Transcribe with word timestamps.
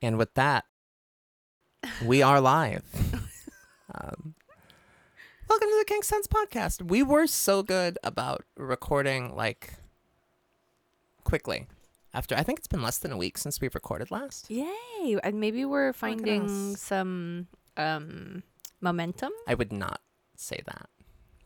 And 0.00 0.16
with 0.16 0.34
that, 0.34 0.64
we 2.04 2.22
are 2.22 2.40
live. 2.40 2.84
Um, 3.94 4.34
welcome 5.48 5.66
to 5.66 5.76
the 5.78 5.86
King 5.86 6.02
Sense 6.02 6.26
podcast. 6.26 6.82
We 6.82 7.02
were 7.02 7.26
so 7.26 7.62
good 7.62 7.98
about 8.04 8.44
recording 8.54 9.34
like 9.34 9.76
quickly. 11.24 11.68
After 12.12 12.34
I 12.34 12.42
think 12.42 12.58
it's 12.58 12.68
been 12.68 12.82
less 12.82 12.98
than 12.98 13.12
a 13.12 13.16
week 13.16 13.38
since 13.38 13.62
we've 13.62 13.74
recorded 13.74 14.10
last. 14.10 14.50
Yay! 14.50 15.18
And 15.24 15.40
maybe 15.40 15.64
we're 15.64 15.94
finding 15.94 16.76
some 16.76 17.48
um 17.78 18.42
momentum. 18.82 19.32
I 19.48 19.54
would 19.54 19.72
not 19.72 20.02
say 20.36 20.60
that, 20.66 20.90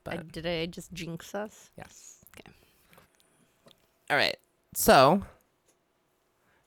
I, 0.04 0.16
but 0.16 0.32
did 0.32 0.44
I 0.44 0.66
just 0.66 0.92
jinx 0.92 1.32
us? 1.32 1.70
yes. 1.78 2.24
Okay. 2.36 2.50
All 4.10 4.16
right. 4.16 4.36
So, 4.74 5.22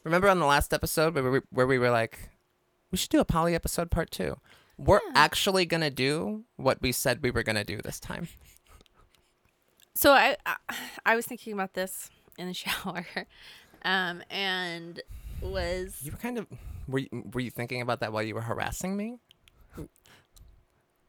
remember 0.05 0.29
on 0.29 0.39
the 0.39 0.45
last 0.45 0.73
episode 0.73 1.15
where 1.15 1.29
we, 1.29 1.39
where 1.49 1.67
we 1.67 1.77
were 1.77 1.89
like, 1.89 2.29
we 2.91 2.97
should 2.97 3.09
do 3.09 3.19
a 3.19 3.25
poly 3.25 3.53
episode 3.55 3.91
part 3.91 4.09
two. 4.11 4.37
We're 4.77 5.01
Yeah. 5.05 5.11
actually 5.15 5.65
gonna 5.65 5.89
do 5.91 6.45
what 6.55 6.81
we 6.81 6.91
said 6.93 7.21
we 7.21 7.31
were 7.31 7.43
gonna 7.43 7.63
do 7.65 7.81
this 7.81 7.99
time. 7.99 8.29
So 9.97 10.11
I, 10.11 10.35
I 10.45 10.55
I 11.05 11.15
was 11.15 11.25
thinking 11.25 11.53
about 11.53 11.73
this 11.73 12.09
in 12.37 12.47
the 12.49 12.53
shower, 12.53 13.05
um, 13.85 14.21
and 14.29 15.01
was 15.39 15.99
You 16.03 16.11
were 16.11 16.17
kind 16.17 16.37
of 16.37 16.47
were 16.85 16.99
you, 16.99 17.07
were 17.33 17.39
you 17.39 17.49
thinking 17.49 17.79
about 17.81 18.01
that 18.01 18.11
while 18.11 18.21
you 18.21 18.35
were 18.35 18.41
harassing 18.41 18.97
me? 18.97 19.19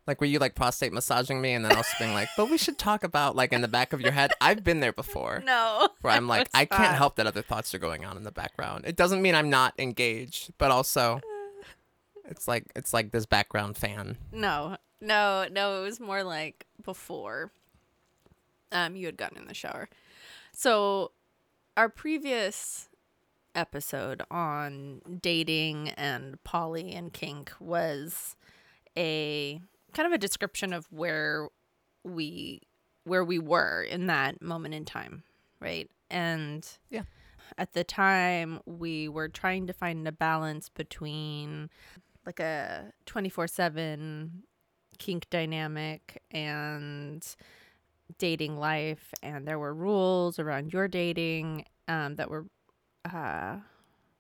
Like 0.07 0.21
were 0.21 0.27
you 0.27 0.39
like 0.39 0.55
prostate 0.55 0.93
massaging 0.93 1.41
me 1.41 1.53
and 1.53 1.65
then 1.65 1.73
also 1.77 1.91
being 1.99 2.15
like, 2.15 2.29
but 2.37 2.51
we 2.51 2.59
should 2.59 2.79
talk 2.79 3.03
about 3.03 3.35
like 3.35 3.53
in 3.53 3.61
the 3.61 3.69
back 3.69 3.93
of 3.93 4.01
your 4.01 4.13
head. 4.13 4.31
I've 4.41 4.63
been 4.63 4.81
there 4.81 4.93
before. 4.93 5.43
no. 5.45 5.89
Where 6.01 6.13
I'm 6.13 6.29
like, 6.29 6.49
I 6.55 6.65
can't 6.65 6.93
not. 6.93 6.97
help 6.97 7.17
that 7.17 7.27
other 7.27 7.43
thoughts 7.43 7.75
are 7.75 7.79
going 7.79 8.05
on 8.05 8.17
in 8.17 8.23
the 8.23 8.31
background. 8.33 8.85
It 8.87 8.97
doesn't 8.97 9.21
mean 9.21 9.35
I'm 9.35 9.51
not 9.51 9.75
engaged, 9.79 10.53
but 10.59 10.71
also 10.71 11.21
it's 12.25 12.47
like 12.47 12.67
it's 12.77 12.95
like 12.95 13.11
this 13.11 13.27
background 13.27 13.77
fan. 13.77 14.17
No, 14.33 14.77
no, 15.01 15.47
no. 15.51 15.81
It 15.81 15.85
was 15.85 15.99
more 16.01 16.23
like 16.23 16.67
before 16.85 17.51
um, 18.73 18.97
you 18.97 19.07
had 19.07 19.17
gotten 19.17 19.39
in 19.39 19.47
the 19.47 19.55
shower. 19.55 19.89
So, 20.53 21.13
our 21.77 21.89
previous 21.89 22.89
episode 23.55 24.23
on 24.31 25.01
dating 25.21 25.91
and 25.91 26.43
poly 26.45 26.93
and 26.93 27.13
kink 27.13 27.53
was 27.59 28.37
a 28.97 29.61
kind 29.97 30.07
of 30.07 30.13
a 30.13 30.19
description 30.19 30.73
of 30.73 30.87
where 30.93 31.49
we 32.05 32.61
where 33.05 33.25
we 33.25 33.39
were 33.39 33.83
in 33.83 34.07
that 34.09 34.43
moment 34.43 34.75
in 34.75 34.85
time, 34.85 35.23
right? 35.61 35.89
And 36.11 36.69
Yeah. 36.91 37.05
at 37.57 37.73
the 37.73 37.83
time 37.85 38.61
we 38.67 39.09
were 39.09 39.29
trying 39.29 39.67
to 39.69 39.73
find 39.73 40.07
a 40.07 40.13
balance 40.13 40.69
between 40.69 41.71
like 42.27 42.41
a 42.41 42.93
24/7 43.07 44.43
kink 44.99 45.31
dynamic 45.31 46.23
and 46.31 47.27
dating 48.19 48.59
life 48.59 49.13
and 49.23 49.47
there 49.47 49.59
were 49.59 49.75
rules 49.75 50.39
around 50.39 50.73
your 50.73 50.89
dating 50.89 51.65
um, 51.89 52.17
that 52.17 52.29
were 52.31 52.47
uh, 53.05 53.59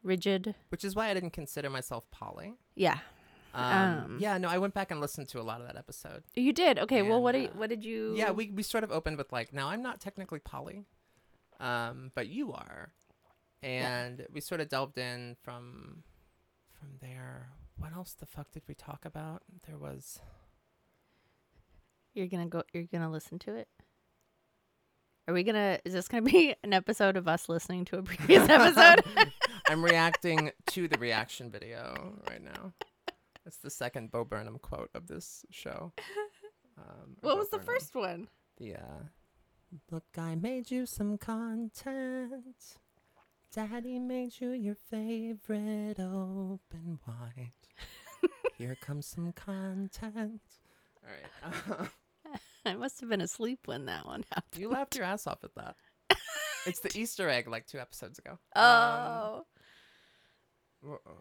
rigid. 0.02 0.54
Which 0.70 0.84
is 0.84 0.94
why 0.94 1.10
I 1.10 1.14
didn't 1.14 1.32
consider 1.32 1.68
myself 1.68 2.08
poly. 2.10 2.54
Yeah. 2.74 2.98
Um, 3.56 3.98
Um, 4.04 4.18
yeah, 4.20 4.36
no, 4.38 4.48
I 4.48 4.58
went 4.58 4.74
back 4.74 4.90
and 4.90 5.00
listened 5.00 5.28
to 5.30 5.40
a 5.40 5.42
lot 5.42 5.60
of 5.60 5.66
that 5.66 5.76
episode. 5.76 6.22
You 6.34 6.52
did. 6.52 6.78
Okay, 6.78 7.02
well 7.02 7.22
what 7.22 7.34
And, 7.34 7.44
did, 7.46 7.50
uh, 7.50 7.58
what 7.58 7.70
did 7.70 7.84
you 7.84 8.14
Yeah, 8.16 8.30
we 8.30 8.50
we 8.50 8.62
sort 8.62 8.84
of 8.84 8.92
opened 8.92 9.16
with 9.16 9.32
like, 9.32 9.52
now 9.52 9.68
I'm 9.68 9.82
not 9.82 10.00
technically 10.00 10.38
poly, 10.40 10.84
um, 11.58 12.12
but 12.14 12.28
you 12.28 12.52
are, 12.52 12.92
and 13.62 14.26
we 14.30 14.40
sort 14.40 14.60
of 14.60 14.68
delved 14.68 14.98
in 14.98 15.36
from 15.42 16.02
from 16.78 16.88
there. 17.00 17.48
What 17.78 17.92
else 17.94 18.12
the 18.12 18.26
fuck 18.26 18.52
did 18.52 18.62
we 18.68 18.74
talk 18.74 19.04
about? 19.04 19.42
There 19.66 19.78
was 19.78 20.20
You're 22.14 22.28
to 22.28 22.44
go 22.46 22.62
you're 22.72 22.84
going 22.84 23.02
to 23.02 23.10
listen 23.10 23.38
to 23.40 23.54
it? 23.54 23.68
Are 25.28 25.34
we 25.34 25.42
going 25.42 25.56
to 25.56 25.80
is 25.84 25.92
this 25.92 26.08
going 26.08 26.24
to 26.24 26.30
be 26.30 26.54
an 26.62 26.72
episode 26.72 27.16
of 27.16 27.26
us 27.26 27.48
listening 27.48 27.84
to 27.86 27.98
a 27.98 28.02
previous 28.02 28.48
episode? 28.48 29.04
I'm 29.68 29.84
reacting 29.84 30.52
to 30.68 30.88
the 30.88 30.98
reaction 30.98 31.50
video 31.50 32.14
right 32.28 32.42
now. 32.42 32.72
It's 33.46 33.58
the 33.58 33.70
second 33.70 34.10
Bo 34.10 34.24
Burnham 34.24 34.58
quote 34.58 34.90
of 34.94 35.06
this 35.06 35.44
show. 35.50 35.92
Um, 36.78 37.16
what 37.22 37.32
Bo 37.32 37.36
was 37.38 37.48
the 37.48 37.56
Burnham. 37.56 37.72
first 37.74 37.94
one? 37.94 38.28
The 38.58 38.74
uh, 38.74 39.04
look, 39.90 40.04
I 40.18 40.34
made 40.34 40.70
you 40.70 40.84
some 40.84 41.16
content. 41.16 42.44
Daddy 43.50 43.98
made 43.98 44.38
you 44.40 44.50
your 44.50 44.74
favorite 44.90 45.98
open 45.98 46.98
wide. 47.08 47.52
Here 48.58 48.76
comes 48.78 49.06
some 49.06 49.32
content. 49.32 50.42
All 51.02 51.10
right. 51.80 51.88
I 52.66 52.74
must 52.74 53.00
have 53.00 53.08
been 53.08 53.22
asleep 53.22 53.60
when 53.64 53.86
that 53.86 54.04
one 54.04 54.26
happened. 54.30 54.60
you 54.60 54.68
laughed 54.68 54.96
your 54.96 55.06
ass 55.06 55.26
off 55.26 55.42
at 55.44 55.54
that. 55.54 55.76
It's 56.66 56.80
the 56.80 56.94
Easter 56.94 57.30
egg 57.30 57.48
like 57.48 57.66
two 57.66 57.78
episodes 57.78 58.18
ago. 58.18 58.32
Um, 58.54 58.62
Oh. 58.62 59.44
uh-oh. 60.84 61.16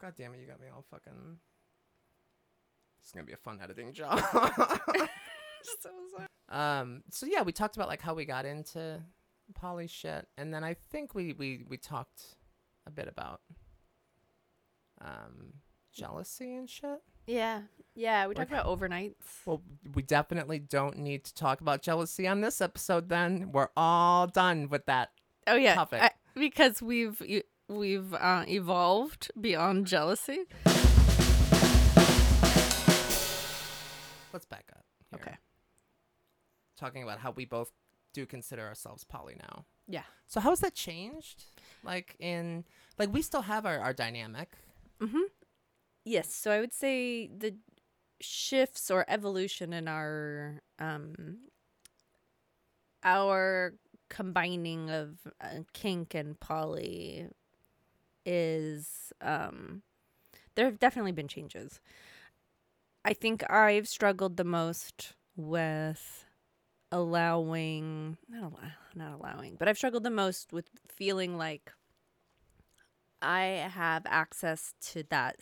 God 0.00 0.14
damn 0.16 0.34
it, 0.34 0.40
you 0.40 0.46
got 0.46 0.60
me 0.60 0.66
all 0.74 0.84
fucking. 0.90 1.38
It's 3.00 3.12
gonna 3.12 3.24
be 3.26 3.32
a 3.32 3.36
fun 3.36 3.60
editing 3.62 3.92
job. 3.92 4.18
so 5.62 5.90
sorry. 6.10 6.26
Um. 6.48 7.02
So 7.10 7.26
yeah, 7.26 7.42
we 7.42 7.52
talked 7.52 7.76
about 7.76 7.88
like 7.88 8.02
how 8.02 8.14
we 8.14 8.24
got 8.24 8.44
into 8.46 9.00
poly 9.54 9.86
shit, 9.86 10.26
and 10.36 10.52
then 10.52 10.64
I 10.64 10.74
think 10.90 11.14
we 11.14 11.32
we 11.32 11.64
we 11.68 11.76
talked 11.76 12.22
a 12.86 12.90
bit 12.90 13.08
about 13.08 13.40
um 15.00 15.54
jealousy 15.92 16.54
and 16.54 16.68
shit. 16.68 17.00
Yeah. 17.26 17.62
Yeah, 17.94 18.26
we 18.26 18.34
talked 18.34 18.50
about 18.52 18.66
overnights. 18.66 19.14
Well, 19.46 19.62
we 19.94 20.02
definitely 20.02 20.58
don't 20.58 20.98
need 20.98 21.24
to 21.24 21.34
talk 21.34 21.60
about 21.60 21.82
jealousy 21.82 22.28
on 22.28 22.40
this 22.42 22.60
episode. 22.60 23.08
Then 23.08 23.50
we're 23.52 23.70
all 23.76 24.26
done 24.26 24.68
with 24.68 24.86
that. 24.86 25.10
Oh 25.46 25.56
yeah, 25.56 25.74
topic. 25.74 26.02
I- 26.02 26.10
because 26.34 26.82
we've 26.82 27.20
e- 27.22 27.42
we've 27.68 28.12
uh, 28.14 28.44
evolved 28.48 29.30
beyond 29.40 29.86
jealousy. 29.86 30.44
Let's 34.32 34.46
back 34.46 34.70
up. 34.72 34.84
Here. 35.10 35.20
Okay. 35.20 35.36
Talking 36.78 37.02
about 37.02 37.18
how 37.18 37.30
we 37.30 37.44
both 37.44 37.72
do 38.12 38.26
consider 38.26 38.66
ourselves 38.66 39.04
poly 39.04 39.36
now. 39.38 39.64
Yeah. 39.88 40.02
So 40.26 40.40
how 40.40 40.50
has 40.50 40.60
that 40.60 40.74
changed? 40.74 41.44
Like 41.82 42.16
in 42.18 42.64
like 42.98 43.12
we 43.12 43.22
still 43.22 43.42
have 43.42 43.64
our, 43.64 43.78
our 43.78 43.92
dynamic. 43.92 44.50
Mm-hmm. 45.00 45.22
Yes. 46.04 46.34
So 46.34 46.50
I 46.50 46.60
would 46.60 46.72
say 46.72 47.28
the 47.28 47.56
shifts 48.20 48.90
or 48.90 49.04
evolution 49.08 49.72
in 49.72 49.88
our 49.88 50.62
um 50.78 51.38
our 53.04 53.74
combining 54.08 54.90
of 54.90 55.18
uh, 55.40 55.62
kink 55.72 56.14
and 56.14 56.38
poly 56.38 57.28
is 58.26 59.12
um 59.22 59.82
there 60.54 60.66
have 60.66 60.78
definitely 60.78 61.12
been 61.12 61.28
changes. 61.28 61.80
I 63.04 63.12
think 63.14 63.48
I've 63.50 63.86
struggled 63.86 64.36
the 64.36 64.44
most 64.44 65.14
with 65.36 66.24
allowing 66.90 68.16
not 68.28 68.42
allow, 68.42 68.70
not 68.94 69.12
allowing, 69.12 69.56
but 69.56 69.68
I've 69.68 69.76
struggled 69.76 70.02
the 70.02 70.10
most 70.10 70.52
with 70.52 70.68
feeling 70.88 71.36
like 71.38 71.72
I 73.22 73.68
have 73.72 74.02
access 74.06 74.74
to 74.92 75.04
that 75.10 75.36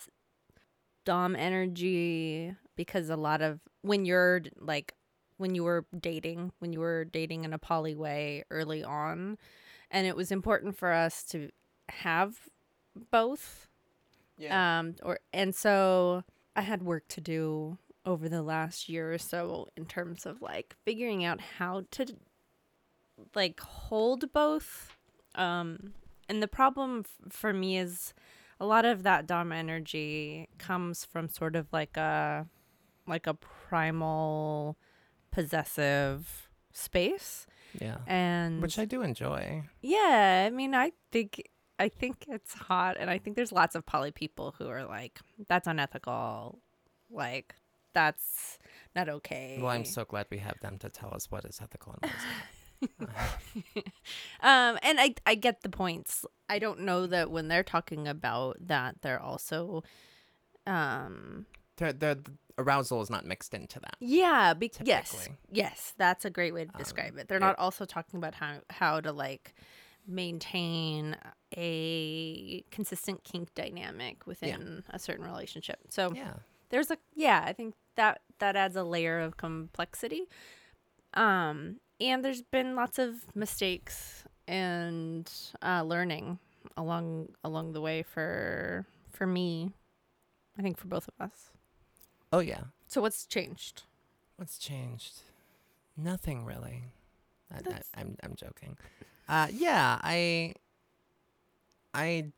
dom 1.05 1.35
energy 1.35 2.55
because 2.75 3.09
a 3.09 3.15
lot 3.15 3.41
of 3.41 3.61
when 3.81 4.05
you're 4.05 4.41
like 4.59 4.93
when 5.37 5.53
you 5.53 5.63
were 5.63 5.85
dating, 5.99 6.51
when 6.59 6.71
you 6.71 6.79
were 6.79 7.05
dating 7.05 7.43
in 7.43 7.53
a 7.53 7.59
poly 7.59 7.95
way 7.95 8.43
early 8.49 8.83
on, 8.83 9.37
and 9.91 10.07
it 10.07 10.15
was 10.15 10.31
important 10.31 10.77
for 10.77 10.91
us 10.91 11.23
to 11.23 11.49
have 11.89 12.37
both 13.11 13.67
Yeah. 14.37 14.79
um 14.79 14.95
or 15.03 15.19
and 15.33 15.53
so 15.55 16.23
I 16.55 16.61
had 16.61 16.83
work 16.83 17.07
to 17.09 17.21
do 17.21 17.77
over 18.05 18.29
the 18.29 18.41
last 18.43 18.87
year 18.87 19.13
or 19.13 19.17
so 19.17 19.67
in 19.75 19.85
terms 19.85 20.25
of 20.25 20.41
like 20.41 20.75
figuring 20.85 21.23
out 21.25 21.41
how 21.57 21.83
to 21.91 22.05
like 23.33 23.59
hold 23.59 24.31
both 24.33 24.95
um 25.35 25.93
and 26.29 26.41
the 26.41 26.47
problem 26.47 27.03
f- 27.05 27.31
for 27.33 27.53
me 27.53 27.77
is 27.77 28.13
a 28.59 28.65
lot 28.65 28.85
of 28.85 29.03
that 29.03 29.25
dom 29.27 29.51
energy 29.51 30.47
comes 30.57 31.03
from 31.05 31.27
sort 31.29 31.55
of 31.55 31.67
like 31.73 31.97
a 31.97 32.45
like 33.07 33.27
a 33.27 33.33
primal 33.33 34.77
possessive 35.31 36.49
space 36.71 37.45
yeah. 37.79 37.97
and 38.07 38.61
Which 38.61 38.79
I 38.79 38.85
do 38.85 39.01
enjoy. 39.01 39.63
yeah, 39.81 40.45
I 40.47 40.49
mean, 40.49 40.73
I 40.73 40.93
think 41.11 41.43
I 41.77 41.89
think 41.89 42.25
it's 42.27 42.53
hot, 42.53 42.95
and 42.99 43.09
I 43.09 43.17
think 43.17 43.35
there's 43.35 43.51
lots 43.51 43.75
of 43.75 43.85
poly 43.85 44.11
people 44.11 44.55
who 44.57 44.67
are 44.69 44.85
like, 44.85 45.19
"That's 45.49 45.67
unethical," 45.67 46.59
like 47.09 47.55
that's 47.93 48.57
not 48.95 49.09
okay. 49.09 49.57
Well, 49.59 49.71
I'm 49.71 49.85
so 49.85 50.05
glad 50.05 50.27
we 50.29 50.37
have 50.39 50.59
them 50.61 50.77
to 50.79 50.89
tell 50.89 51.13
us 51.13 51.29
what 51.31 51.45
is 51.45 51.59
ethical 51.61 51.93
and 51.93 52.11
what 52.11 52.15
isn't. 52.19 53.09
um, 54.41 54.77
and 54.83 54.99
I 54.99 55.15
I 55.25 55.35
get 55.35 55.61
the 55.61 55.69
points. 55.69 56.25
I 56.49 56.59
don't 56.59 56.81
know 56.81 57.07
that 57.07 57.31
when 57.31 57.47
they're 57.47 57.63
talking 57.63 58.07
about 58.07 58.57
that, 58.67 59.01
they're 59.01 59.21
also, 59.21 59.83
um, 60.67 61.45
the, 61.77 61.93
the 61.93 62.19
arousal 62.57 63.01
is 63.01 63.09
not 63.09 63.25
mixed 63.25 63.53
into 63.53 63.79
that. 63.79 63.95
yeah, 63.99 64.53
be- 64.53 64.71
yes, 64.83 65.29
yes, 65.51 65.93
that's 65.97 66.25
a 66.25 66.29
great 66.29 66.53
way 66.53 66.65
to 66.65 66.71
Um, 66.73 66.77
describe 66.79 67.17
it. 67.17 67.27
They're 67.27 67.37
it- 67.37 67.41
not 67.41 67.57
also 67.59 67.85
talking 67.85 68.17
about 68.17 68.35
how 68.35 68.59
how 68.69 69.01
to 69.01 69.11
like 69.11 69.53
maintain 70.07 71.15
a 71.57 72.63
consistent 72.71 73.23
kink 73.23 73.53
dynamic 73.55 74.25
within 74.27 74.83
a 74.89 74.99
certain 74.99 75.25
relationship. 75.25 75.79
So 75.89 76.11
Yeah. 76.13 76.33
there's 76.69 76.91
a 76.91 76.97
yeah 77.15 77.43
i 77.45 77.53
think 77.53 77.75
that 77.95 78.21
that 78.39 78.55
adds 78.55 78.75
a 78.75 78.83
layer 78.83 79.19
of 79.19 79.37
complexity 79.37 80.23
um 81.13 81.77
and 82.01 82.25
there's 82.25 82.41
been 82.41 82.75
lots 82.75 82.97
of 82.99 83.13
mistakes 83.35 84.23
and 84.47 85.31
uh 85.61 85.83
learning 85.83 86.39
along 86.75 87.29
along 87.43 87.71
the 87.73 87.79
way 87.81 88.03
for 88.03 88.85
for 89.11 89.25
me 89.27 89.71
i 90.57 90.61
think 90.61 90.77
for 90.77 90.87
both 90.87 91.07
of 91.07 91.13
us 91.25 91.51
Oh 92.33 92.39
yeah. 92.39 92.63
so 92.87 93.01
what's 93.01 93.25
changed 93.25 93.83
What's 94.37 94.57
changed? 94.57 95.19
Nothing 95.95 96.43
really. 96.43 96.83
I, 97.49 97.59
I, 97.69 97.79
I'm 98.01 98.17
I'm 98.21 98.35
joking. 98.35 98.77
Uh, 99.27 99.47
yeah, 99.51 99.99
I 100.03 100.53
I 101.93 102.31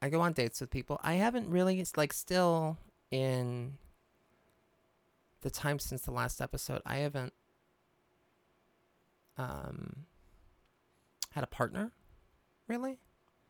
I 0.00 0.08
go 0.08 0.20
on 0.20 0.32
dates 0.32 0.60
with 0.60 0.70
people. 0.70 1.00
I 1.02 1.14
haven't 1.14 1.48
really 1.48 1.84
like 1.96 2.12
still 2.12 2.78
in 3.10 3.74
the 5.42 5.50
time 5.50 5.78
since 5.78 6.02
the 6.02 6.12
last 6.12 6.40
episode. 6.40 6.82
I 6.86 6.96
haven't 6.96 7.32
um 9.38 10.06
had 11.32 11.44
a 11.44 11.46
partner 11.46 11.92
really 12.68 12.98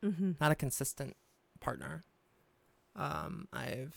mm-hmm. 0.03 0.31
not 0.39 0.51
a 0.51 0.55
consistent 0.55 1.15
partner. 1.59 2.03
Um, 2.95 3.47
I've 3.53 3.95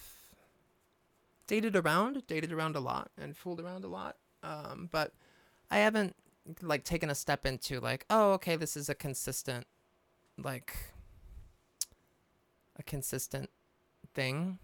dated 1.46 1.76
around, 1.76 2.22
dated 2.26 2.52
around 2.52 2.76
a 2.76 2.80
lot, 2.80 3.10
and 3.18 3.36
fooled 3.36 3.60
around 3.60 3.84
a 3.84 3.88
lot. 3.88 4.16
Um, 4.42 4.88
but 4.90 5.12
I 5.70 5.78
haven't 5.78 6.14
like 6.62 6.84
taken 6.84 7.10
a 7.10 7.14
step 7.14 7.46
into 7.46 7.80
like, 7.80 8.04
oh, 8.10 8.32
okay, 8.32 8.56
this 8.56 8.76
is 8.76 8.88
a 8.88 8.94
consistent, 8.94 9.66
like, 10.42 10.76
a 12.76 12.82
consistent 12.82 13.50
thing. 14.14 14.58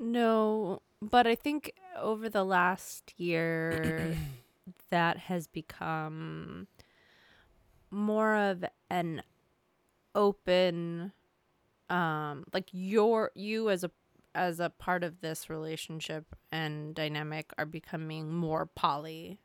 no 0.00 0.80
but 1.02 1.26
i 1.26 1.34
think 1.34 1.72
over 2.00 2.28
the 2.28 2.44
last 2.44 3.12
year 3.16 4.16
that 4.90 5.16
has 5.18 5.46
become 5.46 6.66
more 7.90 8.34
of 8.34 8.64
an 8.90 9.22
open 10.14 11.12
um 11.90 12.44
like 12.52 12.68
your 12.72 13.30
you 13.34 13.70
as 13.70 13.84
a 13.84 13.90
as 14.34 14.60
a 14.60 14.70
part 14.70 15.02
of 15.04 15.20
this 15.20 15.48
relationship 15.50 16.36
and 16.52 16.94
dynamic 16.94 17.52
are 17.58 17.66
becoming 17.66 18.32
more 18.32 18.66
poly 18.66 19.38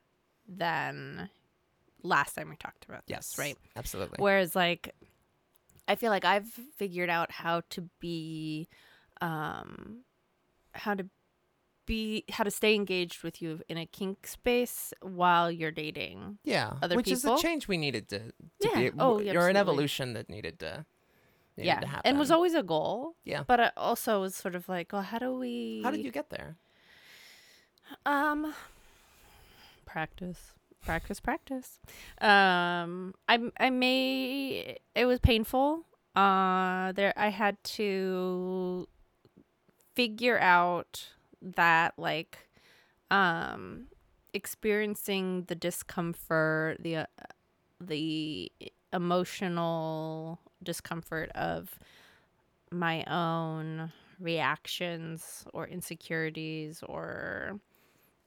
than 0.47 1.29
last 2.03 2.35
time 2.35 2.49
we 2.49 2.55
talked 2.57 2.85
about 2.85 3.01
Yes, 3.07 3.29
this, 3.31 3.39
right 3.39 3.57
Absolutely. 3.75 4.17
Whereas 4.19 4.55
like 4.55 4.93
I 5.87 5.95
feel 5.95 6.11
like 6.11 6.25
I've 6.25 6.47
figured 6.77 7.09
out 7.09 7.31
how 7.31 7.61
to 7.71 7.89
be 7.99 8.67
um 9.21 9.99
how 10.73 10.93
to 10.93 11.05
be 11.85 12.23
how 12.29 12.43
to 12.45 12.51
stay 12.51 12.75
engaged 12.75 13.23
with 13.23 13.41
you 13.41 13.61
in 13.67 13.77
a 13.77 13.85
kink 13.85 14.25
space 14.25 14.93
while 15.01 15.51
you're 15.51 15.71
dating. 15.71 16.37
yeah, 16.43 16.73
other 16.81 16.95
which 16.95 17.11
is 17.11 17.25
a 17.25 17.37
change 17.37 17.67
we 17.67 17.77
needed 17.77 18.07
to. 18.09 18.19
to 18.19 18.31
Yeah. 18.61 18.79
Be, 18.79 18.91
Oh, 18.97 19.15
or 19.19 19.21
yeah, 19.21 19.45
an 19.47 19.57
evolution 19.57 20.13
that 20.13 20.29
needed 20.29 20.59
to. 20.59 20.85
Needed 21.57 21.67
yeah. 21.67 21.79
to 21.81 21.87
happen. 21.87 22.09
And 22.09 22.17
was 22.19 22.31
always 22.31 22.53
a 22.55 22.63
goal. 22.63 23.15
Yeah. 23.25 23.43
But 23.45 23.59
it 23.59 23.73
also 23.77 24.21
was 24.21 24.33
sort 24.35 24.55
of 24.55 24.67
like, 24.69 24.91
well, 24.93 25.01
how 25.03 25.19
do 25.19 25.35
we 25.35 25.81
How 25.83 25.91
did 25.91 26.03
you 26.03 26.09
get 26.11 26.29
there? 26.29 26.55
Um, 28.05 28.53
practice, 29.85 30.53
practice, 30.85 31.19
practice. 31.19 31.79
Um, 32.21 33.13
I 33.27 33.39
I 33.59 33.69
may 33.69 34.77
it 34.95 35.05
was 35.05 35.19
painful. 35.19 35.85
Uh, 36.15 36.91
there 36.91 37.13
I 37.17 37.29
had 37.29 37.61
to 37.63 38.87
figure 39.95 40.39
out 40.39 41.07
that 41.41 41.93
like, 41.97 42.37
um, 43.11 43.87
experiencing 44.33 45.45
the 45.47 45.55
discomfort, 45.55 46.77
the 46.79 46.97
uh, 46.97 47.05
the 47.79 48.51
emotional 48.91 50.39
discomfort 50.61 51.29
of 51.35 51.79
my 52.71 53.03
own 53.05 53.91
reactions 54.19 55.45
or 55.53 55.67
insecurities 55.67 56.83
or 56.87 57.59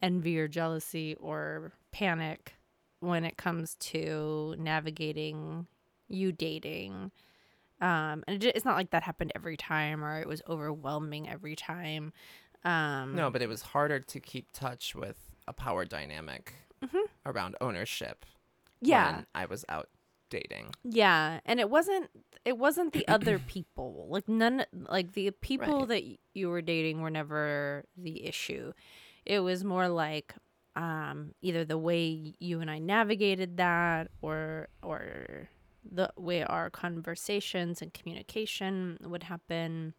envy 0.02 0.38
or 0.38 0.48
jealousy 0.48 1.14
or 1.20 1.72
panic 1.92 2.54
when 3.00 3.24
it 3.24 3.36
comes 3.36 3.74
to 3.76 4.54
navigating 4.58 5.66
you 6.08 6.32
dating. 6.32 7.10
Um, 7.80 8.24
and 8.26 8.42
it, 8.42 8.54
it's 8.56 8.64
not 8.64 8.76
like 8.76 8.90
that 8.90 9.02
happened 9.02 9.32
every 9.34 9.56
time 9.56 10.02
or 10.04 10.20
it 10.20 10.26
was 10.28 10.40
overwhelming 10.48 11.28
every 11.28 11.56
time. 11.56 12.12
Um, 12.64 13.14
No, 13.14 13.30
but 13.30 13.42
it 13.42 13.48
was 13.48 13.62
harder 13.62 14.00
to 14.00 14.20
keep 14.20 14.46
touch 14.52 14.94
with 14.94 15.18
a 15.46 15.52
power 15.52 15.84
dynamic 15.84 16.54
Mhm. 16.82 17.04
around 17.24 17.56
ownership. 17.60 18.24
yeah, 18.82 19.16
when 19.16 19.26
I 19.34 19.46
was 19.46 19.64
out 19.68 19.88
dating. 20.28 20.74
yeah, 20.84 21.40
and 21.46 21.58
it 21.60 21.70
wasn't 21.70 22.10
it 22.44 22.58
wasn't 22.58 22.92
the 22.92 23.06
other 23.08 23.38
people 23.46 24.06
like 24.10 24.28
none 24.28 24.64
like 24.72 25.12
the 25.12 25.30
people 25.30 25.80
Right. 25.80 25.88
that 25.88 26.02
you 26.34 26.48
were 26.50 26.60
dating 26.62 27.00
were 27.00 27.10
never 27.10 27.84
the 27.96 28.24
issue. 28.26 28.72
It 29.26 29.40
was 29.40 29.64
more 29.64 29.88
like 29.88 30.34
um, 30.76 31.34
either 31.42 31.64
the 31.64 31.78
way 31.78 32.34
you 32.38 32.60
and 32.60 32.70
I 32.70 32.78
navigated 32.78 33.56
that, 33.56 34.08
or 34.22 34.68
or 34.82 35.48
the 35.90 36.10
way 36.16 36.42
our 36.42 36.70
conversations 36.70 37.82
and 37.82 37.92
communication 37.92 38.98
would 39.02 39.24
happen. 39.24 39.94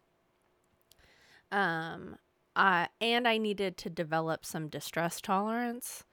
Um, 1.50 2.16
uh, 2.56 2.86
and 3.00 3.26
I 3.28 3.38
needed 3.38 3.76
to 3.78 3.90
develop 3.90 4.44
some 4.44 4.68
distress 4.68 5.20
tolerance, 5.20 6.04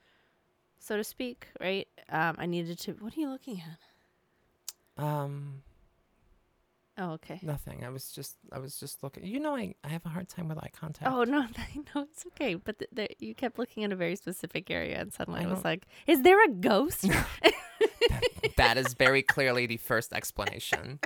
so 0.80 0.98
to 0.98 1.04
speak. 1.04 1.48
Right? 1.60 1.88
Um, 2.10 2.36
I 2.38 2.46
needed 2.46 2.80
to. 2.80 2.94
What 2.94 3.16
are 3.16 3.20
you 3.20 3.30
looking 3.30 3.62
at? 3.62 5.04
Um, 5.04 5.64
Oh, 6.98 7.12
okay. 7.14 7.40
nothing. 7.42 7.84
I 7.84 7.90
was 7.90 8.12
just, 8.12 8.38
I 8.54 8.60
was 8.60 8.80
just 8.80 9.04
looking. 9.04 9.26
You 9.26 9.40
know, 9.40 9.54
I, 9.56 9.76
I 9.84 9.90
have 9.90 10.06
a 10.06 10.10
hard 10.10 10.30
time 10.30 10.48
with 10.48 10.58
eye 10.58 10.72
contact. 10.74 11.12
Oh 11.12 11.24
no, 11.26 11.42
no, 11.96 12.04
it's 12.04 12.26
okay. 12.28 12.56
But 12.56 12.80
th- 12.80 12.92
th- 12.96 13.16
you 13.20 13.36
kept 13.36 13.60
looking 13.60 13.84
in 13.84 13.92
a 13.92 13.96
very 13.98 14.16
specific 14.16 14.72
area, 14.72 15.00
and 15.02 15.12
suddenly 15.14 15.42
I 15.42 15.44
I 15.44 15.48
was 15.48 15.64
like, 15.66 15.86
"Is 16.08 16.22
there 16.22 16.42
a 16.44 16.48
ghost?" 16.50 17.06
that 18.58 18.78
is 18.78 18.94
very 18.94 19.22
clearly 19.22 19.66
the 19.66 19.76
first 19.78 20.14
explanation. 20.14 21.00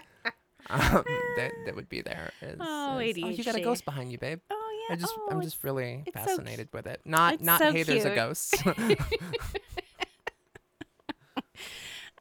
Um, 0.69 1.03
that 1.37 1.51
that 1.65 1.75
would 1.75 1.89
be 1.89 2.01
there. 2.01 2.31
Is, 2.43 2.57
Oh, 2.59 2.99
is, 2.99 3.17
you 3.17 3.43
got 3.43 3.55
a 3.55 3.61
ghost 3.61 3.83
behind 3.85 4.11
you, 4.11 4.19
babe. 4.19 4.39
oh 4.51 4.85
yeah. 4.87 4.93
I 4.93 4.97
just, 4.99 5.13
oh, 5.17 5.27
I'm 5.31 5.41
just 5.41 5.63
really 5.63 6.03
it's 6.05 6.15
so 6.19 6.25
fascinated 6.27 6.69
with 6.71 6.85
it. 6.85 7.01
Not, 7.05 7.35
it's 7.35 7.43
not. 7.43 7.59
so 7.59 7.71
hey, 7.71 7.81
there's 7.81 8.05
a 8.05 8.13
ghost. 8.13 8.55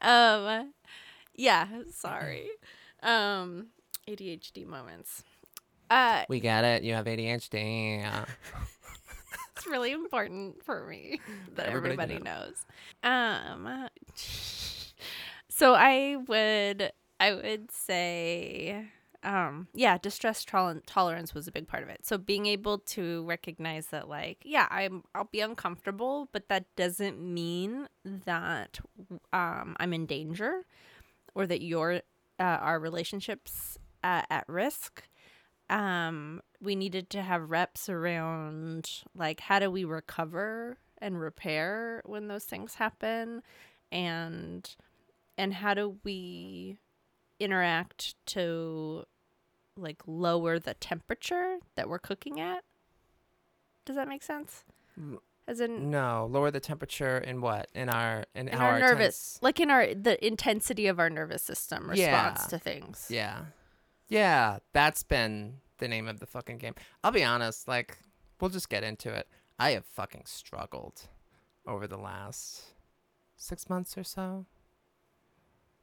um, 0.01 0.73
yeah. 1.35 1.67
Sorry. 1.91 2.47
Um, 3.03 3.67
ADHD 4.07 4.65
moments. 4.65 5.23
Uh, 5.89 6.23
we 6.29 6.39
get 6.39 6.63
it. 6.63 6.83
You 6.83 6.93
have 6.93 7.05
ADHD. 7.05 8.25
It's 9.55 9.67
really 9.67 9.91
important 9.91 10.63
for 10.63 10.85
me 10.87 11.19
that 11.55 11.67
Everybody 11.67 12.15
everybody, 12.15 12.23
knows. 12.23 12.65
Um, 13.03 13.89
so 15.49 15.73
I 15.73 16.15
would, 16.27 16.93
I 17.19 17.33
would 17.33 17.69
say, 17.69 18.85
um, 19.21 19.67
yeah, 19.73 19.97
distress 19.97 20.45
tol- 20.45 20.79
tolerance 20.85 21.33
was 21.33 21.47
a 21.47 21.51
big 21.51 21.67
part 21.67 21.83
of 21.83 21.89
it. 21.89 22.05
So 22.05 22.17
being 22.17 22.45
able 22.45 22.79
to 22.79 23.25
recognize 23.25 23.87
that, 23.87 24.07
like, 24.07 24.37
yeah, 24.45 24.67
I'm, 24.71 25.03
I'll 25.13 25.25
be 25.29 25.41
uncomfortable, 25.41 26.29
but 26.31 26.47
that 26.47 26.73
doesn't 26.77 27.19
mean 27.19 27.89
that, 28.05 28.79
um, 29.33 29.75
I'm 29.77 29.93
in 29.93 30.05
danger, 30.05 30.65
or 31.35 31.45
that 31.47 31.61
your, 31.61 32.01
uh, 32.39 32.43
our 32.61 32.79
relationships 32.79 33.77
uh, 34.03 34.23
at 34.29 34.47
risk. 34.47 35.03
Um 35.69 36.41
we 36.61 36.75
needed 36.75 37.09
to 37.11 37.21
have 37.21 37.51
reps 37.51 37.89
around 37.89 38.89
like 39.15 39.39
how 39.39 39.59
do 39.59 39.69
we 39.69 39.83
recover 39.85 40.77
and 40.97 41.19
repair 41.19 42.01
when 42.05 42.27
those 42.27 42.45
things 42.45 42.75
happen? 42.75 43.43
And 43.91 44.75
and 45.37 45.53
how 45.53 45.73
do 45.73 45.97
we 46.03 46.77
interact 47.39 48.15
to 48.27 49.05
like 49.77 50.01
lower 50.05 50.59
the 50.59 50.73
temperature 50.73 51.59
that 51.75 51.87
we're 51.87 51.99
cooking 51.99 52.39
at? 52.39 52.63
Does 53.85 53.95
that 53.95 54.07
make 54.07 54.23
sense? 54.23 54.65
Mm. 54.99 55.19
As 55.49 55.59
in 55.59 55.89
No, 55.89 56.27
lower 56.29 56.51
the 56.51 56.59
temperature 56.59 57.17
in 57.17 57.41
what? 57.41 57.69
In 57.73 57.89
our 57.89 58.25
in, 58.35 58.47
in 58.49 58.57
how 58.59 58.67
our 58.67 58.79
nervous 58.79 59.33
tense- 59.33 59.39
like 59.41 59.59
in 59.59 59.71
our 59.71 59.95
the 59.95 60.23
intensity 60.25 60.85
of 60.85 60.99
our 60.99 61.09
nervous 61.09 61.41
system 61.41 61.89
response 61.89 62.41
Yeah. 62.43 62.47
to 62.49 62.59
things. 62.59 63.07
Yeah. 63.09 63.45
Yeah, 64.09 64.59
that's 64.73 65.01
been 65.01 65.55
the 65.79 65.87
name 65.87 66.07
of 66.07 66.19
the 66.19 66.27
fucking 66.27 66.59
game. 66.59 66.75
I'll 67.03 67.11
be 67.11 67.23
honest, 67.23 67.67
like 67.67 67.97
we'll 68.39 68.51
just 68.51 68.69
get 68.69 68.83
into 68.83 69.11
it. 69.11 69.27
I 69.57 69.71
have 69.71 69.85
fucking 69.85 70.23
struggled 70.25 71.07
over 71.65 71.87
the 71.87 71.97
last 71.97 72.63
6 73.35 73.69
months 73.69 73.97
or 73.97 74.03
so. 74.03 74.45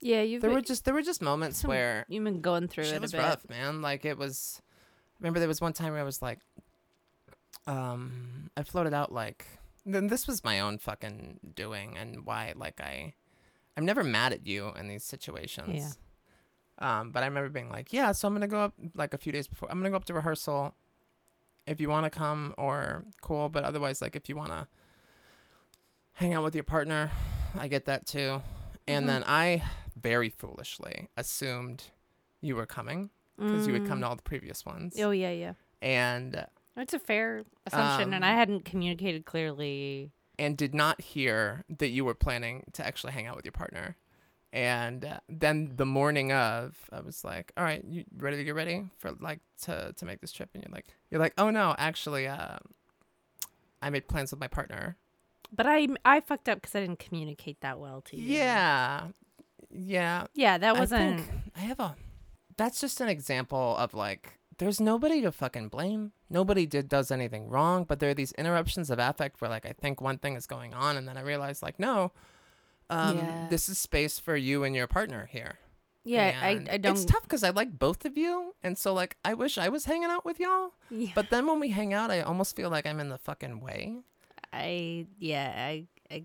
Yeah, 0.00 0.22
you've 0.22 0.42
There 0.42 0.50
been, 0.50 0.56
were 0.58 0.62
just 0.62 0.84
there 0.84 0.94
were 0.94 1.02
just 1.02 1.22
moments 1.22 1.58
some- 1.58 1.70
where 1.70 2.06
you've 2.08 2.22
been 2.22 2.40
going 2.40 2.68
through 2.68 2.84
shit 2.84 2.94
it 2.94 2.98
a 2.98 3.00
was 3.00 3.12
bit. 3.12 3.18
rough, 3.18 3.48
man. 3.48 3.82
Like 3.82 4.04
it 4.04 4.16
was. 4.16 4.62
Remember, 5.18 5.38
there 5.40 5.48
was 5.48 5.60
one 5.60 5.72
time 5.72 5.92
where 5.92 6.00
I 6.00 6.04
was 6.04 6.20
like, 6.22 6.38
um, 7.66 8.50
I 8.56 8.62
floated 8.62 8.94
out 8.94 9.12
like, 9.12 9.46
then 9.84 10.06
this 10.08 10.26
was 10.26 10.42
my 10.44 10.60
own 10.60 10.78
fucking 10.78 11.40
doing, 11.54 11.96
and 11.96 12.24
why 12.26 12.52
like 12.56 12.80
I, 12.80 13.14
I'm 13.76 13.84
never 13.84 14.02
mad 14.04 14.32
at 14.32 14.46
you 14.46 14.72
in 14.78 14.88
these 14.88 15.04
situations. 15.04 15.68
Yeah. 16.78 17.00
Um, 17.00 17.10
but 17.10 17.22
I 17.22 17.26
remember 17.26 17.48
being 17.48 17.70
like, 17.70 17.92
yeah, 17.92 18.12
so 18.12 18.28
I'm 18.28 18.34
gonna 18.34 18.46
go 18.48 18.60
up 18.60 18.74
like 18.94 19.14
a 19.14 19.18
few 19.18 19.32
days 19.32 19.46
before. 19.48 19.70
I'm 19.70 19.78
gonna 19.78 19.90
go 19.90 19.96
up 19.96 20.04
to 20.06 20.14
rehearsal. 20.14 20.74
If 21.66 21.80
you 21.80 21.88
want 21.88 22.04
to 22.04 22.10
come, 22.10 22.54
or 22.58 23.04
cool, 23.22 23.48
but 23.48 23.64
otherwise, 23.64 24.00
like 24.00 24.14
if 24.14 24.28
you 24.28 24.36
want 24.36 24.50
to 24.50 24.68
hang 26.14 26.32
out 26.34 26.44
with 26.44 26.54
your 26.54 26.64
partner, 26.64 27.10
I 27.58 27.68
get 27.68 27.86
that 27.86 28.06
too. 28.06 28.42
And 28.86 29.04
Mhm. 29.04 29.08
then 29.08 29.24
I 29.26 29.62
very 29.96 30.28
foolishly 30.28 31.08
assumed 31.16 31.84
you 32.40 32.54
were 32.56 32.66
coming 32.66 33.10
because 33.36 33.66
you 33.66 33.72
would 33.72 33.84
come 33.84 33.98
Mm. 33.98 34.02
to 34.02 34.08
all 34.08 34.16
the 34.16 34.22
previous 34.22 34.64
ones. 34.64 34.98
Oh 35.00 35.10
yeah, 35.10 35.30
yeah. 35.30 35.54
And 35.82 36.46
It's 36.76 36.94
a 36.94 36.98
fair 36.98 37.44
assumption, 37.66 38.12
and 38.14 38.24
Um, 38.24 38.30
I 38.30 38.34
hadn't 38.34 38.64
communicated 38.64 39.24
clearly. 39.24 40.12
and 40.38 40.56
did 40.56 40.74
not 40.74 41.00
hear 41.00 41.64
that 41.78 41.88
you 41.88 42.04
were 42.04 42.14
planning 42.14 42.64
to 42.74 42.86
actually 42.86 43.12
hang 43.14 43.26
out 43.26 43.36
with 43.36 43.44
your 43.46 43.52
partner. 43.52 43.96
And 44.52 45.04
uh, 45.04 45.20
then 45.28 45.72
the 45.76 45.86
morning 45.86 46.32
of, 46.32 46.76
I 46.92 47.00
was 47.00 47.24
like, 47.24 47.52
"All 47.56 47.64
right, 47.64 47.82
you 47.84 48.04
ready 48.16 48.36
to 48.36 48.44
get 48.44 48.54
ready 48.54 48.90
for 48.98 49.12
like 49.20 49.40
to 49.62 49.92
to 49.96 50.04
make 50.06 50.20
this 50.20 50.32
trip?" 50.32 50.50
And 50.54 50.62
you're 50.62 50.72
like, 50.74 50.86
"You're 51.10 51.20
like, 51.20 51.34
oh 51.38 51.50
no, 51.50 51.74
actually, 51.78 52.26
uh, 52.26 52.58
I 53.82 53.90
made 53.90 54.08
plans 54.08 54.30
with 54.30 54.40
my 54.40 54.48
partner." 54.48 54.96
But 55.52 55.66
I 55.66 55.88
I 56.04 56.20
fucked 56.20 56.48
up 56.48 56.58
because 56.60 56.74
I 56.74 56.80
didn't 56.80 56.98
communicate 57.00 57.60
that 57.60 57.78
well 57.78 58.00
to 58.02 58.16
you. 58.16 58.22
Yeah, 58.34 59.08
yeah. 59.70 60.26
yeah, 60.34 60.58
that 60.58 60.76
wasn't. 60.76 61.20
think 61.20 61.30
I 61.56 61.60
have 61.60 61.80
a. 61.80 61.96
That's 62.56 62.80
just 62.80 63.00
an 63.02 63.08
example 63.08 63.76
of 63.76 63.92
like, 63.94 64.38
there's 64.58 64.80
nobody 64.80 65.20
to 65.22 65.30
fucking 65.32 65.68
blame. 65.68 66.12
Nobody 66.28 66.66
did 66.66 66.88
does 66.88 67.10
anything 67.10 67.48
wrong, 67.48 67.84
but 67.84 68.00
there 68.00 68.10
are 68.10 68.14
these 68.14 68.32
interruptions 68.32 68.90
of 68.90 68.98
affect 68.98 69.40
where 69.40 69.50
like 69.50 69.64
I 69.66 69.72
think 69.72 70.00
one 70.00 70.18
thing 70.18 70.34
is 70.34 70.46
going 70.46 70.74
on, 70.74 70.96
and 70.96 71.06
then 71.06 71.16
I 71.16 71.20
realize 71.22 71.62
like 71.62 71.78
no, 71.78 72.12
um, 72.90 73.16
Yeah. 73.18 73.46
this 73.48 73.68
is 73.68 73.78
space 73.78 74.18
for 74.18 74.36
you 74.36 74.64
and 74.64 74.74
your 74.74 74.86
partner 74.86 75.28
here. 75.30 75.58
yeah, 76.04 76.38
I 76.42 76.64
I 76.70 76.76
don't. 76.78 76.96
It's 76.96 77.04
tough 77.04 77.22
because 77.22 77.42
I 77.44 77.50
like 77.50 77.78
both 77.78 78.04
of 78.04 78.16
you, 78.16 78.54
and 78.62 78.76
so 78.76 78.92
like 78.92 79.16
I 79.24 79.34
wish 79.34 79.56
I 79.58 79.68
was 79.68 79.84
hanging 79.86 80.10
out 80.10 80.24
with 80.24 80.38
y'all, 80.40 80.72
yeah, 80.90 81.12
but 81.14 81.30
then 81.30 81.46
when 81.46 81.60
we 81.60 81.70
hang 81.70 81.92
out, 81.94 82.10
I 82.10 82.20
almost 82.22 82.56
feel 82.56 82.70
like 82.70 82.86
I'm 82.86 83.00
in 83.00 83.08
the 83.08 83.18
fucking 83.18 83.60
way. 83.60 83.98
I 84.52 85.06
yeah 85.18 85.52
I 85.56 85.86
I 86.10 86.24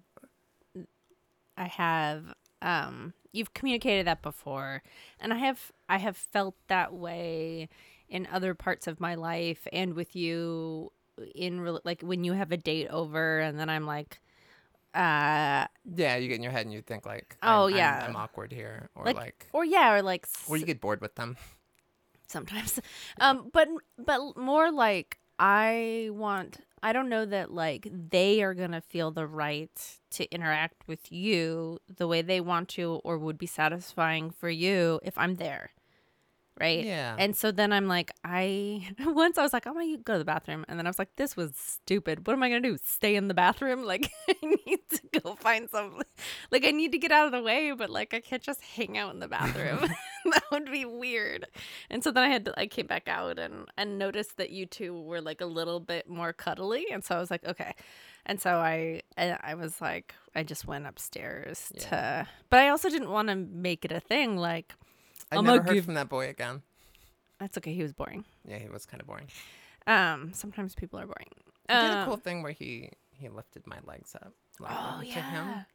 I 1.57 1.65
have 1.65 2.33
um 2.61 3.13
you've 3.33 3.53
communicated 3.53 4.05
that 4.07 4.21
before 4.21 4.83
and 5.19 5.33
I 5.33 5.37
have 5.37 5.71
I 5.89 5.97
have 5.97 6.15
felt 6.17 6.55
that 6.67 6.93
way 6.93 7.67
in 8.11 8.27
other 8.31 8.53
parts 8.53 8.85
of 8.85 8.99
my 8.99 9.15
life 9.15 9.67
and 9.73 9.95
with 9.95 10.15
you 10.15 10.91
in 11.33 11.59
rel- 11.61 11.81
like 11.83 12.01
when 12.03 12.23
you 12.23 12.33
have 12.33 12.51
a 12.51 12.57
date 12.57 12.87
over 12.89 13.39
and 13.39 13.57
then 13.59 13.69
I'm 13.69 13.85
like 13.87 14.19
uh 14.93 15.65
Yeah, 15.95 16.17
you 16.17 16.27
get 16.27 16.35
in 16.35 16.43
your 16.43 16.51
head 16.51 16.65
and 16.65 16.73
you 16.73 16.81
think 16.81 17.05
like, 17.05 17.37
Oh, 17.41 17.47
I'm, 17.67 17.73
I'm- 17.73 17.77
yeah. 17.77 18.05
I'm, 18.07 18.15
awkward 18.15 18.51
here, 18.51 18.89
or 18.95 19.05
Like, 19.05 19.15
like, 19.15 19.47
or 19.53 19.63
yeah 19.65 19.93
or 19.93 20.01
like 20.01 20.27
or 20.47 20.57
you 20.57 20.65
get 20.65 20.81
bored 20.81 21.01
with 21.01 21.15
them. 21.15 21.37
sometimes 22.27 22.79
um 23.19 23.49
but 23.53 23.67
but 23.97 24.19
more 24.37 24.71
like 24.71 25.17
i 25.39 26.09
want 26.11 26.59
i 26.83 26.93
don't 26.93 27.09
know 27.09 27.25
that 27.25 27.51
like 27.51 27.87
they 27.91 28.41
are 28.43 28.53
gonna 28.53 28.81
feel 28.81 29.11
the 29.11 29.25
right 29.27 29.99
to 30.11 30.29
interact 30.33 30.87
with 30.87 31.11
you 31.11 31.77
the 31.97 32.07
way 32.07 32.21
they 32.21 32.39
want 32.41 32.69
to 32.69 33.01
or 33.03 33.17
would 33.17 33.37
be 33.37 33.47
satisfying 33.47 34.29
for 34.31 34.49
you 34.49 34.99
if 35.03 35.17
i'm 35.17 35.35
there 35.35 35.71
right? 36.59 36.83
Yeah. 36.85 37.15
and 37.17 37.35
so 37.35 37.51
then 37.51 37.71
i'm 37.73 37.87
like 37.87 38.11
i 38.23 38.85
once 39.05 39.37
i 39.37 39.41
was 39.41 39.53
like 39.53 39.65
i'm 39.65 39.73
gonna 39.73 39.97
go 39.97 40.13
to 40.13 40.19
the 40.19 40.25
bathroom 40.25 40.65
and 40.67 40.77
then 40.77 40.85
i 40.85 40.89
was 40.89 40.99
like 40.99 41.15
this 41.15 41.35
was 41.35 41.53
stupid. 41.55 42.27
What 42.27 42.33
am 42.33 42.43
i 42.43 42.49
gonna 42.49 42.61
do? 42.61 42.77
Stay 42.83 43.15
in 43.15 43.27
the 43.27 43.33
bathroom? 43.33 43.83
Like 43.91 44.11
i 44.29 44.35
need 44.65 44.79
to 44.89 45.21
go 45.21 45.35
find 45.35 45.69
some 45.69 46.01
like 46.51 46.65
i 46.65 46.71
need 46.71 46.91
to 46.93 46.97
get 46.97 47.11
out 47.11 47.25
of 47.25 47.31
the 47.31 47.41
way 47.41 47.71
but 47.71 47.89
like 47.89 48.13
i 48.13 48.19
can't 48.19 48.41
just 48.43 48.61
hang 48.61 48.97
out 48.97 49.13
in 49.13 49.19
the 49.19 49.27
bathroom. 49.27 49.89
That 50.23 50.43
would 50.51 50.71
be 50.71 50.85
weird. 50.85 51.47
And 51.89 52.03
so 52.03 52.11
then 52.11 52.23
i 52.23 52.27
had 52.29 52.45
to 52.45 52.53
i 52.59 52.67
came 52.67 52.85
back 52.85 53.07
out 53.07 53.39
and 53.39 53.65
and 53.77 53.97
noticed 53.97 54.37
that 54.37 54.51
you 54.51 54.67
two 54.67 54.93
were 55.01 55.19
like 55.19 55.41
a 55.41 55.47
little 55.47 55.79
bit 55.79 56.07
more 56.07 56.31
cuddly 56.31 56.85
and 56.91 57.03
so 57.03 57.15
i 57.15 57.19
was 57.19 57.31
like 57.31 57.43
okay. 57.45 57.73
And 58.27 58.39
so 58.39 58.51
i 58.57 59.01
i, 59.17 59.35
I 59.43 59.55
was 59.55 59.81
like 59.81 60.13
i 60.35 60.43
just 60.43 60.67
went 60.67 60.85
upstairs 60.85 61.71
Yeah. 61.73 61.81
to 61.89 62.27
but 62.51 62.59
i 62.59 62.69
also 62.69 62.87
didn't 62.89 63.09
want 63.09 63.29
to 63.29 63.35
make 63.35 63.83
it 63.83 63.91
a 63.91 63.99
thing 63.99 64.37
like 64.37 64.75
I 65.31 65.37
I'm 65.37 65.45
never 65.45 65.61
heard 65.63 65.73
give- 65.73 65.85
from 65.85 65.93
that 65.95 66.09
boy 66.09 66.27
again. 66.29 66.61
that's 67.39 67.57
okay 67.57 67.73
he 67.73 67.81
was 67.83 67.93
boring 67.93 68.25
Yeah, 68.47 68.59
he 68.59 68.69
was 68.69 68.85
kind 68.85 69.01
of 69.01 69.07
boring. 69.07 69.27
um 69.87 70.31
sometimes 70.33 70.75
people 70.75 70.99
are 70.99 71.05
boring 71.05 71.29
He 71.69 71.75
did 71.77 71.91
a 71.91 71.99
Um, 72.01 72.05
cool 72.07 72.17
thing 72.17 72.43
where 72.43 72.51
he 72.51 72.89
he 73.11 73.29
lifted 73.29 73.65
my 73.67 73.77
legs 73.85 74.15
up. 74.15 74.33
like, 74.59 74.71
oh 74.75 74.99
to 75.01 75.07
yeah 75.07 75.21
him. 75.29 75.65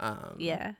Um, 0.00 0.36
yeah 0.38 0.72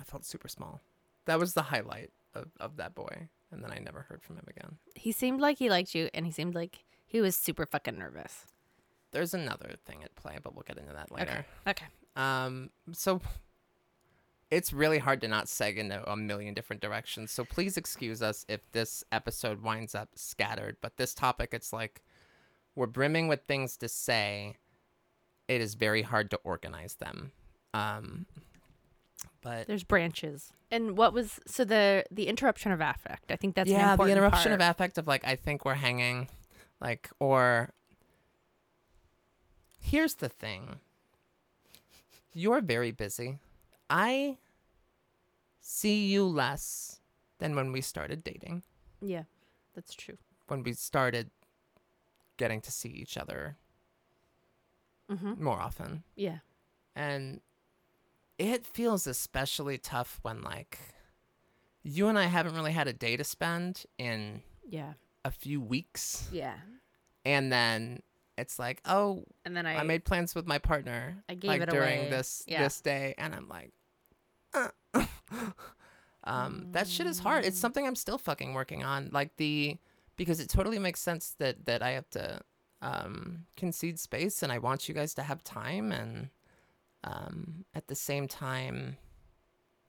I 0.00 0.04
felt 0.04 0.24
super 0.24 0.48
small. 0.48 0.80
That 1.26 1.38
was 1.38 1.54
the 1.54 1.62
highlight 1.62 2.10
of, 2.34 2.46
of 2.58 2.76
that 2.78 2.94
boy, 2.94 3.28
and 3.52 3.62
then 3.62 3.70
I 3.70 3.78
never 3.78 4.00
heard 4.08 4.22
from 4.22 4.36
him 4.36 4.46
again. 4.48 4.78
he 4.96 5.12
seemed 5.12 5.40
like 5.40 5.58
he 5.58 5.70
liked 5.70 5.94
you 5.94 6.08
and 6.14 6.26
he 6.26 6.32
seemed 6.32 6.54
like 6.54 6.84
he 7.06 7.20
was 7.20 7.36
super 7.36 7.66
fucking 7.66 7.98
nervous 7.98 8.46
There's 9.12 9.34
another 9.34 9.74
thing 9.84 10.02
at 10.02 10.14
play, 10.16 10.38
but 10.42 10.54
we'll 10.54 10.64
get 10.66 10.78
into 10.78 10.92
that 10.94 11.12
later. 11.12 11.44
Okay. 11.66 11.70
okay 11.70 11.86
Um, 12.16 12.70
so 12.92 13.20
it's 14.52 14.70
really 14.70 14.98
hard 14.98 15.22
to 15.22 15.28
not 15.28 15.46
seg 15.46 15.78
into 15.78 16.08
a 16.08 16.14
million 16.14 16.52
different 16.52 16.82
directions. 16.82 17.30
So 17.30 17.42
please 17.42 17.78
excuse 17.78 18.20
us 18.20 18.44
if 18.50 18.60
this 18.72 19.02
episode 19.10 19.62
winds 19.62 19.94
up 19.94 20.10
scattered. 20.14 20.76
But 20.82 20.98
this 20.98 21.14
topic, 21.14 21.50
it's 21.54 21.72
like 21.72 22.02
we're 22.76 22.86
brimming 22.86 23.28
with 23.28 23.44
things 23.44 23.78
to 23.78 23.88
say. 23.88 24.56
It 25.48 25.62
is 25.62 25.74
very 25.74 26.02
hard 26.02 26.30
to 26.32 26.40
organize 26.44 26.96
them. 26.96 27.32
Um, 27.72 28.26
but 29.40 29.66
there's 29.66 29.84
branches 29.84 30.52
and 30.70 30.96
what 30.96 31.12
was 31.12 31.40
so 31.46 31.64
the 31.64 32.04
the 32.10 32.26
interruption 32.28 32.70
of 32.72 32.80
affect 32.80 33.30
i 33.30 33.36
think 33.36 33.54
that's 33.54 33.70
an 33.70 33.76
yeah, 33.76 33.86
the 33.86 33.92
important 33.92 34.18
interruption 34.18 34.52
of 34.52 34.60
affect 34.60 34.98
of 34.98 35.06
like 35.06 35.24
I 35.24 35.36
think 35.36 35.64
we're 35.64 35.74
hanging, 35.74 36.28
like 36.80 37.08
or. 37.18 37.70
Here's 39.80 40.14
the 40.14 40.28
thing. 40.28 40.76
You're 42.32 42.60
very 42.60 42.92
busy. 42.92 43.38
I 43.90 44.38
see 45.82 46.06
you 46.06 46.24
less 46.24 47.00
than 47.38 47.54
when 47.56 47.72
we 47.72 47.80
started 47.80 48.22
dating. 48.24 48.62
yeah 49.00 49.24
that's 49.74 49.94
true 49.94 50.18
When 50.48 50.62
we 50.62 50.72
started 50.74 51.30
getting 52.36 52.60
to 52.62 52.70
see 52.70 52.88
each 52.88 53.16
other 53.16 53.56
mm-hmm. 55.10 55.42
more 55.42 55.58
often. 55.60 56.02
yeah 56.16 56.38
And 56.94 57.40
it 58.38 58.66
feels 58.66 59.06
especially 59.06 59.78
tough 59.78 60.18
when 60.22 60.42
like 60.42 60.78
you 61.82 62.08
and 62.08 62.18
I 62.18 62.26
haven't 62.26 62.54
really 62.54 62.72
had 62.72 62.86
a 62.88 62.92
day 62.92 63.16
to 63.16 63.24
spend 63.24 63.84
in 63.98 64.42
yeah 64.68 64.92
a 65.24 65.30
few 65.30 65.60
weeks. 65.60 66.28
yeah 66.32 66.56
and 67.24 67.52
then 67.52 68.02
it's 68.38 68.58
like, 68.58 68.80
oh, 68.86 69.24
and 69.44 69.54
then 69.56 69.66
I, 69.66 69.76
i, 69.76 69.82
made 69.82 70.04
plans 70.04 70.34
with 70.34 70.46
my 70.46 70.58
partner, 70.58 71.22
I 71.28 71.34
gave 71.34 71.48
like 71.48 71.60
it 71.62 71.68
during 71.70 72.00
away. 72.00 72.10
this 72.10 72.42
Yeah. 72.46 72.62
this 72.64 72.80
day, 72.80 73.14
and 73.18 73.34
I'm 73.34 73.48
like, 73.48 73.72
uh. 74.54 74.68
Um, 76.24 76.66
that 76.72 76.88
shit 76.88 77.06
is 77.06 77.18
hard. 77.18 77.44
It's 77.44 77.58
something 77.58 77.86
I'm 77.86 77.96
still 77.96 78.18
fucking 78.18 78.54
working 78.54 78.84
on, 78.84 79.10
like 79.12 79.36
the 79.36 79.78
because 80.16 80.40
it 80.40 80.48
totally 80.48 80.78
makes 80.78 81.00
sense 81.00 81.34
that 81.38 81.66
that 81.66 81.82
I 81.82 81.90
have 81.90 82.08
to 82.10 82.40
um 82.80 83.46
concede 83.56 83.98
space, 83.98 84.42
and 84.42 84.52
I 84.52 84.58
want 84.58 84.88
you 84.88 84.94
guys 84.94 85.14
to 85.14 85.22
have 85.22 85.42
time, 85.44 85.92
and 85.92 86.30
um 87.04 87.64
at 87.74 87.88
the 87.88 87.94
same 87.94 88.28
time, 88.28 88.96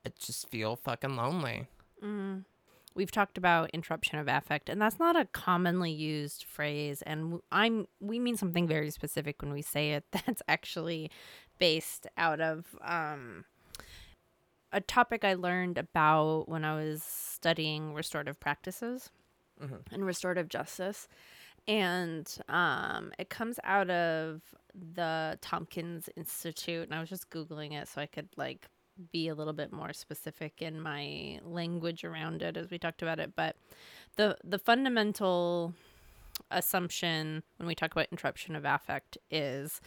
I 0.05 0.11
just 0.17 0.49
feel 0.49 0.75
fucking 0.75 1.15
lonely. 1.15 1.67
Mm. 2.03 2.45
We've 2.95 3.11
talked 3.11 3.39
about 3.39 3.71
interruption 3.71 4.19
of 4.19 4.27
affect, 4.27 4.69
and 4.69 4.79
that's 4.79 4.99
not 4.99 5.15
a 5.15 5.25
commonly 5.25 5.91
used 5.91 6.43
phrase. 6.43 7.01
And 7.01 7.39
I'm 7.51 7.87
we 7.99 8.19
mean 8.19 8.37
something 8.37 8.67
very 8.67 8.91
specific 8.91 9.41
when 9.41 9.51
we 9.51 9.63
say 9.63 9.93
it. 9.93 10.03
That's 10.11 10.43
actually 10.47 11.09
based 11.57 12.05
out 12.17 12.39
of 12.39 12.65
um, 12.83 13.45
a 14.73 14.81
topic 14.81 15.23
I 15.23 15.35
learned 15.35 15.77
about 15.77 16.49
when 16.49 16.65
I 16.65 16.75
was 16.75 17.01
studying 17.03 17.93
restorative 17.93 18.39
practices 18.39 19.09
Mhm. 19.61 19.81
and 19.91 20.05
restorative 20.05 20.49
justice. 20.49 21.07
and 21.65 22.39
um, 22.49 23.13
it 23.17 23.29
comes 23.29 23.57
out 23.63 23.89
of 23.89 24.41
the 24.75 25.37
Tomkins 25.41 26.09
Institute. 26.17 26.83
And 26.83 26.93
I 26.93 26.99
was 26.99 27.07
just 27.07 27.29
googling 27.29 27.71
it 27.71 27.87
so 27.87 28.01
I 28.01 28.05
could 28.05 28.27
like 28.35 28.67
be 29.13 29.29
a 29.29 29.33
little 29.35 29.53
bit 29.53 29.71
more 29.71 29.93
specific 29.93 30.61
in 30.61 30.81
my 30.81 31.39
language 31.43 32.03
around 32.03 32.41
it 32.41 32.57
as 32.57 32.69
we 32.69 32.77
talked 32.77 33.01
about 33.01 33.17
it. 33.19 33.33
But 33.37 33.55
the 34.17 34.37
the 34.43 34.59
fundamental 34.59 35.73
assumption 36.51 37.43
when 37.57 37.67
we 37.67 37.75
talk 37.75 37.93
about 37.93 38.07
interruption 38.11 38.57
of 38.57 38.65
affect 38.65 39.17
is 39.31 39.79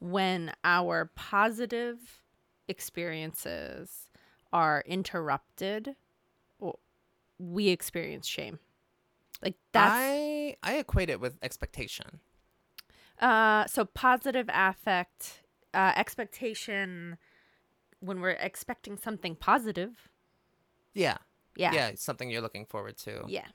when 0.00 0.52
our 0.64 1.10
positive 1.14 2.20
experiences 2.68 4.10
are 4.52 4.82
interrupted, 4.86 5.96
we 7.38 7.68
experience 7.68 8.26
shame. 8.26 8.58
Like 9.42 9.56
that's 9.72 9.92
I 9.92 10.56
I 10.62 10.76
equate 10.76 11.10
it 11.10 11.20
with 11.20 11.38
expectation. 11.42 12.20
uh 13.20 13.66
so 13.66 13.84
positive 13.84 14.48
affect 14.52 15.42
uh 15.74 15.92
expectation 15.96 17.18
when 18.00 18.20
we're 18.20 18.30
expecting 18.30 18.96
something 18.96 19.36
positive. 19.36 20.08
Yeah. 20.94 21.18
Yeah. 21.56 21.72
Yeah, 21.72 21.92
something 21.96 22.30
you're 22.30 22.42
looking 22.42 22.66
forward 22.66 22.96
to. 22.98 23.24
Yeah. 23.28 23.46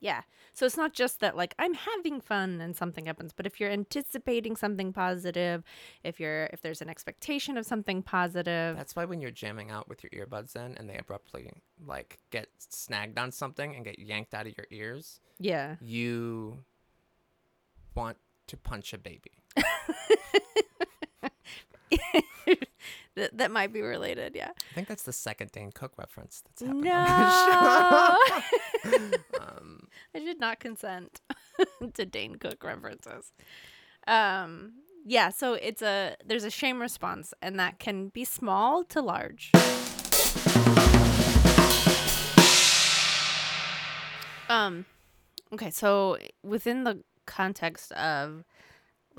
Yeah. 0.00 0.22
So 0.52 0.66
it's 0.66 0.76
not 0.76 0.92
just 0.92 1.20
that 1.20 1.36
like 1.36 1.54
I'm 1.58 1.74
having 1.74 2.20
fun 2.20 2.60
and 2.60 2.74
something 2.74 3.06
happens, 3.06 3.32
but 3.34 3.46
if 3.46 3.60
you're 3.60 3.70
anticipating 3.70 4.56
something 4.56 4.92
positive, 4.92 5.62
if 6.02 6.18
you're 6.18 6.46
if 6.46 6.62
there's 6.62 6.82
an 6.82 6.88
expectation 6.88 7.56
of 7.56 7.66
something 7.66 8.02
positive, 8.02 8.76
That's 8.76 8.96
why 8.96 9.04
when 9.04 9.20
you're 9.20 9.30
jamming 9.30 9.70
out 9.70 9.88
with 9.88 10.02
your 10.02 10.26
earbuds 10.26 10.56
in 10.56 10.76
and 10.76 10.88
they 10.88 10.96
abruptly 10.96 11.50
like 11.86 12.18
get 12.30 12.48
snagged 12.58 13.18
on 13.18 13.30
something 13.30 13.74
and 13.74 13.84
get 13.84 13.98
yanked 13.98 14.34
out 14.34 14.46
of 14.46 14.56
your 14.56 14.66
ears, 14.70 15.20
yeah. 15.38 15.76
you 15.80 16.64
want 17.94 18.16
to 18.48 18.56
punch 18.56 18.92
a 18.92 18.98
baby. 18.98 19.32
that, 23.16 23.36
that 23.38 23.50
might 23.50 23.72
be 23.72 23.80
related, 23.82 24.34
yeah. 24.36 24.50
I 24.70 24.74
think 24.74 24.88
that's 24.88 25.02
the 25.02 25.12
second 25.12 25.50
Dane 25.52 25.72
Cook 25.72 25.92
reference 25.98 26.42
that's 26.46 26.62
happened 26.62 26.86
on 26.88 27.04
this 28.82 28.92
No. 28.92 29.08
show. 29.10 29.40
um, 29.40 29.88
I 30.14 30.18
did 30.20 30.38
not 30.40 30.60
consent 30.60 31.20
to 31.94 32.06
Dane 32.06 32.36
Cook 32.36 32.62
references. 32.64 33.32
Um 34.06 34.72
yeah, 35.06 35.30
so 35.30 35.54
it's 35.54 35.82
a 35.82 36.14
there's 36.24 36.44
a 36.44 36.50
shame 36.50 36.80
response 36.80 37.32
and 37.42 37.58
that 37.58 37.78
can 37.78 38.08
be 38.08 38.24
small 38.24 38.84
to 38.84 39.00
large. 39.00 39.50
Um 44.48 44.84
okay, 45.52 45.70
so 45.70 46.18
within 46.42 46.84
the 46.84 47.02
context 47.26 47.92
of 47.92 48.44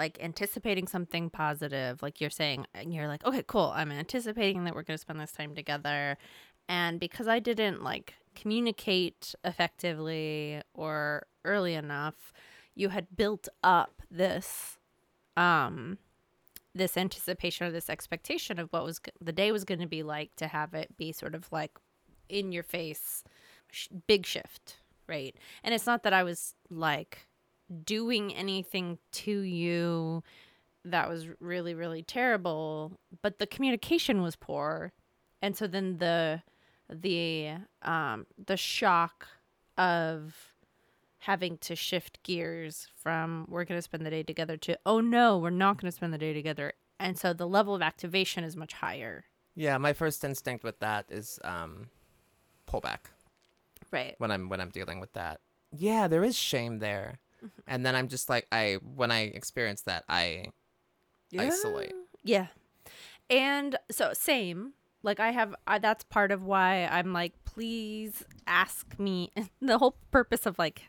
like 0.01 0.17
anticipating 0.19 0.87
something 0.87 1.29
positive, 1.29 2.01
like 2.01 2.19
you're 2.19 2.31
saying 2.31 2.65
and 2.73 2.91
you're 2.91 3.07
like, 3.07 3.23
"Okay, 3.23 3.43
cool. 3.45 3.71
I'm 3.75 3.91
anticipating 3.91 4.63
that 4.63 4.73
we're 4.73 4.81
going 4.81 4.97
to 4.97 5.01
spend 5.01 5.19
this 5.19 5.31
time 5.31 5.53
together." 5.53 6.17
And 6.67 6.99
because 6.99 7.27
I 7.27 7.37
didn't 7.39 7.83
like 7.83 8.15
communicate 8.35 9.35
effectively 9.43 10.59
or 10.73 11.27
early 11.45 11.75
enough, 11.75 12.33
you 12.73 12.89
had 12.89 13.15
built 13.15 13.47
up 13.63 14.01
this 14.09 14.79
um 15.37 15.99
this 16.73 16.97
anticipation 16.97 17.67
or 17.67 17.71
this 17.71 17.89
expectation 17.89 18.57
of 18.57 18.69
what 18.73 18.83
was 18.83 18.99
the 19.19 19.33
day 19.33 19.51
was 19.51 19.65
going 19.65 19.81
to 19.81 19.87
be 19.87 20.01
like 20.01 20.35
to 20.37 20.47
have 20.47 20.73
it 20.73 20.97
be 20.97 21.11
sort 21.11 21.35
of 21.35 21.51
like 21.51 21.71
in 22.27 22.51
your 22.51 22.63
face 22.63 23.23
sh- 23.69 23.87
big 24.07 24.25
shift, 24.25 24.77
right? 25.07 25.35
And 25.63 25.75
it's 25.75 25.85
not 25.85 26.01
that 26.03 26.13
I 26.13 26.23
was 26.23 26.55
like 26.71 27.27
doing 27.85 28.33
anything 28.33 28.97
to 29.11 29.39
you 29.41 30.23
that 30.83 31.07
was 31.09 31.27
really 31.39 31.73
really 31.73 32.01
terrible, 32.03 32.99
but 33.21 33.37
the 33.39 33.47
communication 33.47 34.21
was 34.21 34.35
poor. 34.35 34.93
And 35.41 35.55
so 35.55 35.67
then 35.67 35.97
the 35.99 36.41
the 36.89 37.51
um 37.83 38.25
the 38.43 38.57
shock 38.57 39.27
of 39.77 40.35
having 41.19 41.57
to 41.59 41.75
shift 41.75 42.21
gears 42.23 42.87
from 42.95 43.45
we're 43.47 43.63
going 43.63 43.77
to 43.77 43.81
spend 43.81 44.05
the 44.05 44.09
day 44.09 44.23
together 44.23 44.57
to 44.57 44.77
oh 44.85 44.99
no, 44.99 45.37
we're 45.37 45.49
not 45.51 45.79
going 45.79 45.89
to 45.89 45.95
spend 45.95 46.13
the 46.13 46.17
day 46.17 46.33
together. 46.33 46.73
And 46.99 47.17
so 47.17 47.33
the 47.33 47.47
level 47.47 47.73
of 47.75 47.81
activation 47.81 48.43
is 48.43 48.55
much 48.55 48.73
higher. 48.73 49.25
yeah, 49.55 49.77
my 49.77 49.93
first 49.93 50.23
instinct 50.23 50.63
with 50.63 50.79
that 50.79 51.05
is 51.09 51.39
um, 51.43 51.87
pull 52.65 52.79
back 52.81 53.11
Right. 53.91 54.15
when 54.19 54.31
I'm 54.31 54.49
when 54.49 54.59
I'm 54.61 54.69
dealing 54.69 54.99
with 54.99 55.13
that. 55.13 55.41
Yeah, 55.75 56.07
there 56.07 56.23
is 56.23 56.35
shame 56.35 56.79
there, 56.79 57.19
Mm-hmm. 57.43 57.61
and 57.67 57.85
then 57.85 57.95
I'm 57.95 58.07
just 58.07 58.29
like 58.29 58.47
I 58.51 58.77
when 58.95 59.11
I 59.11 59.21
experience 59.21 59.81
that 59.83 60.03
I 60.07 60.47
isolate. 61.37 61.93
Yeah. 62.23 62.47
And 63.29 63.77
so 63.89 64.11
same. 64.13 64.73
Like 65.03 65.19
I 65.19 65.31
have 65.31 65.55
I, 65.65 65.79
that's 65.79 66.03
part 66.03 66.31
of 66.31 66.43
why 66.43 66.85
I'm 66.85 67.13
like 67.13 67.33
please 67.45 68.23
ask 68.47 68.97
me 68.99 69.31
the 69.61 69.77
whole 69.77 69.97
purpose 70.11 70.45
of 70.45 70.59
like 70.59 70.83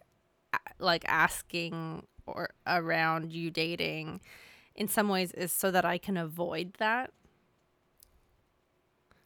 like 0.79 1.05
asking 1.09 2.07
or 2.27 2.51
around 2.67 3.33
you 3.33 3.51
dating 3.51 4.21
in 4.75 4.89
some 4.89 5.09
ways 5.09 5.33
is 5.33 5.53
so 5.53 5.71
that 5.71 5.85
I 5.85 5.99
can 5.99 6.17
avoid 6.17 6.75
that. 6.79 7.11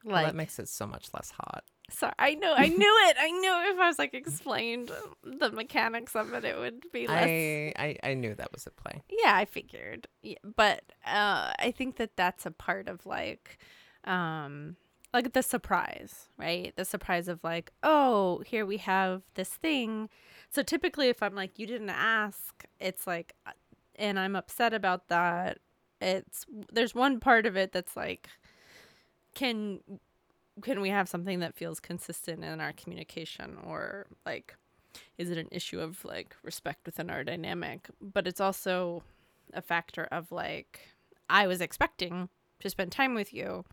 Well, 0.04 0.14
Like 0.14 0.26
that 0.26 0.34
makes 0.34 0.58
it 0.58 0.68
so 0.68 0.86
much 0.86 1.08
less 1.12 1.32
hot. 1.32 1.64
Sorry, 1.90 2.12
I 2.18 2.34
know 2.34 2.54
I 2.56 2.68
knew 2.80 2.94
it. 3.08 3.16
I 3.18 3.30
knew 3.30 3.72
if 3.72 3.78
I 3.78 3.86
was 3.86 3.98
like 3.98 4.14
explained 4.14 4.90
the 5.24 5.50
mechanics 5.50 6.14
of 6.16 6.32
it 6.32 6.44
it 6.44 6.58
would 6.58 6.82
be 6.92 7.06
less 7.06 7.24
I, 7.28 7.72
I 7.76 7.96
I 8.10 8.14
knew 8.14 8.34
that 8.34 8.52
was 8.52 8.66
at 8.66 8.76
play. 8.76 9.02
yeah 9.22 9.34
i 9.36 9.44
figured 9.44 10.06
yeah, 10.22 10.36
but 10.44 10.82
uh 11.06 11.52
i 11.58 11.72
think 11.76 11.96
that 11.96 12.16
that's 12.16 12.46
a 12.46 12.50
part 12.50 12.88
of 12.88 13.04
like 13.06 13.58
um 14.04 14.76
like 15.12 15.32
the 15.32 15.42
surprise 15.42 16.28
right 16.38 16.74
the 16.76 16.84
surprise 16.84 17.28
of 17.28 17.42
like 17.42 17.72
oh 17.82 18.42
here 18.46 18.64
we 18.66 18.76
have 18.78 19.22
this 19.34 19.48
thing 19.50 20.08
so 20.50 20.62
typically 20.62 21.08
if 21.08 21.22
i'm 21.22 21.34
like 21.34 21.58
you 21.58 21.66
didn't 21.66 21.90
ask 21.90 22.64
it's 22.80 23.06
like 23.06 23.34
uh, 23.46 23.52
and 23.96 24.18
i'm 24.18 24.36
upset 24.36 24.72
about 24.74 25.08
that 25.08 25.58
it's 26.00 26.44
there's 26.72 26.94
one 26.94 27.18
part 27.20 27.46
of 27.46 27.56
it 27.56 27.72
that's 27.72 27.96
like 27.96 28.28
can 29.34 29.80
can 30.62 30.80
we 30.80 30.88
have 30.88 31.08
something 31.08 31.40
that 31.40 31.54
feels 31.54 31.80
consistent 31.80 32.44
in 32.44 32.60
our 32.60 32.72
communication 32.72 33.58
or 33.66 34.06
like 34.24 34.56
is 35.18 35.30
it 35.30 35.36
an 35.38 35.48
issue 35.50 35.80
of 35.80 36.04
like 36.04 36.34
respect 36.42 36.86
within 36.86 37.10
our 37.10 37.22
dynamic? 37.22 37.88
But 38.00 38.26
it's 38.26 38.40
also 38.40 39.02
a 39.52 39.62
factor 39.62 40.04
of 40.10 40.30
like 40.32 40.80
i 41.28 41.46
was 41.46 41.60
expecting 41.60 42.28
to 42.60 42.70
spend 42.70 42.92
time 42.92 43.14
with 43.14 43.32
you 43.32 43.64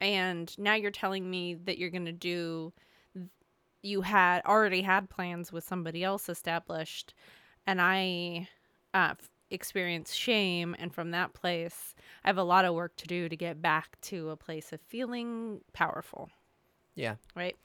and 0.00 0.56
now 0.58 0.74
you're 0.74 0.90
telling 0.90 1.30
me 1.30 1.54
that 1.54 1.78
you're 1.78 1.90
going 1.90 2.04
to 2.04 2.12
do 2.12 2.72
you 3.82 4.02
had 4.02 4.42
already 4.44 4.82
had 4.82 5.10
plans 5.10 5.52
with 5.52 5.64
somebody 5.64 6.04
else 6.04 6.28
established 6.28 7.14
and 7.66 7.80
i 7.80 8.48
uh, 8.94 9.14
experience 9.52 10.12
shame 10.14 10.74
and 10.78 10.94
from 10.94 11.10
that 11.10 11.32
place 11.34 11.94
i 12.24 12.28
have 12.28 12.38
a 12.38 12.42
lot 12.42 12.64
of 12.64 12.74
work 12.74 12.96
to 12.96 13.06
do 13.06 13.28
to 13.28 13.36
get 13.36 13.60
back 13.62 14.00
to 14.00 14.30
a 14.30 14.36
place 14.36 14.72
of 14.72 14.80
feeling 14.88 15.60
powerful. 15.72 16.30
Yeah, 16.94 17.16
right? 17.36 17.56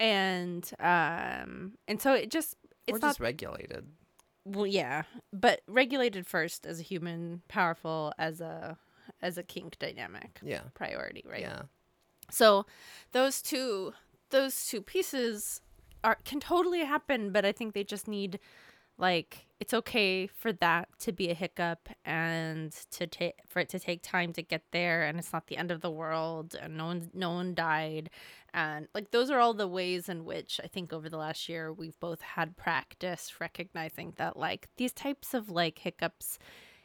And 0.00 0.68
um 0.80 1.72
and 1.88 2.00
so 2.00 2.14
it 2.14 2.30
just 2.30 2.56
it's 2.86 2.96
or 2.96 3.06
not 3.06 3.20
regulated. 3.20 3.86
well 4.44 4.66
yeah. 4.66 5.02
But 5.32 5.60
regulated 5.68 6.26
first 6.26 6.66
as 6.66 6.80
a 6.80 6.82
human 6.82 7.42
powerful 7.48 8.12
as 8.18 8.40
a 8.40 8.76
as 9.22 9.38
a 9.38 9.42
kink 9.42 9.78
dynamic 9.78 10.40
Yeah, 10.42 10.62
priority 10.74 11.24
right? 11.28 11.40
Yeah. 11.40 11.62
so 12.30 12.66
those 13.12 13.40
two 13.42 13.92
those 14.30 14.66
two 14.66 14.82
pieces 14.82 15.60
are 16.02 16.18
can 16.24 16.40
totally 16.40 16.80
happen 16.84 17.30
but 17.30 17.44
i 17.44 17.52
think 17.52 17.72
they 17.74 17.84
just 17.84 18.08
need 18.08 18.38
like 18.98 19.46
it's 19.60 19.74
okay 19.74 20.26
for 20.26 20.52
that 20.52 20.88
to 20.98 21.10
be 21.12 21.30
a 21.30 21.34
hiccup 21.34 21.88
and 22.04 22.72
to 22.90 23.06
take 23.06 23.34
for 23.48 23.60
it 23.60 23.68
to 23.70 23.78
take 23.78 24.02
time 24.02 24.32
to 24.32 24.42
get 24.42 24.62
there 24.72 25.02
and 25.04 25.18
it's 25.18 25.32
not 25.32 25.46
the 25.46 25.56
end 25.56 25.70
of 25.70 25.80
the 25.80 25.90
world 25.90 26.54
and 26.60 26.76
no 26.76 26.86
one 26.86 27.10
no 27.14 27.30
one 27.32 27.54
died 27.54 28.08
and 28.52 28.86
like 28.94 29.10
those 29.10 29.30
are 29.30 29.40
all 29.40 29.54
the 29.54 29.66
ways 29.66 30.08
in 30.08 30.24
which 30.24 30.60
i 30.62 30.66
think 30.66 30.92
over 30.92 31.08
the 31.08 31.16
last 31.16 31.48
year 31.48 31.72
we've 31.72 31.98
both 31.98 32.20
had 32.20 32.56
practice 32.56 33.32
recognizing 33.40 34.12
that 34.16 34.36
like 34.36 34.68
these 34.76 34.92
types 34.92 35.34
of 35.34 35.48
like 35.50 35.78
hiccups 35.80 36.38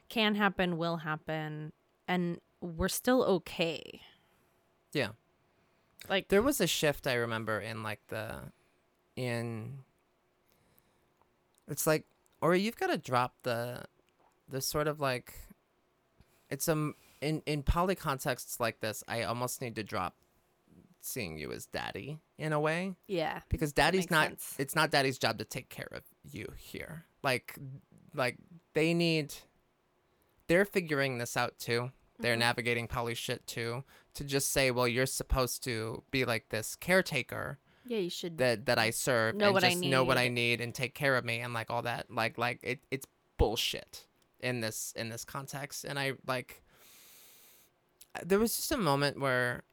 can 0.07 0.35
happen 0.35 0.77
will 0.77 0.97
happen 0.97 1.71
and 2.07 2.39
we're 2.61 2.87
still 2.87 3.23
okay 3.23 4.01
Yeah. 4.93 5.09
like 6.09 6.27
There 6.29 6.41
was 6.41 6.59
a 6.59 6.67
shift 6.67 7.05
I 7.07 7.13
remember 7.13 7.59
in 7.59 7.83
like 7.83 8.01
the 8.07 8.51
in 9.15 9.79
it's 11.69 11.85
like 11.87 12.05
or 12.41 12.55
you've 12.55 12.77
got 12.77 12.87
to 12.87 12.97
drop 12.97 13.35
the 13.43 13.83
the 14.47 14.61
sort 14.61 14.87
of 14.87 14.99
like 14.99 15.33
it's 16.49 16.67
um 16.67 16.95
in 17.21 17.41
in 17.45 17.63
poly 17.63 17.95
contexts 17.95 18.59
like 18.59 18.79
this 18.79 19.03
I 19.07 19.23
almost 19.23 19.61
need 19.61 19.75
to 19.75 19.83
drop 19.83 20.15
seeing 21.01 21.37
you 21.37 21.51
as 21.51 21.65
daddy 21.65 22.19
in 22.37 22.51
a 22.51 22.59
way 22.59 22.95
yeah 23.07 23.39
because 23.49 23.71
daddy's 23.71 24.09
not 24.11 24.29
sense. 24.29 24.55
it's 24.57 24.75
not 24.75 24.91
daddy's 24.91 25.17
job 25.17 25.37
to 25.37 25.45
take 25.45 25.69
care 25.69 25.87
of 25.93 26.03
you 26.29 26.51
here 26.57 27.05
like 27.23 27.55
like 28.13 28.37
they 28.73 28.93
need 28.93 29.33
they're 30.47 30.65
figuring 30.65 31.19
this 31.19 31.37
out 31.37 31.59
too. 31.59 31.91
They're 32.17 32.35
Mhm. 32.35 32.39
navigating 32.39 32.87
poly 32.87 33.13
shit 33.13 33.45
too. 33.45 33.83
To 34.15 34.23
just 34.23 34.49
say, 34.49 34.71
well, 34.71 34.87
you're 34.87 35.05
supposed 35.05 35.63
to 35.65 36.03
be 36.09 36.25
like 36.25 36.49
this 36.49 36.75
caretaker 36.75 37.59
Yeah, 37.89 37.97
you 37.97 38.11
should. 38.11 38.37
that 38.37 38.67
that 38.67 38.77
I 38.77 38.91
serve 38.91 39.35
Know 39.35 39.45
and 39.47 39.53
what 39.55 39.63
I 39.63 39.71
just 39.71 39.83
know 39.83 40.03
what 40.03 40.19
I 40.19 40.27
need. 40.27 40.59
need 40.59 40.61
and 40.61 40.75
take 40.75 40.93
care 40.93 41.17
of 41.17 41.25
me 41.25 41.39
and 41.39 41.55
like 41.55 41.71
all 41.71 41.81
that. 41.81 42.05
Like 42.11 42.37
like 42.37 42.59
it, 42.61 42.81
it's 42.91 43.07
bullshit 43.37 44.05
in 44.39 44.61
this 44.61 44.93
in 44.95 45.09
this 45.09 45.25
context. 45.25 45.85
And 45.85 45.97
I 45.97 46.13
like 46.27 46.61
there 48.23 48.37
was 48.37 48.55
just 48.55 48.71
a 48.71 48.77
moment 48.77 49.19
where 49.19 49.63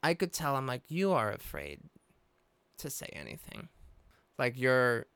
I 0.00 0.14
could 0.14 0.32
tell 0.32 0.54
I'm 0.54 0.66
like, 0.66 0.82
you 0.88 1.10
are 1.12 1.32
afraid 1.32 1.80
to 2.78 2.88
say 2.88 3.08
anything. 3.12 3.68
Like 4.38 4.56
you're 4.56 5.06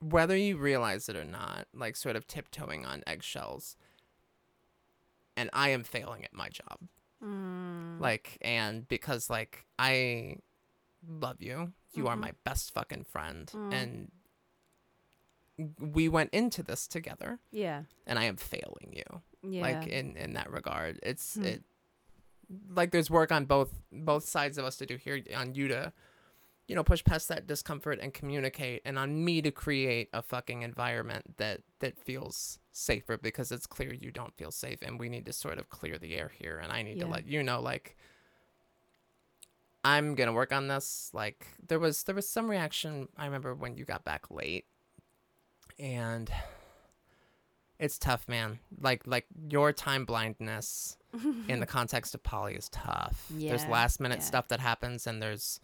whether 0.00 0.36
you 0.36 0.58
realize 0.58 1.08
it 1.08 1.16
or 1.16 1.24
not, 1.24 1.68
like 1.72 1.96
sort 1.96 2.16
of 2.16 2.26
tiptoeing 2.26 2.84
on 2.84 3.02
eggshells. 3.06 3.76
And 5.38 5.48
I 5.54 5.70
am 5.70 5.84
failing 5.84 6.22
at 6.22 6.34
my 6.34 6.50
job 6.50 6.80
Mm. 7.26 8.00
like 8.00 8.38
and 8.40 8.86
because 8.88 9.28
like 9.28 9.66
i 9.78 10.36
love 11.08 11.42
you 11.42 11.72
you 11.94 12.06
are 12.08 12.16
Mhm. 12.16 12.20
my 12.20 12.32
best 12.44 12.72
fucking 12.74 13.04
friend 13.04 13.50
Mm. 13.54 13.72
and 13.74 14.10
we 15.80 16.08
went 16.08 16.30
into 16.34 16.62
this 16.62 16.86
together 16.86 17.38
yeah. 17.50 17.82
and 18.06 18.18
i 18.18 18.24
am 18.24 18.36
failing 18.36 18.92
you 18.92 19.22
Yeah. 19.42 19.62
like 19.62 19.86
in 19.88 20.16
in 20.16 20.34
that 20.34 20.50
regard 20.50 20.98
it's 21.02 21.34
Hmm. 21.34 21.44
it 21.44 21.64
like 22.70 22.90
there's 22.92 23.10
work 23.10 23.32
on 23.32 23.46
both 23.46 23.72
both 23.90 24.24
sides 24.28 24.58
of 24.58 24.64
us 24.64 24.76
to 24.76 24.86
do 24.86 24.96
here 24.96 25.22
on 25.34 25.54
you 25.54 25.68
to 25.68 25.92
you 26.68 26.74
know 26.74 26.82
push 26.82 27.04
past 27.04 27.28
that 27.28 27.46
discomfort 27.46 27.98
and 28.00 28.12
communicate 28.12 28.82
and 28.84 28.98
on 28.98 29.24
me 29.24 29.40
to 29.40 29.50
create 29.50 30.08
a 30.12 30.22
fucking 30.22 30.62
environment 30.62 31.36
that 31.36 31.60
that 31.80 31.98
feels 31.98 32.58
safer 32.72 33.16
because 33.16 33.52
it's 33.52 33.66
clear 33.66 33.92
you 33.92 34.10
don't 34.10 34.36
feel 34.36 34.50
safe 34.50 34.80
and 34.82 34.98
we 34.98 35.08
need 35.08 35.24
to 35.26 35.32
sort 35.32 35.58
of 35.58 35.68
clear 35.70 35.98
the 35.98 36.14
air 36.14 36.30
here 36.38 36.58
and 36.62 36.72
i 36.72 36.82
need 36.82 37.00
to 37.00 37.06
let 37.06 37.26
you 37.26 37.42
know 37.42 37.60
like 37.60 37.96
i'm 39.84 40.14
gonna 40.14 40.32
work 40.32 40.52
on 40.52 40.68
this 40.68 41.10
like 41.12 41.46
there 41.66 41.78
was 41.78 42.02
there 42.04 42.14
was 42.14 42.28
some 42.28 42.50
reaction 42.50 43.08
i 43.16 43.24
remember 43.24 43.54
when 43.54 43.76
you 43.76 43.84
got 43.84 44.04
back 44.04 44.30
late 44.30 44.66
and 45.78 46.30
it's 47.78 47.98
tough 47.98 48.26
man 48.28 48.58
like 48.80 49.06
like 49.06 49.26
your 49.48 49.72
time 49.72 50.04
blindness 50.04 50.96
in 51.48 51.60
the 51.60 51.66
context 51.76 52.14
of 52.14 52.22
poly 52.22 52.54
is 52.54 52.68
tough. 52.70 53.26
Yeah, 53.34 53.50
there's 53.50 53.66
last 53.66 54.00
minute 54.00 54.18
yeah. 54.18 54.24
stuff 54.24 54.48
that 54.48 54.60
happens 54.60 55.06
and 55.06 55.22
there's 55.22 55.60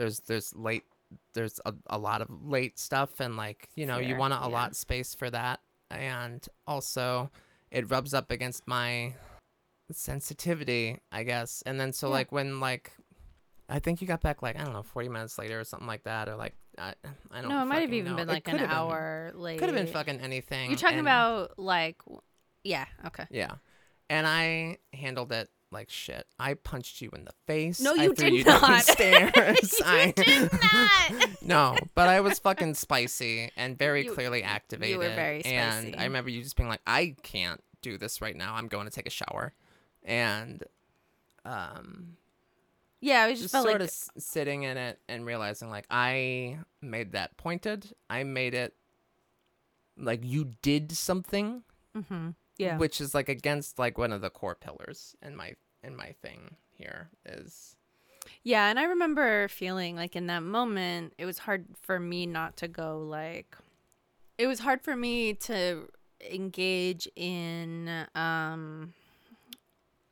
there's 0.00 0.20
there's 0.20 0.54
late 0.56 0.84
there's 1.34 1.60
a, 1.66 1.74
a 1.88 1.98
lot 1.98 2.22
of 2.22 2.28
late 2.44 2.78
stuff 2.78 3.20
and 3.20 3.36
like 3.36 3.68
you 3.76 3.84
know 3.84 3.98
you 3.98 4.16
want 4.16 4.32
to 4.32 4.38
yeah. 4.40 4.46
allot 4.46 4.74
space 4.74 5.14
for 5.14 5.28
that 5.28 5.60
and 5.90 6.48
also 6.66 7.30
it 7.70 7.90
rubs 7.90 8.14
up 8.14 8.30
against 8.30 8.66
my 8.66 9.12
sensitivity 9.92 10.98
i 11.12 11.22
guess 11.22 11.62
and 11.66 11.78
then 11.80 11.92
so 11.92 12.06
Yeah. 12.08 12.14
like 12.14 12.32
when 12.32 12.60
like 12.60 12.92
i 13.68 13.78
think 13.78 14.00
you 14.00 14.06
got 14.06 14.20
back 14.22 14.40
like 14.42 14.58
i 14.58 14.64
don't 14.64 14.72
know 14.72 14.82
40 14.82 15.08
minutes 15.08 15.38
later 15.38 15.60
or 15.60 15.64
something 15.64 15.86
like 15.88 16.04
that 16.04 16.28
or 16.28 16.36
like 16.36 16.54
i, 16.78 16.94
I 17.30 17.40
don't 17.40 17.48
know. 17.50 17.56
no, 17.56 17.62
it 17.62 17.66
might 17.66 17.80
have 17.80 17.92
even 17.92 18.12
know. 18.12 18.16
been 18.16 18.28
like 18.28 18.48
an 18.48 18.58
been- 18.58 18.70
hour 18.70 19.32
late. 19.34 19.58
could 19.58 19.68
have 19.68 19.76
been 19.76 19.92
fucking 19.92 20.20
anything 20.20 20.70
You're 20.70 20.78
talking 20.78 20.98
and- 21.00 21.06
about 21.08 21.58
like, 21.58 21.96
yeah, 22.62 22.86
okay. 23.06 23.24
yeah. 23.30 23.52
And 24.08 24.26
I 24.26 24.78
handled 24.92 25.32
it 25.32 25.48
like 25.72 25.90
shit. 25.90 26.26
I 26.38 26.54
punched 26.54 27.00
you 27.00 27.10
in 27.14 27.24
the 27.24 27.32
face. 27.46 27.80
No, 27.80 27.92
I 27.92 28.04
you 28.04 28.14
threw 28.14 28.30
did 28.30 28.38
you 28.38 28.44
not. 28.44 28.82
stairs. 28.84 29.72
You 29.78 29.84
I, 29.86 30.12
did 30.16 30.50
not. 30.62 31.42
no, 31.42 31.76
but 31.94 32.08
I 32.08 32.20
was 32.20 32.38
fucking 32.38 32.74
spicy 32.74 33.50
and 33.56 33.78
very 33.78 34.04
You- 34.04 34.12
clearly 34.12 34.42
activated. 34.42 34.92
You 34.92 34.98
were 34.98 35.14
very 35.14 35.40
spicy. 35.40 35.54
And. 35.56 35.96
I 35.96 36.04
remember 36.04 36.30
you 36.30 36.42
just 36.42 36.56
being 36.56 36.68
like, 36.68 36.82
I 36.86 37.14
can't 37.22 37.62
do 37.82 37.96
this 37.98 38.20
right 38.20 38.36
now. 38.36 38.54
I'm 38.56 38.68
going 38.68 38.86
to 38.86 38.92
take 38.92 39.06
a 39.06 39.10
shower. 39.10 39.52
And 40.02 40.64
um 41.44 42.16
Yeah, 43.00 43.22
I 43.22 43.30
just, 43.30 43.42
just 43.42 43.52
sort 43.52 43.66
like 43.66 43.76
of 43.76 43.82
s- 43.82 44.10
sitting 44.18 44.64
in 44.64 44.76
it 44.76 44.98
and 45.08 45.24
realizing 45.24 45.70
like 45.70 45.86
I 45.90 46.58
made 46.82 47.12
that 47.12 47.36
pointed. 47.36 47.92
I 48.10 48.24
made 48.24 48.54
it 48.54 48.74
like 49.96 50.20
you 50.24 50.52
did 50.62 50.92
something 50.92 51.62
hmm 52.06 52.30
yeah. 52.60 52.76
which 52.76 53.00
is 53.00 53.14
like 53.14 53.28
against 53.28 53.78
like 53.78 53.98
one 53.98 54.12
of 54.12 54.20
the 54.20 54.30
core 54.30 54.54
pillars 54.54 55.16
in 55.22 55.34
my 55.36 55.54
in 55.82 55.96
my 55.96 56.14
thing 56.22 56.56
here 56.72 57.10
is 57.24 57.76
Yeah, 58.42 58.68
and 58.68 58.78
I 58.78 58.84
remember 58.84 59.48
feeling 59.48 59.96
like 59.96 60.14
in 60.14 60.26
that 60.26 60.42
moment, 60.42 61.14
it 61.18 61.26
was 61.26 61.38
hard 61.38 61.66
for 61.80 61.98
me 61.98 62.26
not 62.26 62.56
to 62.58 62.68
go 62.68 62.98
like 62.98 63.56
it 64.38 64.46
was 64.46 64.60
hard 64.60 64.82
for 64.82 64.96
me 64.96 65.34
to 65.34 65.88
engage 66.30 67.08
in 67.16 68.06
um 68.14 68.94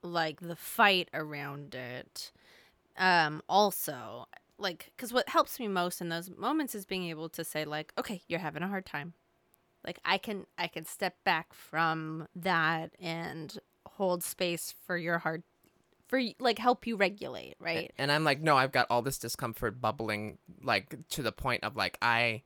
like 0.03 0.41
the 0.41 0.57
fight 0.57 1.09
around 1.13 1.75
it. 1.75 2.33
Um 2.97 3.43
also, 3.49 4.27
like 4.59 4.91
cuz 4.97 5.13
what 5.13 5.29
helps 5.29 5.61
me 5.61 5.69
most 5.69 6.01
in 6.01 6.09
those 6.09 6.31
moments 6.31 6.75
is 6.75 6.87
being 6.87 7.05
able 7.05 7.29
to 7.29 7.45
say 7.45 7.65
like, 7.65 7.93
"Okay, 7.99 8.23
you're 8.27 8.41
having 8.41 8.63
a 8.63 8.69
hard 8.69 8.87
time." 8.87 9.15
Like 9.89 10.01
I 10.05 10.19
can 10.19 10.45
I 10.59 10.67
can 10.69 10.85
step 10.85 11.17
back 11.25 11.55
from 11.55 12.29
that 12.37 12.91
and 13.01 13.59
hold 13.87 14.23
space 14.23 14.75
for 14.87 14.99
your 14.99 15.17
heart 15.17 15.45
for 16.09 16.21
like 16.39 16.59
help 16.59 16.87
you 16.87 16.97
regulate, 16.97 17.57
right? 17.59 17.91
and 17.97 18.13
i'm 18.13 18.23
like 18.23 18.43
no 18.43 18.55
i've 18.55 18.71
got 18.71 18.87
all 18.91 19.01
this 19.01 19.19
discomfort 19.19 19.81
bubbling 19.81 20.37
like 20.63 20.95
to 21.09 21.23
the 21.23 21.33
point 21.33 21.65
of 21.65 21.75
like 21.75 21.97
i 22.03 22.43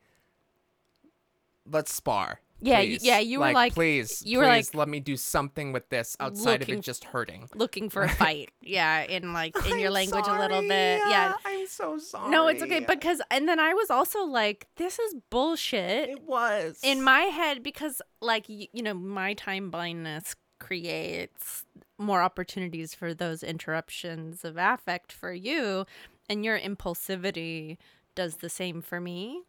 let's 1.68 1.92
spar 1.92 2.40
Yeah, 2.64 2.81
please. 2.81 3.05
yeah, 3.05 3.18
you 3.18 3.40
were 3.40 3.53
like- 3.53 3.75
please 3.75 4.22
you 4.25 4.38
were 4.38 4.44
please 4.44 4.68
like 4.72 4.75
let 4.75 4.88
me 4.88 5.01
do 5.01 5.16
something 5.16 5.72
with 5.72 5.88
this 5.88 6.16
outside 6.20 6.62
of 6.62 6.68
it 6.68 6.81
just 6.81 7.05
hurting 7.05 7.48
looking 7.55 7.90
for 7.90 8.03
a 8.03 8.09
fight. 8.09 8.51
Yeah, 8.61 9.03
in 9.03 9.33
like 9.33 9.55
in 9.66 9.79
your 9.79 9.88
I'm 9.90 9.94
language 9.94 10.25
a 10.29 10.38
little 10.38 10.62
bit. 10.62 11.01
Yeah. 11.09 11.35
i'm 11.44 11.66
so 11.66 11.98
sorry 11.98 12.31
No, 12.31 12.46
it's 12.48 12.62
okay 12.62 12.81
because 12.81 13.20
and 13.31 13.48
then 13.48 13.59
I 13.59 13.75
was 13.75 13.90
also 13.90 14.20
like 14.25 14.68
this 14.77 14.98
is 14.98 15.14
bullshit 15.31 16.09
it 16.11 16.22
was 16.22 16.79
in 16.83 17.03
my 17.03 17.22
head 17.22 17.62
because 17.62 18.01
like 18.20 18.46
y- 18.48 18.68
you 18.72 18.83
know, 18.83 18.94
my 18.94 19.35
time 19.35 19.70
blindness 19.70 20.37
creates 20.61 21.64
more 21.98 22.22
opportunities 22.22 22.94
for 22.94 23.12
those 23.14 23.42
interruptions 23.42 24.44
of 24.44 24.57
affect 24.57 25.11
for 25.12 25.33
you 25.33 25.85
and 26.29 26.44
your 26.44 26.59
impulsivity 26.59 27.77
does 28.14 28.37
the 28.37 28.48
same 28.48 28.81
for 28.83 29.01
me 29.01 29.42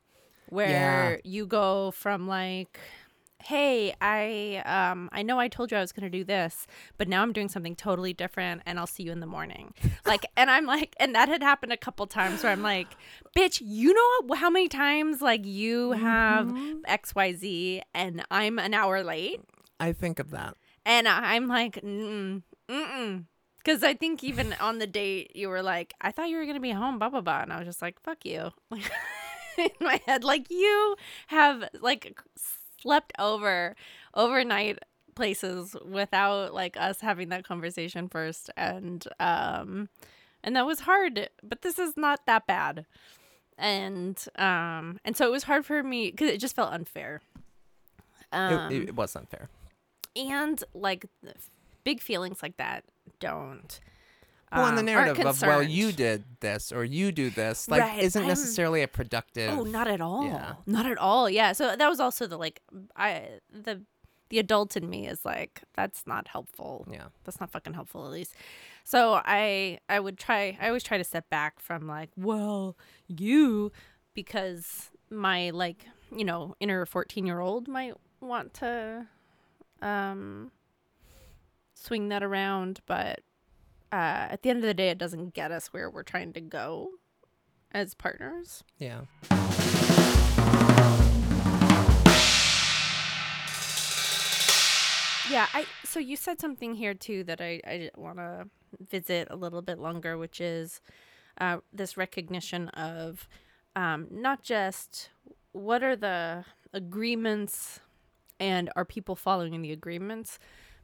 where 0.50 1.20
you 1.24 1.46
go 1.48 1.92
from 1.92 2.28
like 2.28 2.80
hey 3.44 3.94
i 4.02 4.62
um 4.66 5.10
i 5.12 5.22
know 5.22 5.40
i 5.40 5.48
told 5.48 5.72
you 5.72 5.78
i 5.78 5.82
was 5.82 5.92
going 5.92 6.10
to 6.10 6.18
do 6.18 6.24
this 6.24 6.66
but 6.98 7.08
now 7.08 7.22
i'm 7.22 7.34
doing 7.34 7.50
something 7.50 7.76
totally 7.76 8.14
different 8.14 8.62
and 8.66 8.80
i'll 8.80 8.88
see 8.88 9.04
you 9.04 9.12
in 9.12 9.20
the 9.20 9.26
morning 9.28 9.74
like 10.06 10.26
and 10.38 10.50
i'm 10.50 10.66
like 10.66 10.96
and 11.00 11.14
that 11.14 11.28
had 11.30 11.44
happened 11.44 11.72
a 11.74 11.78
couple 11.78 12.06
times 12.08 12.42
where 12.44 12.52
i'm 12.52 12.62
like 12.62 12.88
bitch 13.36 13.62
you 13.64 13.94
know 13.94 14.36
how 14.36 14.50
many 14.50 14.68
times 14.70 15.22
like 15.22 15.46
you 15.46 15.92
have 15.92 16.48
Mhm. 16.48 16.82
xyz 16.88 17.82
and 17.94 18.24
i'm 18.32 18.60
an 18.60 18.74
hour 18.74 19.04
late 19.04 19.42
i 19.80 19.92
think 19.94 20.20
of 20.20 20.32
that 20.32 20.56
and 20.86 21.08
I'm 21.08 21.48
like, 21.48 21.76
mm 21.82 22.42
mm. 22.70 23.24
Because 23.58 23.84
I 23.84 23.94
think 23.94 24.22
even 24.22 24.52
on 24.60 24.80
the 24.80 24.86
date, 24.88 25.34
you 25.34 25.48
were 25.48 25.62
like, 25.64 25.94
I 26.02 26.12
thought 26.12 26.28
you 26.28 26.36
were 26.36 26.44
going 26.44 26.56
to 26.56 26.60
be 26.60 26.72
home, 26.72 27.00
blah, 27.00 27.08
blah, 27.08 27.22
blah. 27.22 27.40
And 27.42 27.54
I 27.54 27.60
was 27.60 27.66
just 27.68 27.82
like, 27.82 28.02
fuck 28.02 28.26
you. 28.26 28.52
in 29.58 29.70
my 29.80 30.02
head, 30.06 30.26
like, 30.26 30.50
you 30.52 30.98
have, 31.28 31.64
like, 31.80 32.20
slept 32.84 33.12
over 33.18 33.76
overnight 34.14 34.78
places 35.16 35.76
without, 35.84 36.54
like, 36.54 36.78
us 36.78 37.02
having 37.02 37.30
that 37.30 37.44
conversation 37.44 38.08
first. 38.08 38.52
And, 38.56 39.04
um, 39.20 39.90
and 40.44 40.56
that 40.56 40.68
was 40.68 40.82
hard, 40.82 41.30
but 41.42 41.64
this 41.64 41.80
is 41.80 41.98
not 41.98 42.26
that 42.28 42.46
bad. 42.46 42.86
And, 43.58 44.24
um, 44.38 45.00
and 45.04 45.18
so 45.18 45.26
it 45.26 45.32
was 45.32 45.44
hard 45.44 45.66
for 45.66 45.82
me 45.82 46.12
because 46.12 46.30
it 46.30 46.40
just 46.40 46.56
felt 46.56 46.72
unfair. 46.72 47.22
Um, 48.32 48.72
it, 48.72 48.90
it 48.90 48.96
was 48.96 49.16
unfair 49.16 49.50
and 50.16 50.64
like 50.74 51.06
big 51.84 52.00
feelings 52.02 52.42
like 52.42 52.58
that 52.58 52.84
don't 53.20 53.80
well 54.56 54.68
in 54.68 54.76
the 54.76 54.80
um, 54.82 54.86
narrative 54.86 55.26
of 55.26 55.42
well 55.42 55.62
you 55.64 55.92
did 55.92 56.24
this 56.40 56.72
or 56.72 56.84
you 56.84 57.12
do 57.12 57.30
this 57.30 57.68
like 57.68 57.82
Right, 57.82 58.00
isn't 58.04 58.22
I'm- 58.22 58.28
necessarily 58.28 58.82
a 58.84 58.88
productive 58.88 59.58
oh 59.58 59.64
not 59.64 59.88
at 59.88 60.02
all. 60.02 60.26
Yeah. 60.26 60.54
not 60.66 60.86
at 60.86 60.98
all. 60.98 61.30
Yeah. 61.30 61.52
So 61.54 61.76
that 61.76 61.90
was 61.90 62.00
also 62.00 62.28
the 62.28 62.38
like 62.38 62.62
i 62.96 63.30
the 63.52 63.82
the 64.30 64.40
adult 64.40 64.76
in 64.76 64.90
me 64.90 65.08
is 65.08 65.24
like 65.26 65.62
that's 65.76 66.08
not 66.08 66.28
helpful. 66.28 66.88
Yeah. 66.90 67.08
That's 67.24 67.40
not 67.40 67.52
fucking 67.52 67.74
helpful 67.74 68.06
at 68.06 68.12
least. 68.12 68.34
So 68.84 69.22
i 69.26 69.80
i 69.90 70.00
would 70.00 70.18
try 70.18 70.58
i 70.62 70.68
always 70.68 70.84
try 70.84 70.98
to 70.98 71.04
step 71.04 71.30
back 71.30 71.60
from 71.60 71.88
like 71.88 72.10
well 72.18 72.76
you 73.08 73.72
because 74.14 74.90
my 75.10 75.50
like 75.52 75.86
you 76.16 76.26
know 76.26 76.56
inner 76.60 76.86
14 76.86 77.26
year 77.26 77.40
old 77.40 77.68
might 77.68 77.94
want 78.22 78.54
to 78.56 79.06
um 79.82 80.52
swing 81.74 82.10
that 82.10 82.24
around 82.24 82.80
but 82.86 83.20
uh, 83.94 84.26
at 84.32 84.42
the 84.42 84.50
end 84.50 84.58
of 84.58 84.64
the 84.64 84.74
day, 84.74 84.90
it 84.90 84.98
doesn't 84.98 85.36
get 85.36 85.52
us 85.52 85.68
where 85.68 85.88
we're 85.88 86.02
trying 86.02 86.34
to 86.34 86.42
go 86.42 86.94
as 87.72 87.94
partners. 87.94 88.64
Yeah. 88.80 89.02
Yeah, 95.30 95.46
I 95.54 95.68
so 95.84 96.00
you 96.00 96.16
said 96.16 96.42
something 96.42 96.74
here 96.74 96.96
too 96.96 97.24
that 97.26 97.40
I 97.40 97.62
I 97.68 97.92
want 97.96 98.18
to 98.18 98.48
visit 98.80 99.28
a 99.30 99.36
little 99.36 99.62
bit 99.62 99.78
longer, 99.78 100.18
which 100.18 100.42
is 100.42 100.82
uh, 101.40 101.58
this 101.72 101.96
recognition 101.96 102.70
of 102.70 103.30
um, 103.76 104.08
not 104.10 104.42
just 104.42 105.10
what 105.52 105.84
are 105.84 105.96
the 105.96 106.46
agreements 106.74 107.80
and 108.40 108.72
are 108.76 108.86
people 108.86 109.16
following 109.16 109.62
the 109.62 109.72
agreements, 109.72 110.40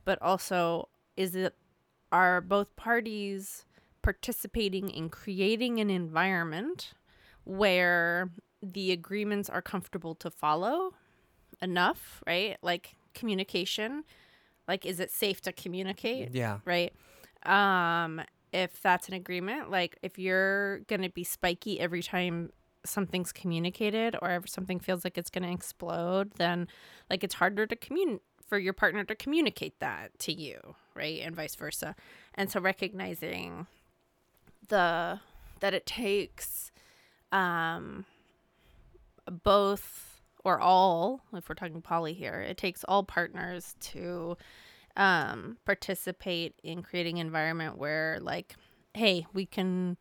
but 0.05 0.21
also 0.21 0.89
is 1.17 1.35
it 1.35 1.55
are 2.11 2.41
both 2.41 2.75
parties 2.75 3.65
participating 4.01 4.89
in 4.89 5.09
creating 5.09 5.79
an 5.79 5.89
environment 5.89 6.93
where 7.43 8.29
the 8.61 8.91
agreements 8.91 9.49
are 9.49 9.61
comfortable 9.61 10.15
to 10.15 10.29
follow 10.29 10.93
enough, 11.61 12.23
right? 12.25 12.57
Like 12.61 12.95
communication, 13.13 14.03
like 14.67 14.85
is 14.85 14.99
it 14.99 15.11
safe 15.11 15.41
to 15.41 15.51
communicate, 15.51 16.33
Yeah. 16.33 16.59
right? 16.65 16.93
Um 17.43 18.21
if 18.51 18.81
that's 18.81 19.07
an 19.07 19.13
agreement, 19.13 19.69
like 19.69 19.97
if 20.01 20.17
you're 20.17 20.79
going 20.87 21.03
to 21.03 21.09
be 21.09 21.23
spiky 21.23 21.79
every 21.79 22.01
time 22.01 22.49
something's 22.83 23.31
communicated 23.31 24.15
or 24.23 24.31
if 24.37 24.49
something 24.49 24.79
feels 24.79 25.03
like 25.03 25.19
it's 25.19 25.29
going 25.29 25.43
to 25.43 25.51
explode, 25.51 26.31
then 26.37 26.67
like 27.11 27.23
it's 27.23 27.35
harder 27.35 27.67
to 27.67 27.75
communicate 27.75 28.23
for 28.49 28.57
your 28.57 28.73
partner 28.73 29.03
to 29.05 29.15
communicate 29.15 29.79
that 29.79 30.17
to 30.19 30.33
you, 30.33 30.75
right? 30.95 31.21
And 31.23 31.35
vice 31.35 31.55
versa. 31.55 31.95
And 32.35 32.51
so 32.51 32.59
recognizing 32.59 33.67
the 34.67 35.21
that 35.61 35.73
it 35.73 35.85
takes 35.85 36.71
um 37.31 38.05
both 39.43 40.21
or 40.43 40.59
all, 40.59 41.21
if 41.33 41.49
we're 41.49 41.55
talking 41.55 41.81
poly 41.81 42.13
here, 42.13 42.41
it 42.41 42.57
takes 42.57 42.83
all 42.85 43.03
partners 43.03 43.75
to 43.79 44.37
um, 44.95 45.57
participate 45.65 46.55
in 46.63 46.81
creating 46.81 47.19
an 47.19 47.27
environment 47.27 47.77
where, 47.77 48.19
like, 48.21 48.55
hey, 48.93 49.25
we 49.33 49.45
can, 49.45 49.97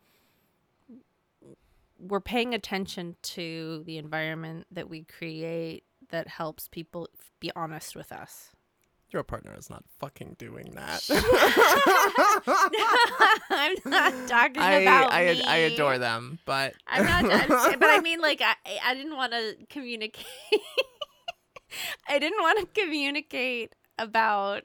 we're 1.99 2.21
paying 2.21 2.55
attention 2.55 3.17
to 3.23 3.83
the 3.85 3.99
environment 3.99 4.67
that 4.71 4.89
we 4.89 5.03
create 5.03 5.85
that 6.11 6.29
helps 6.29 6.69
people 6.69 7.09
be 7.41 7.51
honest 7.55 7.97
with 7.97 8.13
us. 8.13 8.51
Your 9.11 9.23
partner 9.23 9.55
is 9.59 9.71
not 9.71 9.85
fucking 9.99 10.37
doing 10.39 10.73
that. 10.75 11.03
I'm 13.51 13.77
not 13.87 14.29
talking 14.29 14.61
I, 14.61 14.73
about 14.81 15.13
I, 15.13 15.33
me. 15.33 15.43
I 15.45 15.57
adore 15.57 15.97
them, 15.97 16.39
but 16.45 16.75
I'm 16.87 17.07
not, 17.07 17.25
I'm 17.25 17.49
but 17.79 17.89
I 17.89 18.01
mean, 18.03 18.21
like, 18.21 18.43
I, 18.43 18.55
I 18.85 18.95
didn't 18.95 19.17
want 19.17 19.33
to 19.33 19.57
communicate. 19.71 20.27
I 22.09 22.19
didn't 22.19 22.41
want 22.41 22.61
to 22.61 22.81
communicate 22.81 23.75
about 23.99 24.65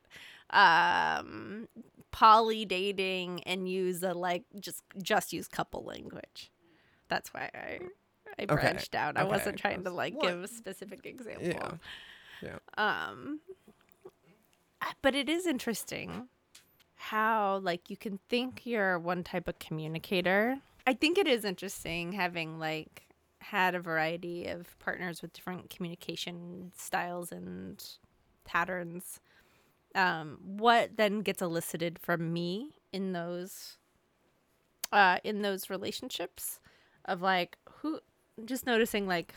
um 0.49 1.67
poly 2.11 2.63
dating 2.65 3.41
and 3.43 3.67
use 3.67 4.03
a 4.03 4.13
like 4.13 4.43
just 4.59 4.83
just 5.01 5.31
use 5.31 5.47
couple 5.47 5.85
language. 5.85 6.51
That's 7.07 7.33
why 7.33 7.49
I 7.55 7.79
I 8.39 8.43
Okay, 8.43 8.53
branched 8.55 8.95
out. 8.95 9.17
I 9.17 9.21
okay. 9.21 9.29
wasn't 9.29 9.57
trying 9.57 9.83
to 9.83 9.89
like 9.91 10.15
What? 10.15 10.27
give 10.27 10.43
a 10.43 10.47
specific 10.47 11.05
example. 11.05 11.47
yeah. 12.41 12.57
Yeah. 12.77 13.03
Um 13.07 13.39
but 15.01 15.15
it 15.15 15.29
is 15.29 15.45
interesting 15.47 16.27
how 16.95 17.59
like 17.63 17.89
you 17.89 17.97
can 17.97 18.19
think 18.29 18.65
you're 18.65 18.99
one 18.99 19.23
type 19.23 19.47
of 19.47 19.59
communicator. 19.59 20.57
I 20.85 20.93
think 20.93 21.17
it 21.17 21.27
is 21.27 21.45
interesting 21.45 22.11
having 22.13 22.59
like 22.59 23.07
had 23.39 23.75
a 23.75 23.79
variety 23.79 24.47
of 24.47 24.77
partners 24.79 25.21
with 25.21 25.33
different 25.33 25.69
communication 25.69 26.71
styles 26.77 27.31
and 27.31 27.83
patterns. 28.45 29.19
Um, 29.95 30.39
what 30.41 30.97
then 30.97 31.21
gets 31.21 31.41
elicited 31.41 31.99
from 31.99 32.33
me 32.33 32.71
in 32.91 33.13
those 33.13 33.77
uh 34.91 35.19
in 35.23 35.41
those 35.41 35.69
relationships 35.69 36.59
of 37.05 37.21
like 37.21 37.57
who 37.69 37.99
just 38.45 38.65
noticing 38.65 39.07
like 39.07 39.33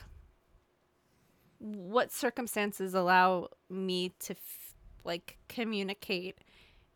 what 1.59 2.13
circumstances 2.13 2.95
allow 2.95 3.49
me 3.71 4.13
to 4.21 4.35
f- 4.35 4.75
like 5.05 5.39
communicate 5.49 6.39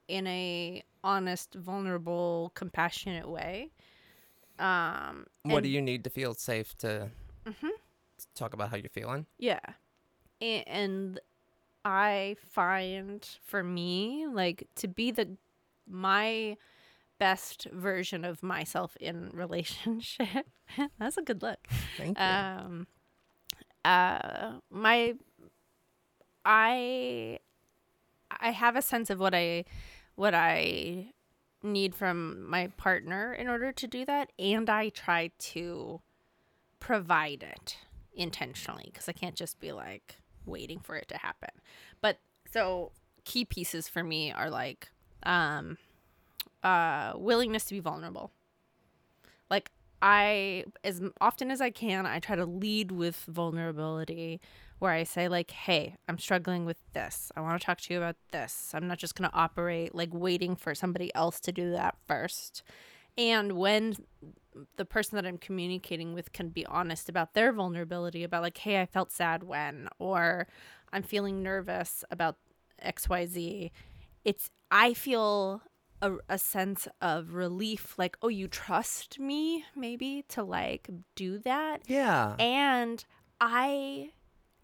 in 0.08 0.26
a 0.26 0.82
honest 1.02 1.54
vulnerable 1.54 2.52
compassionate 2.54 3.28
way 3.28 3.70
um 4.58 5.26
What 5.44 5.62
do 5.62 5.68
you 5.70 5.80
need 5.80 6.04
to 6.04 6.10
feel 6.10 6.34
safe 6.34 6.76
to 6.78 7.10
Mhm. 7.46 7.70
talk 8.34 8.52
about 8.52 8.68
how 8.70 8.76
you're 8.76 8.90
feeling? 8.90 9.26
yeah 9.38 9.60
A- 10.42 10.62
and 10.64 11.18
i 11.84 12.36
find 12.50 13.26
for 13.44 13.62
me 13.62 14.26
like 14.26 14.68
to 14.76 14.88
be 14.88 15.10
the 15.10 15.36
my 15.88 16.56
best 17.20 17.68
version 17.70 18.24
of 18.24 18.42
myself 18.42 18.96
in 19.00 19.30
relationship. 19.34 20.46
That's 20.98 21.16
a 21.16 21.22
good 21.22 21.42
look. 21.42 21.58
Thank 21.96 22.18
you. 22.18 22.24
um 22.24 22.86
uh 23.84 24.54
my 24.70 25.14
i 26.44 27.38
i 28.40 28.50
have 28.50 28.76
a 28.76 28.82
sense 28.82 29.08
of 29.08 29.18
what 29.18 29.34
i 29.34 29.64
what 30.16 30.34
i 30.34 31.06
need 31.62 31.94
from 31.94 32.46
my 32.48 32.66
partner 32.76 33.32
in 33.32 33.48
order 33.48 33.72
to 33.72 33.86
do 33.86 34.04
that 34.04 34.32
and 34.38 34.68
i 34.68 34.90
try 34.90 35.30
to 35.38 36.00
provide 36.78 37.42
it 37.42 37.78
intentionally 38.14 38.84
because 38.92 39.08
i 39.08 39.12
can't 39.12 39.34
just 39.34 39.58
be 39.60 39.72
like 39.72 40.16
waiting 40.46 40.80
for 40.80 40.96
it 40.96 41.08
to 41.08 41.16
happen. 41.18 41.50
But 42.00 42.18
so 42.52 42.92
key 43.24 43.44
pieces 43.44 43.88
for 43.88 44.02
me 44.02 44.32
are 44.32 44.50
like 44.50 44.90
um 45.22 45.78
uh 46.62 47.12
willingness 47.16 47.64
to 47.64 47.74
be 47.74 47.80
vulnerable 47.80 48.32
like 49.50 49.70
I, 50.02 50.64
as 50.82 51.00
often 51.20 51.50
as 51.50 51.60
I 51.60 51.70
can, 51.70 52.06
I 52.06 52.20
try 52.20 52.36
to 52.36 52.46
lead 52.46 52.90
with 52.92 53.24
vulnerability 53.28 54.40
where 54.78 54.92
I 54.92 55.02
say, 55.02 55.28
like, 55.28 55.50
hey, 55.50 55.96
I'm 56.08 56.18
struggling 56.18 56.64
with 56.64 56.78
this. 56.94 57.30
I 57.36 57.42
want 57.42 57.60
to 57.60 57.66
talk 57.66 57.80
to 57.82 57.92
you 57.92 57.98
about 57.98 58.16
this. 58.32 58.70
I'm 58.72 58.88
not 58.88 58.98
just 58.98 59.14
going 59.14 59.28
to 59.28 59.36
operate 59.36 59.94
like 59.94 60.08
waiting 60.12 60.56
for 60.56 60.74
somebody 60.74 61.14
else 61.14 61.38
to 61.40 61.52
do 61.52 61.72
that 61.72 61.96
first. 62.08 62.62
And 63.18 63.52
when 63.52 63.96
the 64.76 64.86
person 64.86 65.16
that 65.16 65.26
I'm 65.26 65.36
communicating 65.36 66.14
with 66.14 66.32
can 66.32 66.48
be 66.48 66.64
honest 66.64 67.10
about 67.10 67.34
their 67.34 67.52
vulnerability, 67.52 68.24
about, 68.24 68.42
like, 68.42 68.56
hey, 68.56 68.80
I 68.80 68.86
felt 68.86 69.12
sad 69.12 69.42
when, 69.42 69.88
or 69.98 70.46
I'm 70.94 71.02
feeling 71.02 71.42
nervous 71.42 72.04
about 72.10 72.36
XYZ, 72.82 73.70
it's, 74.24 74.50
I 74.70 74.94
feel 74.94 75.60
a, 76.02 76.12
a 76.28 76.38
sense 76.38 76.88
of 77.00 77.34
relief 77.34 77.94
like 77.98 78.16
oh 78.22 78.28
you 78.28 78.48
trust 78.48 79.18
me 79.18 79.64
maybe 79.76 80.24
to 80.28 80.42
like 80.42 80.88
do 81.14 81.38
that 81.38 81.82
yeah. 81.86 82.34
and 82.38 83.04
i 83.40 84.10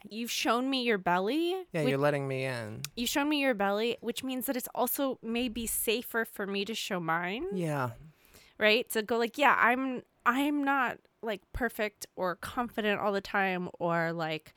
you've 0.09 0.31
shown 0.31 0.71
me 0.71 0.83
your 0.83 0.99
belly 0.99 1.55
Yeah, 1.73 1.83
which- 1.83 1.91
you're 1.91 1.99
letting 1.99 2.27
me 2.29 2.45
in. 2.45 2.81
you've 2.97 3.09
shown 3.11 3.29
me 3.29 3.41
your 3.41 3.55
belly 3.55 3.97
which 4.01 4.23
means 4.25 4.47
that 4.47 4.57
it's 4.57 4.69
also 4.75 5.19
maybe 5.23 5.67
safer 5.67 6.25
for 6.25 6.47
me 6.47 6.65
to 6.65 6.75
show 6.75 7.01
mine 7.01 7.45
Yeah. 7.53 7.91
right 8.59 8.89
to 8.91 9.03
go 9.03 9.17
like 9.19 9.37
yeah 9.39 9.57
i'm 9.59 10.03
i'm 10.25 10.63
not 10.65 10.99
like 11.23 11.41
perfect 11.53 12.07
or 12.17 12.37
confident 12.37 13.01
all 13.01 13.13
the 13.13 13.21
time 13.21 13.69
or 13.81 14.13
like 14.13 14.55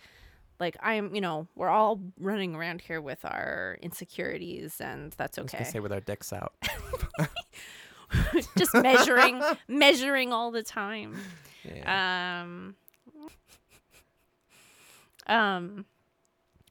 like 0.60 0.76
i'm 0.82 1.14
you 1.16 1.22
know 1.22 1.48
we're 1.56 1.70
all 1.70 2.00
running 2.20 2.56
around 2.56 2.82
here 2.82 3.02
with 3.02 3.24
our 3.26 3.78
insecurities 3.82 4.80
and 4.82 5.12
that's 5.14 5.38
I 5.38 5.42
was 5.44 5.54
okay 5.54 5.64
say 5.64 5.80
with 5.80 5.92
our 5.94 6.00
dicks 6.02 6.32
out. 6.34 6.54
just 8.58 8.74
measuring 8.74 9.42
measuring 9.68 10.34
all 10.34 10.52
the 10.52 10.64
time 10.64 11.16
Yeah. 11.64 12.42
um 12.44 12.76
um 15.28 15.86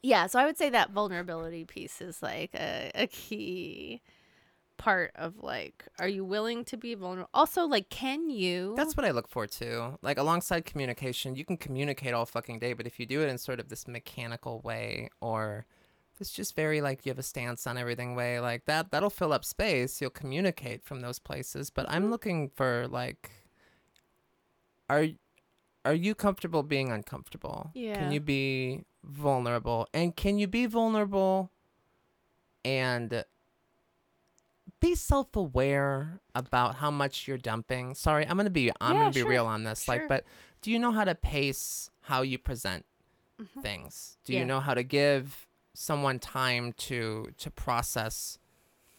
yeah 0.03 0.27
so 0.27 0.39
i 0.39 0.45
would 0.45 0.59
say 0.59 0.71
that 0.71 0.91
vulnerability 0.91 1.65
piece 1.65 2.01
is 2.01 2.23
like 2.23 2.51
a, 2.55 2.91
a 2.95 3.07
key 3.07 4.01
part 4.79 5.11
of 5.17 5.37
like 5.43 5.85
are 5.99 6.09
you 6.09 6.25
willing 6.25 6.65
to 6.65 6.77
be 6.77 6.95
vulnerable 6.95 7.29
also 7.35 7.65
like 7.67 7.91
can 7.91 8.31
you 8.31 8.75
That's 8.77 8.97
what 8.97 9.05
I 9.05 9.11
look 9.11 9.29
for 9.29 9.47
too. 9.47 9.99
Like 10.03 10.17
alongside 10.19 10.65
communication, 10.65 11.35
you 11.37 11.45
can 11.45 11.57
communicate 11.59 12.15
all 12.15 12.25
fucking 12.27 12.61
day, 12.61 12.73
but 12.73 12.87
if 12.87 12.99
you 12.99 13.05
do 13.07 13.21
it 13.21 13.29
in 13.29 13.37
sort 13.39 13.61
of 13.61 13.69
this 13.69 13.87
mechanical 13.89 14.61
way 14.61 15.11
or 15.21 15.67
it's 16.21 16.33
just 16.33 16.57
very 16.57 16.81
like 16.81 17.05
you 17.07 17.11
have 17.11 17.19
a 17.19 17.23
stance 17.23 17.67
on 17.67 17.77
everything 17.79 18.15
way, 18.17 18.41
like 18.41 18.65
that 18.67 18.91
that'll 18.91 19.11
fill 19.11 19.33
up 19.33 19.45
space. 19.45 20.01
You'll 20.01 20.11
communicate 20.11 20.83
from 20.83 21.01
those 21.01 21.19
places. 21.19 21.71
But 21.71 21.87
I'm 21.89 22.07
Mhm. 22.07 22.11
looking 22.11 22.49
for 22.49 22.89
like 22.89 23.31
are 24.89 25.07
are 25.85 25.95
you 25.95 26.15
comfortable 26.15 26.63
being 26.63 26.91
uncomfortable? 26.91 27.71
Yeah. 27.75 27.95
Can 27.97 28.11
you 28.11 28.21
be 28.21 28.85
vulnerable? 29.05 29.87
And 29.95 30.15
can 30.17 30.39
you 30.39 30.47
be 30.49 30.67
vulnerable 30.67 31.51
and 32.65 33.25
be 34.81 34.95
self-aware 34.95 36.21
about 36.35 36.77
how 36.77 36.91
much 36.91 37.27
you're 37.29 37.39
dumping. 37.39 37.95
Sorry, 37.95 38.27
I'm 38.27 38.37
gonna 38.37 38.51
be 38.51 38.71
I'm 38.81 38.95
Yeah, 38.97 39.03
gonna 39.03 39.13
be 39.13 39.21
sure, 39.21 39.29
real 39.29 39.47
on 39.47 39.65
this. 39.65 39.85
sure. 39.85 39.95
Like, 39.97 40.09
but 40.09 40.25
do 40.63 40.71
you 40.71 40.79
know 40.79 40.93
how 40.93 41.05
to 41.05 41.15
pace 41.15 41.91
how 42.03 42.23
you 42.23 42.39
present 42.39 42.85
Mhm. 43.41 43.63
things? 43.63 44.19
Do 44.25 44.33
Yeah. 44.33 44.41
you 44.41 44.45
know 44.45 44.61
how 44.61 44.75
to 44.75 44.83
give 44.83 45.47
someone 45.75 46.19
time 46.19 46.73
to 46.75 47.33
to 47.39 47.51
process 47.51 48.39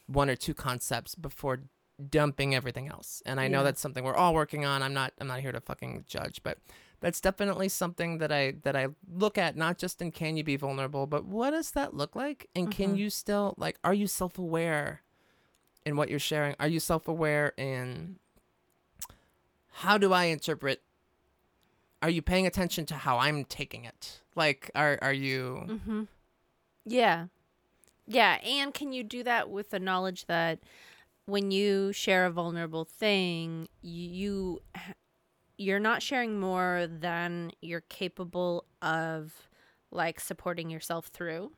one 0.08 0.30
or 0.30 0.36
two 0.36 0.54
concepts 0.54 1.14
before 1.16 1.62
dumping 2.10 2.56
everything 2.56 2.88
else. 2.88 3.22
And 3.26 3.40
I 3.42 3.50
know 3.50 3.62
that's 3.64 3.82
something 3.82 4.06
we're 4.06 4.16
all 4.16 4.34
working 4.34 4.64
on. 4.66 4.82
I'm 4.82 4.94
not 4.94 5.14
I'm 5.20 5.28
not 5.28 5.42
here 5.42 5.52
to 5.52 5.60
fucking 5.60 6.06
judge, 6.08 6.42
but 6.44 6.58
that's 7.02 7.20
definitely 7.22 7.68
something 7.70 8.18
that 8.20 8.32
I 8.32 8.52
that 8.64 8.76
I 8.76 8.88
look 9.12 9.38
at 9.38 9.56
not 9.58 9.78
just 9.78 10.02
in 10.02 10.12
can 10.12 10.38
you 10.38 10.44
be 10.44 10.56
vulnerable, 10.56 11.06
but 11.08 11.26
what 11.26 11.52
does 11.52 11.72
that 11.72 11.94
look 11.94 12.16
like? 12.16 12.50
And 12.56 12.72
can 12.72 12.96
Mhm. 12.96 12.98
you 13.00 13.10
still 13.10 13.54
like 13.58 13.78
are 13.84 13.94
you 13.94 14.08
self-aware 14.08 15.02
in 15.86 15.96
what 15.96 16.10
you're 16.10 16.20
sharing? 16.20 16.56
Are 16.60 16.68
you 16.68 16.80
self-aware 16.80 17.54
in 17.58 18.18
how 19.72 19.98
do 19.98 20.14
I 20.14 20.26
interpret 20.26 20.82
are 22.02 22.10
you 22.10 22.22
paying 22.22 22.48
attention 22.48 22.86
to 22.88 22.96
how 22.96 23.18
I'm 23.18 23.44
taking 23.44 23.86
it? 23.86 24.22
Like 24.36 24.72
are 24.76 24.98
are 25.02 25.14
you 25.14 25.64
Mm-hmm. 25.68 26.04
Yeah. 26.86 27.28
Yeah. 28.08 28.40
And 28.44 28.74
can 28.74 28.94
you 28.94 29.04
do 29.04 29.24
that 29.24 29.50
with 29.50 29.70
the 29.70 29.80
knowledge 29.80 30.26
that 30.26 30.60
when 31.26 31.52
you 31.52 31.94
share 31.94 32.26
a 32.26 32.32
vulnerable 32.32 32.86
thing, 32.86 33.68
you 33.82 34.62
you're 35.58 35.80
not 35.80 36.02
sharing 36.02 36.40
more 36.40 36.88
than 36.90 37.52
you're 37.62 37.82
capable 37.82 38.66
of 38.82 39.50
like 39.92 40.20
supporting 40.20 40.70
yourself 40.70 41.08
through, 41.08 41.52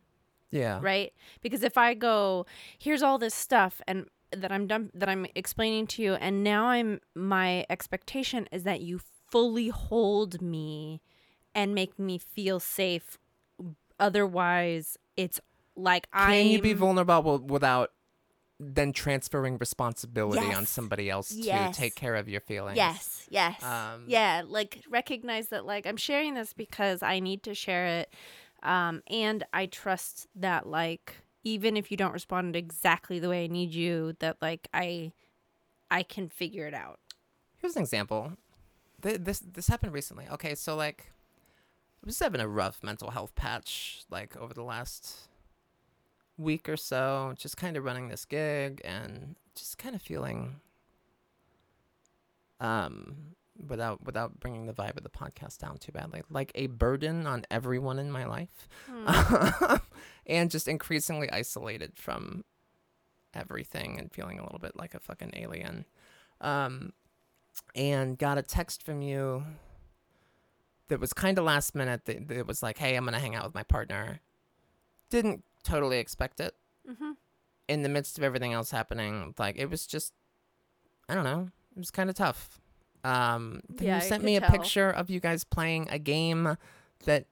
yeah. 0.51 0.79
right? 0.81 1.13
Because 1.41 1.63
if 1.63 1.77
I 1.77 1.93
go, 1.93 2.45
here's 2.77 3.01
all 3.01 3.17
this 3.17 3.33
stuff 3.33 3.81
and 3.87 4.07
that 4.31 4.51
I'm 4.51 4.67
done 4.67 4.91
that 4.93 5.09
I'm 5.09 5.25
explaining 5.35 5.87
to 5.87 6.01
you 6.01 6.13
and 6.13 6.43
now 6.43 6.67
I'm 6.67 7.01
my 7.15 7.65
expectation 7.69 8.47
is 8.51 8.63
that 8.63 8.81
you 8.81 9.01
fully 9.29 9.69
hold 9.69 10.41
me 10.41 11.01
and 11.53 11.75
make 11.75 11.99
me 11.99 12.17
feel 12.17 12.59
safe 12.59 13.17
otherwise 13.99 14.97
it's 15.17 15.39
like 15.75 16.07
I 16.13 16.37
Can 16.37 16.47
you 16.47 16.61
be 16.61 16.73
vulnerable 16.73 17.39
without 17.39 17.91
then 18.59 18.93
transferring 18.93 19.57
responsibility 19.57 20.53
on 20.53 20.65
somebody 20.65 21.09
else 21.09 21.33
Yes. 21.33 21.75
to 21.75 21.81
take 21.81 21.95
care 21.95 22.15
of 22.15 22.29
your 22.29 22.41
feelings? 22.41 22.77
Yes, 22.77 23.25
yes. 23.29 23.61
Um, 23.63 24.03
yeah, 24.07 24.43
like 24.45 24.83
recognize 24.89 25.47
that 25.49 25.65
like 25.65 25.85
I'm 25.85 25.97
sharing 25.97 26.35
this 26.35 26.53
because 26.53 27.01
I 27.01 27.19
need 27.19 27.43
to 27.43 27.55
share 27.55 27.87
it. 27.87 28.13
Um 28.63 29.01
and 29.07 29.43
I 29.53 29.65
trust 29.65 30.27
that 30.35 30.67
like 30.67 31.15
even 31.43 31.75
if 31.75 31.89
you 31.89 31.97
don't 31.97 32.13
respond 32.13 32.55
exactly 32.55 33.19
the 33.19 33.29
way 33.29 33.45
I 33.45 33.47
need 33.47 33.73
you 33.73 34.15
that 34.19 34.37
like 34.41 34.67
I 34.73 35.11
I 35.89 36.03
can 36.03 36.29
figure 36.29 36.67
it 36.67 36.73
out. 36.73 36.99
Here's 37.57 37.75
an 37.75 37.81
example. 37.81 38.33
Th- 39.01 39.19
This 39.19 39.39
this 39.39 39.67
happened 39.67 39.93
recently. 39.93 40.27
Okay, 40.31 40.55
so 40.55 40.75
like, 40.75 41.11
I 42.03 42.05
was 42.05 42.19
having 42.19 42.41
a 42.41 42.47
rough 42.47 42.81
mental 42.83 43.11
health 43.11 43.35
patch 43.35 44.03
like 44.09 44.37
over 44.37 44.53
the 44.53 44.63
last 44.63 45.27
week 46.37 46.69
or 46.69 46.77
so. 46.77 47.33
Just 47.37 47.57
kind 47.57 47.75
of 47.77 47.83
running 47.83 48.07
this 48.07 48.25
gig 48.25 48.81
and 48.85 49.35
just 49.55 49.77
kind 49.77 49.95
of 49.95 50.01
feeling, 50.01 50.61
um, 52.59 53.35
without 53.67 54.03
without 54.03 54.39
bringing 54.39 54.65
the 54.65 54.73
vibe 54.73 54.97
of 54.97 55.03
the 55.03 55.09
podcast 55.09 55.59
down 55.59 55.77
too 55.77 55.91
badly, 55.91 56.21
like 56.29 56.51
a 56.55 56.67
burden 56.67 57.25
on 57.27 57.43
everyone 57.51 57.99
in 57.99 58.11
my 58.11 58.25
life, 58.25 58.67
Hmm. 58.89 59.75
and 60.25 60.49
just 60.51 60.67
increasingly 60.67 61.29
isolated 61.31 61.93
from 61.97 62.43
everything 63.33 63.97
and 63.99 64.11
feeling 64.11 64.39
a 64.39 64.43
little 64.43 64.59
bit 64.59 64.75
like 64.75 64.93
a 64.93 64.99
fucking 64.99 65.31
alien. 65.35 65.85
Um, 66.41 66.93
and 67.75 68.17
got 68.17 68.37
a 68.37 68.41
text 68.41 68.83
from 68.83 69.01
you 69.01 69.43
that 70.87 70.99
was 70.99 71.13
kind 71.13 71.37
of 71.37 71.43
last 71.45 71.75
minute 71.75 72.05
that, 72.05 72.27
that 72.27 72.47
was 72.47 72.61
like, 72.63 72.77
hey, 72.77 72.95
I'm 72.95 73.05
to 73.05 73.19
hang 73.19 73.35
out 73.35 73.45
with 73.45 73.55
my 73.55 73.63
partner. 73.63 74.19
Didn't 75.09 75.43
totally 75.63 75.97
expect 75.99 76.39
it. 76.39 76.55
Mhm. 76.89 77.15
In 77.67 77.83
the 77.83 77.89
midst 77.89 78.17
of 78.17 78.23
everything 78.23 78.51
else 78.53 78.71
happening, 78.71 79.33
like, 79.37 79.55
it 79.57 79.69
was 79.69 79.85
just, 79.87 80.13
I 81.07 81.13
don't 81.15 81.23
know, 81.23 81.49
it 81.75 81.77
was 81.79 81.91
kind 81.91 82.09
of 82.09 82.15
tough. 82.15 82.59
Um, 83.03 83.61
Yeah, 83.79 83.95
you 83.95 84.01
sent 84.07 84.23
me 84.23 84.35
a 84.35 84.39
tell. 84.41 84.49
picture 84.51 84.89
of 84.89 85.09
you 85.09 85.19
guys 85.19 85.43
playing 85.43 85.87
a 85.89 85.97
game 85.99 86.57
that 87.05 87.25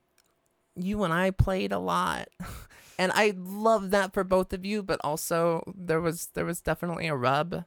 you 0.76 1.04
and 1.04 1.12
I 1.12 1.30
played 1.30 1.72
a 1.72 1.78
lot. 1.78 2.28
and 2.98 3.12
I 3.14 3.34
love 3.36 3.90
that 3.90 4.12
for 4.12 4.24
both 4.24 4.52
of 4.52 4.64
you, 4.64 4.82
but 4.82 5.00
also 5.04 5.62
there 5.76 6.00
was 6.00 6.28
there 6.34 6.44
was 6.44 6.60
definitely 6.60 7.06
a 7.06 7.14
rub. 7.14 7.64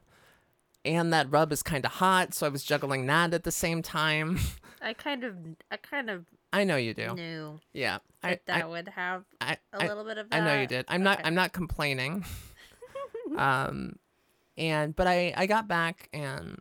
And 0.86 1.14
that 1.14 1.30
rub 1.30 1.50
is 1.50 1.62
kind 1.62 1.82
of 1.86 1.92
hot, 1.92 2.34
so 2.34 2.44
I 2.44 2.50
was 2.50 2.62
juggling 2.62 3.06
that 3.06 3.32
at 3.32 3.44
the 3.44 3.50
same 3.52 3.80
time. 3.80 4.38
I 4.82 4.92
kind 4.92 5.24
of 5.24 5.34
I 5.70 5.78
kind 5.78 6.10
of 6.10 6.26
I 6.52 6.64
know 6.64 6.76
you 6.76 6.92
do. 6.92 7.14
knew 7.14 7.58
Yeah. 7.72 7.98
I 8.22 8.30
that 8.30 8.46
that 8.46 8.64
I, 8.64 8.66
would 8.66 8.88
have 8.88 9.24
I, 9.40 9.56
a 9.72 9.82
I, 9.84 9.88
little 9.88 10.04
bit 10.04 10.18
of 10.18 10.28
that. 10.28 10.42
I 10.42 10.44
know 10.44 10.60
you 10.60 10.66
did. 10.66 10.84
I'm 10.88 11.02
not 11.02 11.22
I'm 11.24 11.34
not 11.34 11.52
complaining. 11.54 12.24
um 13.38 13.96
and 14.56 14.94
but 14.94 15.06
I 15.06 15.32
I 15.36 15.46
got 15.46 15.66
back 15.68 16.08
and 16.12 16.58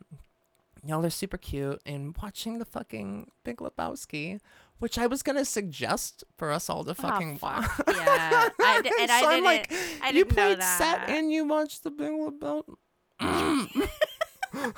y'all 0.86 1.06
are 1.06 1.10
super 1.10 1.38
cute 1.38 1.82
and 1.86 2.15
watching 2.22 2.60
the 2.60 2.65
fucking 2.65 3.32
Big 3.43 3.58
Lebowski, 3.58 4.39
which 4.80 4.98
I 4.98 5.08
was 5.08 5.24
gonna 5.24 5.46
suggest 5.46 6.24
for 6.38 6.52
us 6.52 6.69
all 6.69 6.84
to 6.84 6.91
Oh, 6.91 6.93
fucking 6.93 7.39
watch. 7.41 7.65
fuck. 7.65 7.88
Yeah. 7.96 8.50
I 8.60 8.82
d- 8.84 8.91
and 9.02 9.12
I 9.12 9.22
so 9.22 9.28
I'm 9.28 9.34
didn't 9.36 9.46
like, 9.46 9.74
I 10.02 10.08
you 10.08 10.13
didn't 10.26 10.30
know 10.30 10.34
played 10.56 10.63
set 10.63 11.10
and 11.10 11.32
you 11.32 11.46
watched 11.46 11.84
the 11.84 11.91
Big 11.91 12.12
Lebowski. 12.12 12.76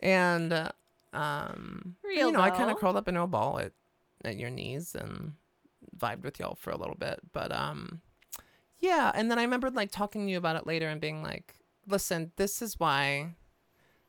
and 0.00 0.52
uh, 0.52 0.70
um, 1.12 1.96
Real 2.04 2.26
you 2.28 2.32
know, 2.32 2.40
I 2.40 2.50
kind 2.50 2.70
of 2.70 2.76
curled 2.78 2.96
up 2.96 3.08
into 3.08 3.20
a 3.22 3.26
ball 3.26 3.58
at 3.58 3.72
at 4.24 4.36
your 4.36 4.50
knees 4.50 4.94
and 4.94 5.32
vibed 5.96 6.22
with 6.22 6.40
y'all 6.40 6.54
for 6.54 6.70
a 6.70 6.76
little 6.76 6.96
bit. 6.96 7.20
But 7.32 7.52
um, 7.52 8.00
yeah. 8.78 9.12
And 9.14 9.30
then 9.30 9.38
I 9.38 9.42
remembered 9.42 9.74
like 9.74 9.90
talking 9.90 10.26
to 10.26 10.30
you 10.32 10.38
about 10.38 10.56
it 10.56 10.66
later 10.66 10.88
and 10.88 11.00
being 11.00 11.22
like, 11.22 11.54
listen, 11.86 12.32
this 12.36 12.62
is 12.62 12.78
why 12.80 13.34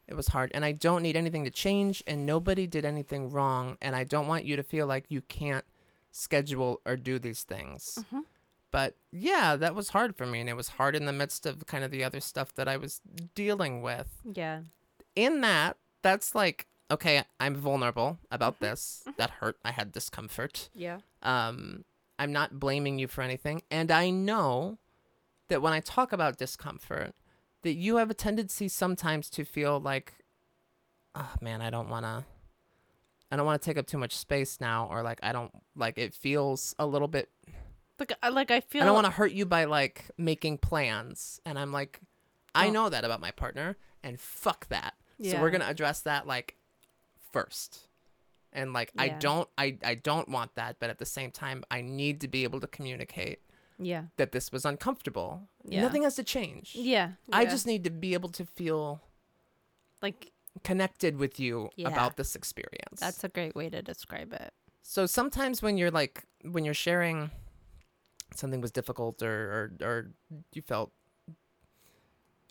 it 0.07 0.13
was 0.15 0.27
hard, 0.29 0.51
and 0.53 0.63
I 0.65 0.71
don't 0.71 1.01
need 1.01 1.15
anything 1.15 1.43
to 1.45 1.49
change, 1.51 2.03
and 2.07 2.25
nobody 2.25 2.67
did 2.67 2.85
anything 2.85 3.29
wrong, 3.29 3.77
and 3.81 3.95
I 3.95 4.03
don't 4.03 4.27
want 4.27 4.45
you 4.45 4.55
to 4.55 4.63
feel 4.63 4.85
like 4.87 5.05
you 5.09 5.21
can't 5.21 5.65
schedule 6.11 6.81
or 6.85 6.95
do 6.95 7.19
these 7.19 7.43
things. 7.43 7.99
Mhm. 8.11 8.23
But 8.71 8.95
yeah, 9.11 9.55
that 9.55 9.73
was 9.75 9.89
hard 9.89 10.15
for 10.15 10.25
me, 10.25 10.39
and 10.41 10.49
it 10.49 10.55
was 10.55 10.69
hard 10.69 10.95
in 10.95 11.05
the 11.05 11.13
midst 11.13 11.45
of 11.45 11.65
kind 11.65 11.83
of 11.83 11.91
the 11.91 12.03
other 12.03 12.19
stuff 12.19 12.53
that 12.55 12.67
I 12.67 12.77
was 12.77 13.01
dealing 13.33 13.81
with. 13.81 14.21
Yeah. 14.23 14.61
In 15.15 15.41
that, 15.41 15.77
that's 16.01 16.35
like, 16.35 16.67
okay, 16.91 17.23
I'm 17.39 17.55
vulnerable 17.55 18.19
about 18.29 18.55
Mm-hmm. 18.55 18.65
this. 18.65 19.03
That 19.17 19.29
hurt. 19.31 19.57
I 19.63 19.71
had 19.71 19.91
discomfort. 19.91 20.69
Yeah. 20.75 20.99
Um, 21.23 21.85
I'm 22.19 22.31
not 22.31 22.59
blaming 22.59 22.99
you 22.99 23.07
for 23.07 23.21
anything, 23.21 23.61
and 23.71 23.91
I 23.91 24.09
know 24.09 24.77
that 25.47 25.61
when 25.61 25.73
I 25.73 25.79
talk 25.79 26.11
about 26.13 26.37
discomfort, 26.37 27.13
that 27.65 27.73
you 27.73 27.97
have 27.97 28.09
a 28.09 28.13
tendency 28.13 28.67
sometimes 28.69 29.29
to 29.31 29.43
feel 29.43 29.79
like, 29.79 30.13
oh 31.15 31.33
man, 31.41 31.61
I 31.61 31.69
don't 31.69 31.89
want 31.89 32.05
to. 32.05 32.23
I 33.31 33.35
don't 33.35 33.45
want 33.45 33.61
to 33.61 33.65
take 33.65 33.77
up 33.77 33.87
too 33.87 33.97
much 33.97 34.15
space 34.15 34.61
now, 34.61 34.87
or 34.89 35.01
like 35.03 35.19
I 35.21 35.33
don't 35.33 35.51
like 35.75 35.97
it 35.97 36.13
feels 36.13 36.73
a 36.79 36.85
little 36.85 37.07
bit 37.07 37.29
Like 37.99 38.13
I 38.23 38.29
like 38.29 38.51
I 38.51 38.61
feel 38.61 38.83
I 38.83 38.85
don't 38.85 38.93
want 38.93 39.05
to 39.07 39.11
hurt 39.11 39.31
you 39.33 39.45
by 39.45 39.65
like 39.65 40.05
making 40.17 40.59
plans. 40.59 41.41
And 41.45 41.57
I'm 41.59 41.71
like, 41.73 41.99
I 42.53 42.67
Oh. 42.67 42.71
know 42.71 42.89
that 42.89 43.03
about 43.03 43.19
my 43.19 43.31
partner, 43.31 43.77
and 44.03 44.19
fuck 44.21 44.67
that. 44.69 44.93
Yeah. 45.17 45.31
So 45.33 45.41
we're 45.41 45.49
gonna 45.49 45.65
address 45.65 46.01
that 46.01 46.27
like 46.27 46.55
first. 47.33 47.87
And 48.53 48.71
like 48.73 48.91
I 48.97 49.09
don't 49.09 49.49
I, 49.57 49.77
I 49.83 49.95
don't 49.95 50.29
want 50.29 50.55
that, 50.55 50.77
but 50.79 50.89
at 50.89 50.99
the 50.99 51.05
same 51.05 51.31
time 51.31 51.63
I 51.71 51.81
need 51.81 52.21
to 52.21 52.27
be 52.27 52.43
able 52.43 52.61
to 52.61 52.67
communicate 52.67 53.39
Yeah. 53.77 54.03
that 54.17 54.31
this 54.31 54.51
was 54.51 54.65
uncomfortable. 54.65 55.49
Yeah. 55.63 55.81
Nothing 55.81 56.03
has 56.03 56.15
to 56.15 56.23
change. 56.23 56.75
Yeah. 56.75 57.11
I 57.31 57.43
yeah. 57.43 57.49
just 57.49 57.67
need 57.67 57.83
to 57.83 57.89
be 57.89 58.13
able 58.13 58.29
to 58.29 58.45
feel 58.45 59.01
like 60.01 60.31
connected 60.63 61.17
with 61.17 61.39
you 61.39 61.69
Yeah. 61.75 61.89
about 61.89 62.15
this 62.17 62.35
experience. 62.35 62.99
that's 63.01 63.23
a 63.23 63.29
great 63.29 63.55
way 63.55 63.69
to 63.69 63.81
describe 63.81 64.31
it. 64.33 64.53
So 64.81 65.05
sometimes 65.05 65.61
when 65.61 65.77
you're 65.77 65.91
like 65.91 66.23
when 66.43 66.63
you're 66.63 66.73
sharing 66.73 67.31
something 68.35 68.61
was 68.61 68.71
difficult 68.71 69.21
or 69.21 69.71
or, 69.81 69.85
or 69.87 70.11
you 70.53 70.61
felt 70.61 70.91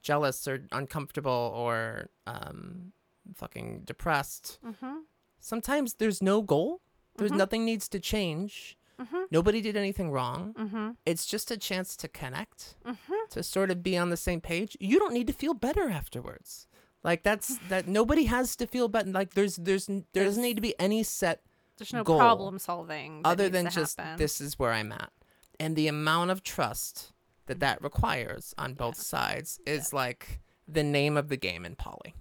jealous 0.03 0.47
or 0.47 0.67
uncomfortable 0.73 1.53
or 1.55 2.11
um 2.27 2.93
fucking 3.35 3.83
depressed, 3.85 4.59
Mm-hmm. 4.65 4.97
sometimes 5.41 5.95
there's 5.95 6.21
no 6.23 6.43
goal. 6.43 6.83
There's 7.17 7.31
Mhm. 7.31 7.37
nothing 7.39 7.65
needs 7.65 7.89
to 7.89 7.99
change. 8.01 8.77
Mhm. 9.01 9.25
Nobody 9.31 9.61
did 9.61 9.77
anything 9.77 10.11
wrong. 10.11 10.55
Mm-hmm. 10.59 10.91
It's 11.05 11.27
just 11.27 11.51
a 11.51 11.57
chance 11.57 11.97
to 11.97 12.09
connect, 12.09 12.77
Mm-hmm. 12.87 13.13
to 13.31 13.43
sort 13.43 13.71
of 13.71 13.83
be 13.83 13.97
on 13.99 14.11
the 14.11 14.17
same 14.17 14.41
page. 14.41 14.77
You 14.81 14.99
don't 14.99 15.13
need 15.15 15.27
to 15.27 15.33
feel 15.33 15.55
better 15.55 15.89
afterwards. 15.91 16.67
Like 17.03 17.23
that's 17.23 17.59
that 17.69 17.87
nobody 17.89 18.25
has 18.25 18.57
to 18.57 18.67
feel 18.67 18.89
better. 18.89 19.11
Like 19.11 19.35
there's 19.35 19.57
there's 19.57 19.87
there 20.13 20.25
doesn't 20.25 20.43
need 20.43 20.55
to 20.57 20.63
be 20.63 20.75
any 20.79 21.03
set 21.03 21.43
There's 21.79 21.93
no 21.93 22.05
problem 22.05 22.59
solving 22.59 23.21
other 23.25 23.49
than 23.49 23.69
just 23.71 23.99
happen. 23.99 24.17
this 24.19 24.41
is 24.41 24.59
where 24.59 24.73
I'm 24.73 24.93
at. 24.93 25.11
And 25.61 25.77
the 25.77 25.89
amount 25.89 26.31
of 26.31 26.43
trust 26.43 27.13
that 27.47 27.61
that 27.61 27.83
requires 27.83 28.55
on 28.57 28.75
both 28.75 28.97
sides 28.97 29.61
is 29.67 29.93
like 29.93 30.41
the 30.67 30.83
name 30.83 31.17
of 31.17 31.29
the 31.29 31.37
game 31.37 31.65
in 31.67 31.75
poly. 31.77 32.15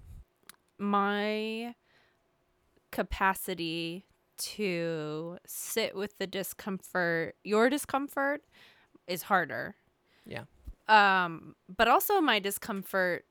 my 0.78 1.74
capacity 2.90 4.04
to 4.36 5.38
sit 5.46 5.94
with 5.94 6.18
the 6.18 6.26
discomfort, 6.26 7.36
your 7.44 7.70
discomfort, 7.70 8.42
is 9.06 9.22
harder. 9.22 9.76
Yeah. 10.26 10.44
Um, 10.88 11.54
but 11.74 11.88
also 11.88 12.20
my 12.20 12.38
discomfort 12.38 13.24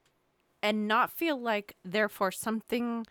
and 0.61 0.87
not 0.87 1.11
feel 1.11 1.39
like 1.39 1.75
therefore 1.83 2.31
something 2.31 3.05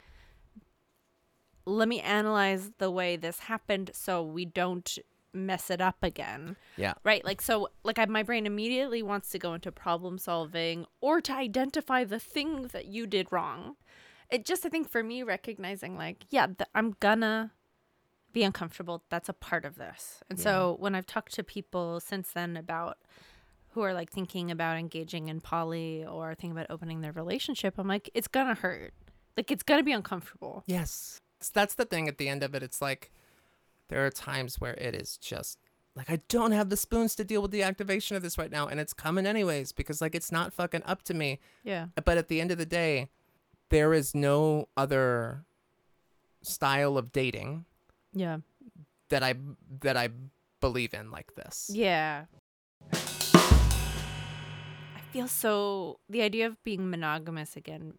let 1.64 1.88
me 1.88 2.00
analyze 2.00 2.72
the 2.78 2.90
way 2.90 3.16
this 3.16 3.40
happened 3.40 3.90
so 3.94 4.22
we 4.22 4.44
don't 4.44 4.98
mess 5.32 5.70
it 5.70 5.80
up 5.80 5.96
again. 6.02 6.56
Yeah. 6.76 6.94
Right? 7.04 7.24
Like 7.24 7.40
so 7.40 7.68
like 7.84 7.98
I, 7.98 8.04
my 8.06 8.22
brain 8.22 8.46
immediately 8.46 9.02
wants 9.02 9.30
to 9.30 9.38
go 9.38 9.54
into 9.54 9.70
problem 9.72 10.18
solving 10.18 10.86
or 11.00 11.20
to 11.20 11.32
identify 11.32 12.04
the 12.04 12.18
thing 12.18 12.68
that 12.72 12.86
you 12.86 13.06
did 13.06 13.30
wrong. 13.30 13.76
It 14.30 14.44
just 14.44 14.66
I 14.66 14.68
think 14.68 14.88
for 14.88 15.02
me 15.02 15.22
recognizing 15.22 15.96
like 15.96 16.24
yeah, 16.30 16.46
th- 16.46 16.68
I'm 16.74 16.96
gonna 17.00 17.52
be 18.32 18.42
uncomfortable. 18.42 19.02
That's 19.08 19.28
a 19.28 19.32
part 19.32 19.64
of 19.64 19.76
this. 19.76 20.22
And 20.30 20.38
so 20.38 20.76
when 20.80 20.94
I've 20.94 21.06
talked 21.06 21.34
to 21.34 21.44
people 21.44 22.00
since 22.00 22.30
then 22.30 22.56
about 22.56 22.98
who 23.70 23.82
are 23.82 23.94
like 23.94 24.10
thinking 24.10 24.50
about 24.50 24.76
engaging 24.76 25.28
in 25.28 25.40
poly 25.40 26.04
or 26.04 26.34
thinking 26.34 26.52
about 26.52 26.66
opening 26.70 27.00
their 27.00 27.12
relationship, 27.12 27.74
I'm 27.78 27.88
like, 27.88 28.10
it's 28.14 28.28
gonna 28.28 28.54
hurt. 28.54 28.92
Like 29.36 29.50
it's 29.50 29.62
gonna 29.62 29.82
be 29.82 29.92
uncomfortable. 29.92 30.64
Yes. 30.66 31.20
That's 31.52 31.74
the 31.74 31.84
thing 31.84 32.08
at 32.08 32.18
the 32.18 32.28
end 32.28 32.42
of 32.42 32.54
it. 32.54 32.62
It's 32.62 32.80
like 32.80 33.10
there 33.88 34.04
are 34.06 34.10
times 34.10 34.60
where 34.60 34.74
it 34.74 34.94
is 34.94 35.16
just 35.16 35.58
like 35.94 36.10
I 36.10 36.20
don't 36.28 36.52
have 36.52 36.70
the 36.70 36.76
spoons 36.76 37.14
to 37.16 37.24
deal 37.24 37.42
with 37.42 37.50
the 37.50 37.62
activation 37.62 38.16
of 38.16 38.22
this 38.22 38.38
right 38.38 38.50
now 38.50 38.66
and 38.66 38.80
it's 38.80 38.94
coming 38.94 39.26
anyways 39.26 39.72
because 39.72 40.00
like 40.00 40.14
it's 40.14 40.32
not 40.32 40.52
fucking 40.52 40.82
up 40.84 41.02
to 41.04 41.14
me. 41.14 41.40
Yeah. 41.64 41.88
Uh, 41.96 42.02
but 42.02 42.18
at 42.18 42.28
the 42.28 42.40
end 42.40 42.50
of 42.50 42.58
the 42.58 42.66
day, 42.66 43.08
there 43.70 43.94
is 43.94 44.14
no 44.14 44.68
other 44.76 45.44
style 46.42 46.98
of 46.98 47.12
dating 47.12 47.64
Yeah. 48.12 48.38
that 49.08 49.22
I 49.22 49.34
that 49.80 49.96
I 49.96 50.10
believe 50.60 50.94
in 50.94 51.10
like 51.10 51.34
this. 51.34 51.70
Yeah. 51.72 52.26
I 52.92 52.96
feel 55.10 55.28
so 55.28 55.98
the 56.08 56.22
idea 56.22 56.46
of 56.46 56.62
being 56.64 56.90
monogamous 56.90 57.56
again 57.56 57.94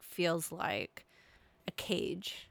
feels 0.00 0.52
like 0.52 1.06
a 1.66 1.72
cage. 1.72 2.50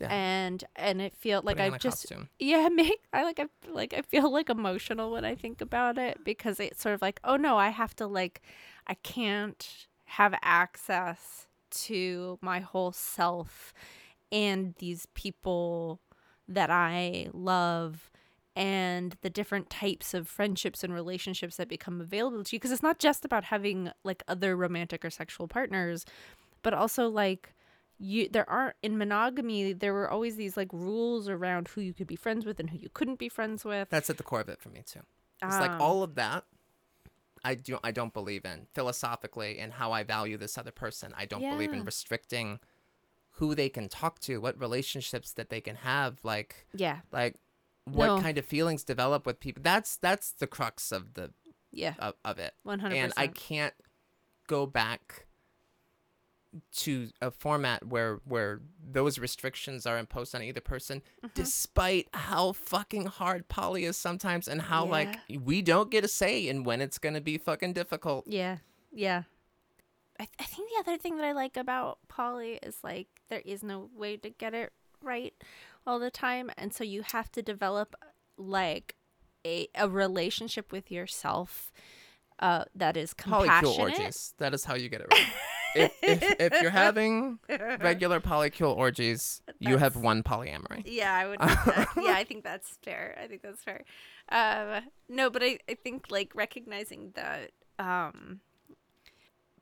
Yeah. 0.00 0.12
And 0.12 0.64
and 0.76 1.00
it 1.00 1.16
feel 1.16 1.40
like 1.44 1.60
I 1.60 1.70
just 1.70 2.08
costume. 2.08 2.28
yeah, 2.38 2.68
make 2.72 3.00
I 3.12 3.22
like 3.22 3.38
I 3.38 3.46
like 3.70 3.94
I 3.94 4.02
feel 4.02 4.30
like 4.30 4.50
emotional 4.50 5.12
when 5.12 5.24
I 5.24 5.34
think 5.34 5.60
about 5.60 5.98
it 5.98 6.24
because 6.24 6.58
it's 6.60 6.82
sort 6.82 6.94
of 6.94 7.02
like, 7.02 7.20
oh 7.24 7.36
no, 7.36 7.56
I 7.56 7.68
have 7.68 7.94
to 7.96 8.06
like 8.06 8.42
I 8.86 8.94
can't 8.94 9.86
have 10.06 10.34
access 10.42 11.46
to 11.70 12.38
my 12.40 12.60
whole 12.60 12.92
self 12.92 13.72
and 14.30 14.74
these 14.78 15.06
people 15.14 16.00
that 16.48 16.70
I 16.70 17.28
love 17.32 18.10
and 18.56 19.16
the 19.22 19.30
different 19.30 19.68
types 19.68 20.14
of 20.14 20.28
friendships 20.28 20.84
and 20.84 20.94
relationships 20.94 21.56
that 21.56 21.68
become 21.68 22.00
available 22.00 22.44
to 22.44 22.54
you 22.54 22.60
because 22.60 22.70
it's 22.70 22.82
not 22.82 22.98
just 22.98 23.24
about 23.24 23.44
having 23.44 23.90
like 24.04 24.22
other 24.28 24.56
romantic 24.56 25.04
or 25.04 25.10
sexual 25.10 25.48
partners 25.48 26.04
but 26.62 26.72
also 26.72 27.08
like 27.08 27.52
you 27.98 28.28
there 28.28 28.48
aren't 28.48 28.76
in 28.82 28.98
monogamy 28.98 29.72
there 29.72 29.92
were 29.92 30.10
always 30.10 30.36
these 30.36 30.56
like 30.56 30.72
rules 30.72 31.28
around 31.28 31.68
who 31.68 31.80
you 31.80 31.92
could 31.92 32.06
be 32.06 32.16
friends 32.16 32.44
with 32.44 32.60
and 32.60 32.70
who 32.70 32.78
you 32.78 32.88
couldn't 32.92 33.18
be 33.18 33.28
friends 33.28 33.64
with 33.64 33.88
That's 33.90 34.10
at 34.10 34.16
the 34.18 34.22
core 34.22 34.40
of 34.40 34.48
it 34.48 34.60
for 34.60 34.68
me 34.68 34.82
too. 34.84 35.00
It's 35.42 35.58
like 35.58 35.72
Um, 35.72 35.82
all 35.82 36.02
of 36.02 36.14
that. 36.16 36.44
I 37.44 37.54
do. 37.54 37.78
I 37.84 37.90
don't 37.90 38.14
believe 38.14 38.44
in 38.46 38.66
philosophically 38.74 39.58
and 39.58 39.72
how 39.74 39.92
I 39.92 40.02
value 40.02 40.38
this 40.38 40.56
other 40.56 40.70
person. 40.70 41.12
I 41.16 41.26
don't 41.26 41.42
believe 41.42 41.72
in 41.72 41.84
restricting 41.84 42.58
who 43.38 43.54
they 43.54 43.68
can 43.68 43.88
talk 43.88 44.20
to, 44.20 44.40
what 44.40 44.58
relationships 44.60 45.32
that 45.32 45.50
they 45.50 45.60
can 45.60 45.76
have, 45.76 46.18
like 46.22 46.66
yeah 46.74 47.00
like 47.12 47.36
what 47.84 48.06
No. 48.06 48.20
kind 48.20 48.38
of 48.38 48.44
feelings 48.46 48.82
develop 48.84 49.26
with 49.26 49.40
people. 49.40 49.62
That's 49.62 49.96
that's 49.96 50.32
the 50.32 50.46
crux 50.46 50.90
of 50.92 51.14
the 51.14 51.32
yeah 51.72 51.94
of, 51.98 52.14
of 52.24 52.38
it. 52.38 52.54
100% 52.66 52.92
And 52.94 53.12
I 53.16 53.26
can't 53.26 53.74
go 54.46 54.66
back 54.66 55.26
to 56.72 57.08
a 57.20 57.32
format 57.32 57.84
where 57.84 58.20
where 58.24 58.60
those 58.92 59.18
restrictions 59.18 59.86
are 59.86 59.98
imposed 59.98 60.34
on 60.36 60.42
either 60.42 60.60
person 60.60 61.02
Mm-hmm. 61.24 61.32
despite 61.34 62.06
how 62.14 62.52
fucking 62.52 63.06
hard 63.06 63.48
poly 63.48 63.84
is 63.84 63.96
sometimes 63.96 64.46
and 64.46 64.62
how 64.62 64.84
like 64.84 65.18
we 65.42 65.62
don't 65.62 65.90
get 65.90 66.04
a 66.04 66.08
say 66.08 66.46
in 66.46 66.62
when 66.62 66.80
it's 66.80 66.98
gonna 66.98 67.20
be 67.20 67.38
fucking 67.38 67.72
difficult 67.72 68.26
Yeah, 68.28 68.58
yeah. 68.92 69.22
I, 70.20 70.26
th- 70.26 70.36
I 70.38 70.44
think 70.44 70.70
the 70.70 70.78
other 70.88 70.96
thing 70.96 71.16
that 71.16 71.24
I 71.24 71.32
like 71.32 71.56
about 71.56 71.98
poly 72.06 72.60
is 72.62 72.76
like 72.84 73.08
there 73.28 73.42
is 73.44 73.62
no 73.62 73.88
way 73.94 74.16
to 74.18 74.30
get 74.30 74.54
it 74.54 74.72
right 75.02 75.34
all 75.86 75.98
the 75.98 76.10
time, 76.10 76.50
and 76.56 76.72
so 76.72 76.84
you 76.84 77.02
have 77.02 77.30
to 77.32 77.42
develop 77.42 77.94
like 78.36 78.96
a 79.46 79.68
a 79.74 79.88
relationship 79.88 80.72
with 80.72 80.90
yourself 80.90 81.70
uh, 82.40 82.64
that 82.74 82.96
is 82.96 83.14
polycule 83.14 83.44
compassionate. 83.44 83.78
orgies 83.78 84.34
that 84.38 84.54
is 84.54 84.64
how 84.64 84.74
you 84.74 84.88
get 84.88 85.00
it 85.02 85.06
right 85.10 85.26
if, 85.76 85.92
if, 86.02 86.36
if 86.40 86.62
you're 86.62 86.70
having 86.86 87.38
regular 87.80 88.20
polycule 88.20 88.74
orgies 88.76 89.40
you 89.60 89.76
have 89.76 89.94
That's- 89.94 90.02
one 90.02 90.22
polyamory 90.22 90.82
Yeah, 90.84 91.14
I 91.14 91.26
would. 91.28 91.38
yeah, 92.04 92.14
I 92.14 92.24
think 92.24 92.42
that's 92.42 92.76
fair. 92.82 93.16
I 93.22 93.26
think 93.26 93.42
that's 93.42 93.62
fair. 93.62 93.84
Um, 94.30 94.82
no, 95.08 95.30
but 95.30 95.42
I, 95.42 95.58
I 95.68 95.74
think 95.74 96.06
like 96.10 96.32
recognizing 96.34 97.12
that 97.14 97.50
um, 97.78 98.40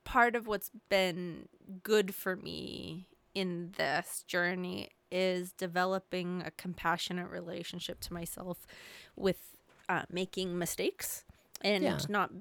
part 0.03 0.35
of 0.35 0.47
what's 0.47 0.71
been 0.89 1.47
good 1.83 2.13
for 2.15 2.35
me 2.35 3.07
in 3.33 3.71
this 3.77 4.23
journey 4.27 4.89
is 5.11 5.51
developing 5.53 6.41
a 6.45 6.51
compassionate 6.51 7.29
relationship 7.29 7.99
to 8.01 8.13
myself 8.13 8.65
with 9.15 9.55
uh, 9.89 10.03
making 10.09 10.57
mistakes 10.57 11.23
and 11.61 11.83
Yeah. 11.83 11.99
not 12.09 12.31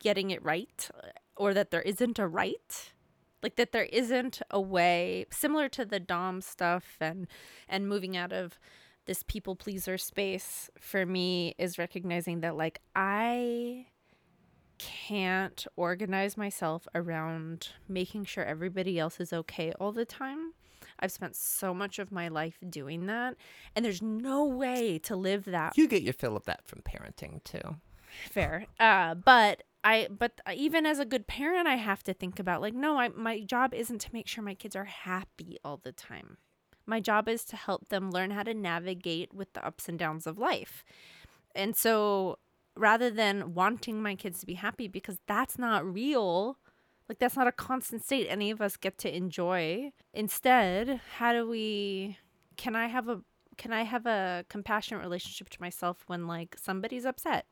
getting 0.00 0.30
it 0.30 0.42
right 0.42 0.88
or 1.36 1.54
that 1.54 1.70
there 1.70 1.82
isn't 1.82 2.18
a 2.18 2.26
right 2.26 2.92
like 3.42 3.56
that 3.56 3.72
there 3.72 3.84
isn't 3.84 4.40
a 4.50 4.60
way 4.60 5.26
similar 5.30 5.68
to 5.68 5.84
the 5.84 6.00
dom 6.00 6.40
stuff 6.40 6.96
and 7.00 7.26
and 7.68 7.88
moving 7.88 8.16
out 8.16 8.32
of 8.32 8.58
this 9.06 9.22
people 9.22 9.54
pleaser 9.54 9.96
space 9.98 10.68
for 10.80 11.04
me 11.06 11.54
is 11.58 11.78
recognizing 11.78 12.40
that 12.40 12.56
like 12.56 12.80
i 12.96 13.86
can't 14.78 15.66
organize 15.76 16.36
myself 16.36 16.86
around 16.94 17.68
making 17.88 18.24
sure 18.24 18.44
everybody 18.44 18.98
else 18.98 19.20
is 19.20 19.32
okay 19.32 19.72
all 19.80 19.92
the 19.92 20.04
time. 20.04 20.52
I've 20.98 21.12
spent 21.12 21.36
so 21.36 21.74
much 21.74 21.98
of 21.98 22.10
my 22.10 22.28
life 22.28 22.58
doing 22.68 23.06
that 23.06 23.36
and 23.74 23.84
there's 23.84 24.02
no 24.02 24.44
way 24.44 24.98
to 25.00 25.16
live 25.16 25.44
that 25.46 25.76
you 25.76 25.88
get 25.88 26.02
your 26.02 26.14
fill 26.14 26.36
of 26.36 26.44
that 26.44 26.66
from 26.66 26.80
parenting 26.82 27.42
too. 27.44 27.76
Fair. 28.30 28.66
Uh 28.80 29.14
but 29.14 29.62
i 29.84 30.08
but 30.10 30.40
even 30.54 30.86
as 30.86 30.98
a 30.98 31.04
good 31.04 31.26
parent 31.26 31.68
i 31.68 31.76
have 31.76 32.02
to 32.02 32.12
think 32.12 32.40
about 32.40 32.60
like 32.60 32.74
no 32.74 32.98
I, 32.98 33.08
my 33.08 33.40
job 33.40 33.72
isn't 33.72 34.00
to 34.00 34.12
make 34.12 34.26
sure 34.26 34.42
my 34.42 34.54
kids 34.54 34.74
are 34.74 34.84
happy 34.84 35.58
all 35.64 35.76
the 35.82 35.92
time. 35.92 36.38
My 36.86 37.00
job 37.00 37.28
is 37.28 37.44
to 37.46 37.56
help 37.56 37.88
them 37.88 38.10
learn 38.10 38.30
how 38.30 38.44
to 38.44 38.54
navigate 38.54 39.34
with 39.34 39.52
the 39.52 39.66
ups 39.66 39.88
and 39.88 39.98
downs 39.98 40.26
of 40.26 40.38
life. 40.38 40.84
And 41.54 41.74
so 41.76 42.38
rather 42.76 43.10
than 43.10 43.54
wanting 43.54 44.02
my 44.02 44.14
kids 44.14 44.40
to 44.40 44.46
be 44.46 44.54
happy 44.54 44.88
because 44.88 45.18
that's 45.26 45.58
not 45.58 45.84
real. 45.90 46.58
Like 47.08 47.18
that's 47.18 47.36
not 47.36 47.46
a 47.46 47.52
constant 47.52 48.04
state 48.04 48.26
any 48.28 48.50
of 48.50 48.60
us 48.60 48.76
get 48.76 48.98
to 48.98 49.14
enjoy. 49.14 49.92
Instead 50.12 51.00
how 51.16 51.32
do 51.32 51.48
we 51.48 52.18
can 52.56 52.74
i 52.74 52.86
have 52.86 53.08
a 53.08 53.20
can 53.58 53.72
i 53.72 53.82
have 53.82 54.06
a 54.06 54.44
compassionate 54.48 55.02
relationship 55.02 55.48
to 55.50 55.60
myself 55.60 56.04
when 56.06 56.26
like 56.26 56.56
somebody's 56.58 57.04
upset 57.04 57.46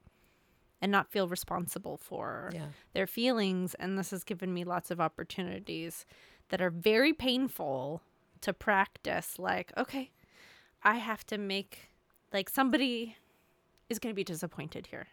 and 0.80 0.90
not 0.92 1.10
feel 1.10 1.28
responsible 1.28 1.96
for 1.96 2.50
yeah. 2.52 2.66
their 2.92 3.06
feelings? 3.06 3.74
And 3.74 3.98
this 3.98 4.10
has 4.10 4.24
given 4.24 4.52
me 4.52 4.64
lots 4.64 4.90
of 4.90 5.00
opportunities 5.00 6.04
that 6.50 6.60
are 6.60 6.70
very 6.70 7.12
painful 7.12 8.02
to 8.40 8.52
practice 8.52 9.38
like 9.38 9.72
okay 9.74 10.10
i 10.82 10.96
have 10.96 11.24
to 11.24 11.38
make 11.38 11.88
like 12.30 12.50
somebody 12.50 13.16
is 13.88 13.98
going 13.98 14.12
to 14.12 14.16
be 14.16 14.24
disappointed 14.24 14.88
here 14.88 15.06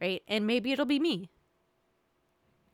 right? 0.00 0.22
And 0.26 0.46
maybe 0.46 0.72
it'll 0.72 0.86
be 0.86 1.00
me 1.00 1.30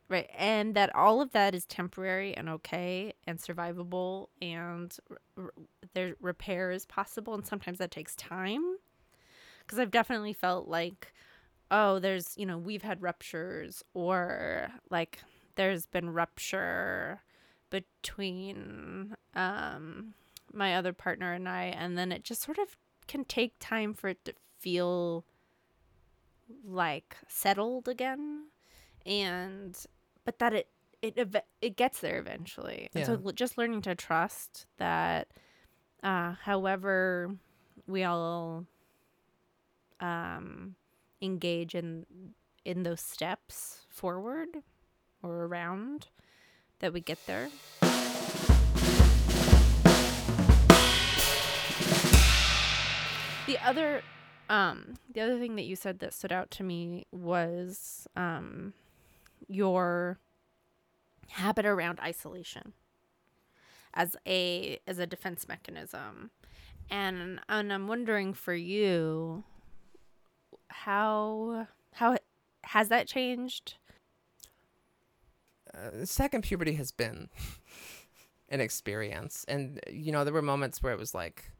right? 0.09 0.29
And 0.37 0.73
that 0.75 0.95
all 0.95 1.19
of 1.21 1.33
that 1.33 1.53
is 1.53 1.65
temporary 1.65 2.35
and 2.35 2.47
okay 2.47 3.13
and 3.25 3.37
survivable 3.37 4.27
and 4.41 4.95
r- 5.09 5.17
r- 5.37 5.53
there 5.93 6.15
repair 6.21 6.71
is 6.71 6.85
possible 6.85 7.33
and 7.33 7.45
sometimes 7.45 7.77
that 7.79 7.91
takes 7.91 8.15
time. 8.15 8.77
Because 9.59 9.79
i've 9.79 9.91
definitely 9.91 10.31
felt 10.31 10.69
like 10.69 11.13
oh 11.71 11.99
there's 11.99 12.37
you 12.37 12.45
know 12.45 12.57
we've 12.57 12.83
had 12.83 13.01
ruptures 13.01 13.83
or 13.93 14.69
like 14.89 15.19
there's 15.55 15.85
been 15.85 16.09
rupture 16.09 17.21
between 17.69 19.13
um 19.35 20.13
my 20.53 20.75
other 20.75 20.93
partner 20.93 21.33
and 21.33 21.49
I 21.49 21.63
and 21.65 21.97
then 21.97 22.13
it 22.13 22.23
just 22.23 22.41
sort 22.41 22.57
of 22.57 22.77
can 23.07 23.25
take 23.25 23.55
time 23.59 23.93
for 23.93 24.07
it 24.09 24.23
to 24.25 24.33
feel 24.59 25.25
like 26.65 27.17
settled 27.27 27.87
again 27.87 28.45
and 29.05 29.85
but 30.25 30.39
that 30.39 30.53
it 30.53 30.67
it 31.01 31.35
it 31.61 31.75
gets 31.75 31.99
there 31.99 32.17
eventually 32.19 32.89
and 32.93 33.05
so 33.05 33.21
Yeah. 33.23 33.31
just 33.33 33.57
learning 33.57 33.81
to 33.81 33.95
trust 33.95 34.65
that 34.77 35.27
uh 36.03 36.33
however 36.43 37.35
we 37.85 38.03
all 38.03 38.65
um 39.99 40.75
engage 41.21 41.75
in 41.75 42.05
in 42.65 42.83
those 42.83 43.01
steps 43.01 43.85
forward 43.89 44.49
or 45.23 45.45
around 45.45 46.07
that 46.79 46.93
we 46.93 46.99
get 47.01 47.17
there. 47.25 47.49
The 53.47 53.57
other 53.65 54.01
um 54.49 54.95
the 55.13 55.21
other 55.21 55.39
thing 55.39 55.55
that 55.55 55.65
you 55.65 55.75
said 55.75 55.99
that 55.99 56.13
stood 56.13 56.31
out 56.31 56.49
to 56.51 56.63
me 56.63 57.05
was 57.11 58.07
um 58.15 58.73
your 59.47 60.19
habit 61.29 61.65
around 61.65 61.99
isolation 61.99 62.73
as 63.93 64.15
a 64.25 64.79
as 64.87 64.99
a 64.99 65.07
defense 65.07 65.47
mechanism. 65.47 66.31
And 66.89 67.39
and 67.49 67.73
I'm 67.73 67.87
wondering 67.87 68.33
for 68.33 68.53
you 68.53 69.43
how 70.69 71.67
how 71.93 72.17
has 72.63 72.89
that 72.89 73.07
changed? 73.07 73.75
Uh, 75.73 76.05
second 76.05 76.43
puberty 76.43 76.73
has 76.73 76.91
been 76.91 77.29
an 78.49 78.61
experience, 78.61 79.45
and 79.47 79.79
you 79.91 80.11
know 80.11 80.23
there 80.23 80.33
were 80.33 80.41
moments 80.41 80.81
where 80.81 80.93
it 80.93 80.99
was 80.99 81.13
like, 81.13 81.51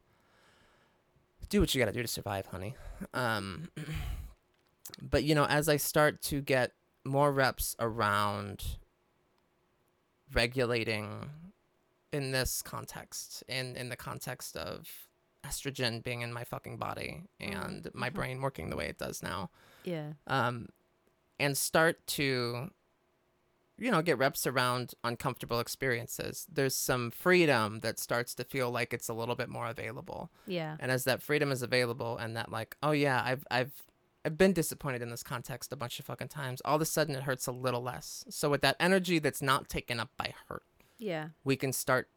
"Do 1.49 1.61
what 1.61 1.73
you 1.73 1.79
got 1.79 1.85
to 1.85 1.91
do 1.91 2.01
to 2.01 2.07
survive, 2.07 2.47
honey." 2.47 2.75
Um, 3.13 3.69
but 5.01 5.23
you 5.23 5.35
know, 5.35 5.45
as 5.45 5.69
I 5.69 5.77
start 5.77 6.21
to 6.23 6.41
get 6.41 6.73
more 7.05 7.31
reps 7.31 7.75
around 7.79 8.77
regulating 10.33 11.29
in 12.11 12.31
this 12.31 12.61
context, 12.61 13.43
in 13.47 13.75
in 13.75 13.89
the 13.89 13.95
context 13.95 14.55
of 14.57 14.87
estrogen 15.45 16.03
being 16.03 16.21
in 16.21 16.33
my 16.33 16.43
fucking 16.43 16.77
body 16.77 17.23
and 17.39 17.89
my 17.93 18.09
mhm. 18.09 18.13
brain 18.13 18.41
working 18.41 18.69
the 18.69 18.75
way 18.75 18.87
it 18.87 18.97
does 18.97 19.23
now, 19.23 19.49
Yeah. 19.83 20.13
um, 20.25 20.67
and 21.39 21.57
start 21.57 22.05
to, 22.07 22.71
you 23.77 23.91
know, 23.91 24.01
get 24.01 24.17
reps 24.17 24.47
around 24.47 24.93
uncomfortable 25.03 25.59
experiences. 25.59 26.45
There's 26.51 26.75
some 26.75 27.11
freedom 27.11 27.79
that 27.81 27.99
starts 27.99 28.33
to 28.35 28.43
feel 28.43 28.71
like 28.71 28.93
it's 28.93 29.09
a 29.09 29.13
little 29.13 29.35
bit 29.35 29.49
more 29.49 29.67
available. 29.67 30.31
Yeah. 30.47 30.77
And 30.79 30.91
as 30.91 31.03
that 31.03 31.21
freedom 31.21 31.51
is 31.51 31.61
available, 31.61 32.17
and 32.17 32.35
that 32.35 32.51
like, 32.51 32.75
oh 32.81 32.91
yeah, 32.91 33.21
I've 33.23 33.45
I've 33.51 33.71
I've 34.25 34.37
been 34.37 34.53
disappointed 34.53 35.01
in 35.01 35.09
this 35.09 35.23
context 35.23 35.71
a 35.71 35.75
bunch 35.75 35.99
of 35.99 36.05
fucking 36.05 36.27
times. 36.29 36.61
All 36.65 36.75
of 36.75 36.81
a 36.81 36.85
sudden, 36.85 37.15
it 37.15 37.23
hurts 37.23 37.47
a 37.47 37.51
little 37.51 37.81
less. 37.81 38.25
So 38.29 38.49
with 38.49 38.61
that 38.61 38.75
energy 38.79 39.19
that's 39.19 39.41
not 39.41 39.69
taken 39.69 39.99
up 39.99 40.09
by 40.17 40.33
hurt, 40.49 40.63
Yeah. 40.97 41.29
we 41.43 41.55
can 41.55 41.71
start 41.71 42.09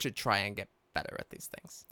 to 0.00 0.10
try 0.10 0.38
and 0.38 0.56
get 0.56 0.68
better 0.94 1.16
at 1.18 1.30
these 1.30 1.48
things. 1.60 1.84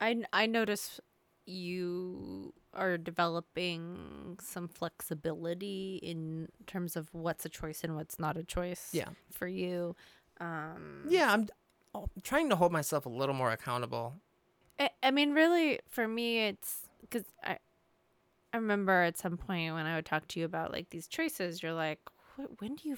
I 0.00 0.24
I 0.32 0.46
notice 0.46 1.00
you 1.46 2.52
are 2.72 2.96
developing 2.98 4.38
some 4.40 4.68
flexibility 4.68 6.00
in 6.02 6.48
terms 6.66 6.96
of 6.96 7.08
what's 7.12 7.44
a 7.44 7.48
choice 7.48 7.84
and 7.84 7.94
what's 7.94 8.18
not 8.18 8.36
a 8.36 8.42
choice 8.44 8.90
Yeah. 8.92 9.08
for 9.30 9.46
you. 9.46 9.94
Um 10.40 11.06
Yeah, 11.08 11.32
I'm, 11.32 11.48
I'm 11.94 12.06
trying 12.22 12.50
to 12.50 12.56
hold 12.56 12.72
myself 12.72 13.06
a 13.06 13.08
little 13.10 13.34
more 13.34 13.50
accountable. 13.52 14.14
I, 14.78 14.90
I 15.02 15.10
mean, 15.12 15.32
really, 15.32 15.78
for 15.88 16.08
me, 16.08 16.46
it's 16.46 16.80
because 17.02 17.24
I, 17.44 17.58
I 18.52 18.56
remember 18.56 19.02
at 19.02 19.16
some 19.16 19.36
point 19.36 19.74
when 19.74 19.86
I 19.86 19.94
would 19.94 20.06
talk 20.06 20.26
to 20.28 20.40
you 20.40 20.46
about 20.46 20.72
like 20.72 20.90
these 20.90 21.06
choices, 21.06 21.62
you're 21.62 21.72
like, 21.74 22.00
when 22.58 22.74
do 22.74 22.88
you, 22.88 22.96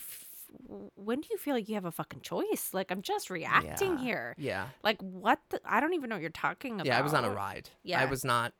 when 0.96 1.20
do 1.20 1.28
you 1.30 1.38
feel 1.38 1.54
like 1.54 1.68
you 1.68 1.74
have 1.74 1.84
a 1.84 1.90
fucking 1.92 2.20
choice? 2.20 2.70
Like 2.72 2.90
I'm 2.90 3.02
just 3.02 3.30
reacting 3.30 3.92
Yeah. 3.98 4.04
here. 4.04 4.34
Yeah. 4.38 4.66
Like 4.82 5.00
what? 5.00 5.40
The, 5.50 5.60
I 5.64 5.80
don't 5.80 5.94
even 5.94 6.08
know 6.10 6.16
what 6.16 6.22
you're 6.22 6.30
talking 6.30 6.74
about. 6.74 6.86
Yeah, 6.86 6.98
I 6.98 7.02
was 7.02 7.14
on 7.14 7.24
a 7.24 7.30
ride. 7.30 7.70
Yeah. 7.82 8.00
I 8.00 8.04
was 8.06 8.24
not. 8.24 8.52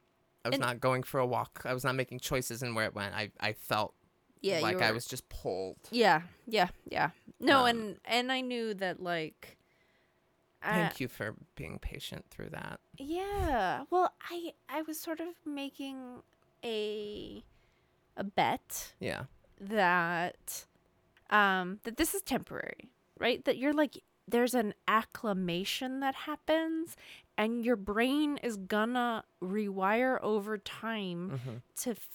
I 0.45 0.49
was 0.49 0.55
And- 0.57 0.63
not 0.63 0.81
going 0.81 1.03
for 1.03 1.19
a 1.19 1.27
walk. 1.27 1.63
I 1.65 1.75
was 1.75 1.83
not 1.85 1.95
making 1.97 2.21
choices 2.21 2.63
in 2.63 2.75
where 2.75 2.85
it 2.85 2.95
went. 2.95 3.15
I, 3.15 3.33
I 3.41 3.53
felt 3.55 3.95
Yeah, 4.43 4.61
like 4.61 4.81
I 4.81 4.93
was 4.93 5.05
just 5.05 5.29
pulled. 5.29 5.79
Yeah, 5.91 6.23
yeah, 6.47 6.69
yeah. 6.89 7.11
No, 7.41 7.61
Um, 7.63 7.67
and 7.67 7.97
and 8.05 8.31
I 8.33 8.41
knew 8.43 8.73
that 8.75 9.03
like. 9.03 9.57
uh, 10.63 10.71
Thank 10.73 11.01
you 11.01 11.09
for 11.09 11.35
being 11.57 11.79
patient 11.81 12.27
through 12.31 12.51
that. 12.51 12.79
Yeah. 12.97 13.85
Well, 13.91 14.13
I 14.31 14.53
I 14.69 14.83
was 14.83 15.01
sort 15.01 15.19
of 15.21 15.29
making 15.45 16.23
a 16.65 17.43
a 18.17 18.25
bet 18.25 18.95
Yeah. 19.01 19.25
that 19.61 20.65
um 21.31 21.81
that 21.85 21.97
this 21.97 22.15
is 22.15 22.23
temporary, 22.23 22.91
right? 23.19 23.45
That 23.45 23.59
you're 23.59 23.73
like 23.73 24.03
there's 24.29 24.55
an 24.55 24.75
acclimation 24.89 26.01
that 26.01 26.15
happens 26.15 26.97
and 27.39 27.65
your 27.65 27.77
brain 27.77 28.39
is 28.43 28.57
gonna 28.57 29.25
rewire 29.43 30.19
over 30.23 30.59
time 30.59 31.41
hmm 31.45 31.57
to 31.83 31.91
f- 31.91 32.09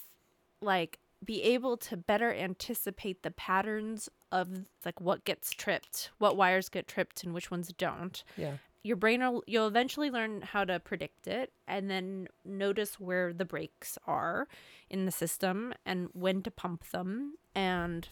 like 0.60 0.98
be 1.24 1.42
able 1.42 1.76
to 1.76 1.96
better 1.96 2.32
anticipate 2.34 3.22
the 3.22 3.30
patterns 3.30 4.08
of 4.32 4.48
like 4.84 5.00
what 5.00 5.24
gets 5.24 5.52
tripped, 5.52 6.10
what 6.18 6.36
wires 6.36 6.68
get 6.68 6.88
tripped 6.88 7.22
and 7.24 7.32
which 7.32 7.50
ones 7.50 7.72
don't 7.78 8.24
Yeah. 8.36 8.56
your 8.82 8.96
brain 8.96 9.20
will 9.20 9.44
you'll 9.46 9.68
eventually 9.68 10.10
learn 10.10 10.42
how 10.42 10.64
to 10.64 10.80
predict 10.80 11.26
it 11.28 11.52
and 11.68 11.88
then 11.88 12.26
notice 12.44 12.98
where 12.98 13.32
the 13.32 13.44
breaks 13.44 13.96
are 14.06 14.48
in 14.90 15.04
the 15.06 15.12
system 15.12 15.72
and 15.86 16.08
when 16.12 16.42
to 16.42 16.50
pump 16.50 16.84
them 16.90 17.34
and 17.54 18.08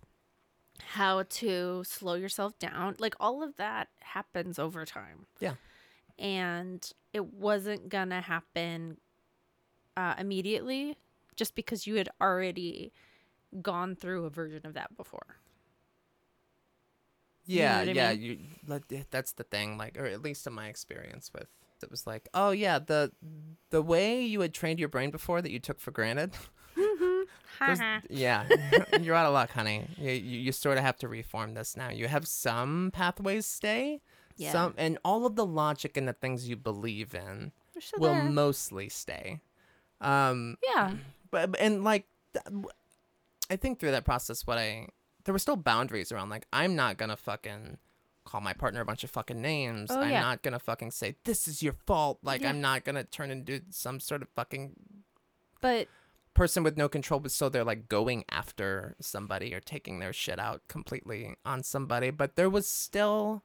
how 0.83 1.23
to 1.25 1.83
slow 1.85 2.15
yourself 2.15 2.59
down 2.59 2.95
like 2.99 3.15
all 3.21 3.43
of 3.43 3.57
that 3.57 3.89
happens 4.01 4.59
over 4.59 4.85
time 4.85 5.27
Yeah. 5.41 5.55
and 6.19 6.91
it 7.13 7.33
wasn't 7.33 7.89
gonna 7.89 8.21
happen 8.21 8.97
uh, 9.97 10.15
immediately 10.19 10.97
just 11.37 11.55
because 11.55 11.87
you 11.87 11.97
had 11.97 12.09
already 12.21 12.93
gone 13.63 13.97
through 13.97 14.25
a 14.25 14.31
version 14.31 14.61
of 14.65 14.75
that 14.75 14.97
before 14.97 15.37
You 17.47 17.61
know 17.61 17.65
Yeah. 17.65 17.79
I 17.79 17.83
yeah. 17.85 18.13
mean? 18.13 18.21
You. 18.23 18.39
like, 18.67 18.83
That's 19.11 19.33
the 19.33 19.45
thing. 19.45 19.77
Like, 19.79 19.99
or 19.99 20.05
at 20.07 20.23
least 20.23 20.47
in 20.47 20.53
my 20.53 20.69
experience 20.69 21.31
with. 21.35 21.49
It 21.83 21.91
was 21.91 22.07
like, 22.07 22.29
oh 22.35 22.51
yeah, 22.51 22.79
the 22.79 23.11
the 23.71 23.81
way 23.81 24.21
you 24.23 24.41
had 24.43 24.53
trained 24.53 24.79
your 24.79 24.91
brain 24.91 25.11
before 25.11 25.41
that 25.41 25.51
you 25.51 25.59
took 25.59 25.81
for 25.81 25.91
granted. 25.93 26.33
yeah, 28.09 28.47
you're 29.01 29.15
out 29.15 29.27
of 29.27 29.33
luck, 29.35 29.51
honey. 29.51 29.87
You, 29.97 30.11
you 30.13 30.39
you 30.41 30.53
sort 30.53 30.79
of 30.79 30.85
have 30.85 30.97
to 30.99 31.09
reform 31.09 31.55
this 31.55 31.77
now. 31.77 31.91
You 31.91 32.09
have 32.09 32.27
some 32.27 32.91
pathways 32.93 33.47
stay, 33.47 34.01
yeah 34.37 34.53
some, 34.53 34.75
and 34.79 34.99
all 35.05 35.27
of 35.27 35.37
the 35.37 35.47
logic 35.47 35.97
and 35.97 36.09
the 36.09 36.13
things 36.13 36.49
you 36.49 36.57
believe 36.57 37.15
in 37.15 37.53
will 37.99 38.15
there. 38.15 38.25
mostly 38.25 38.89
stay. 38.89 39.41
Um, 40.01 40.57
yeah 40.75 40.95
but 41.31 41.55
and 41.61 41.85
like 41.85 42.07
i 43.51 43.57
think 43.57 43.79
through 43.79 43.91
that 43.91 44.05
process 44.05 44.47
what 44.47 44.57
i 44.59 44.87
there 45.25 45.33
were 45.33 45.39
still 45.39 45.57
boundaries 45.57 46.11
around 46.11 46.29
like 46.31 46.47
i'm 46.53 46.75
not 46.75 46.97
gonna 46.97 47.17
fucking 47.17 47.77
call 48.25 48.41
my 48.41 48.53
partner 48.53 48.81
a 48.81 48.85
bunch 48.85 49.05
of 49.05 49.11
fucking 49.11 49.41
names 49.43 49.91
Oh, 49.93 50.01
i'm 50.01 50.11
yeah. 50.11 50.21
not 50.23 50.43
gonna 50.43 50.59
fucking 50.59 50.91
say 50.93 51.17
this 51.25 51.47
is 51.47 51.63
your 51.63 51.75
fault 51.87 52.19
like 52.23 52.41
Yeah. 52.43 52.49
i'm 52.51 52.61
not 52.61 52.85
gonna 52.85 53.05
turn 53.05 53.31
into 53.31 53.61
some 53.71 54.01
sort 54.01 54.23
of 54.23 54.29
fucking 54.31 54.73
but 55.61 55.89
person 56.41 56.63
with 56.63 56.75
no 56.75 56.89
control 56.89 57.21
but 57.21 57.31
so 57.31 57.51
they're 57.51 57.65
like 57.65 57.87
going 57.87 58.25
after 58.31 58.97
somebody 58.99 59.53
or 59.53 59.61
taking 59.61 59.99
their 59.99 60.11
shit 60.11 60.39
out 60.39 60.63
completely 60.69 61.35
on 61.45 61.63
somebody 61.63 62.11
but 62.11 62.35
there 62.35 62.49
was 62.49 62.67
still 62.67 63.45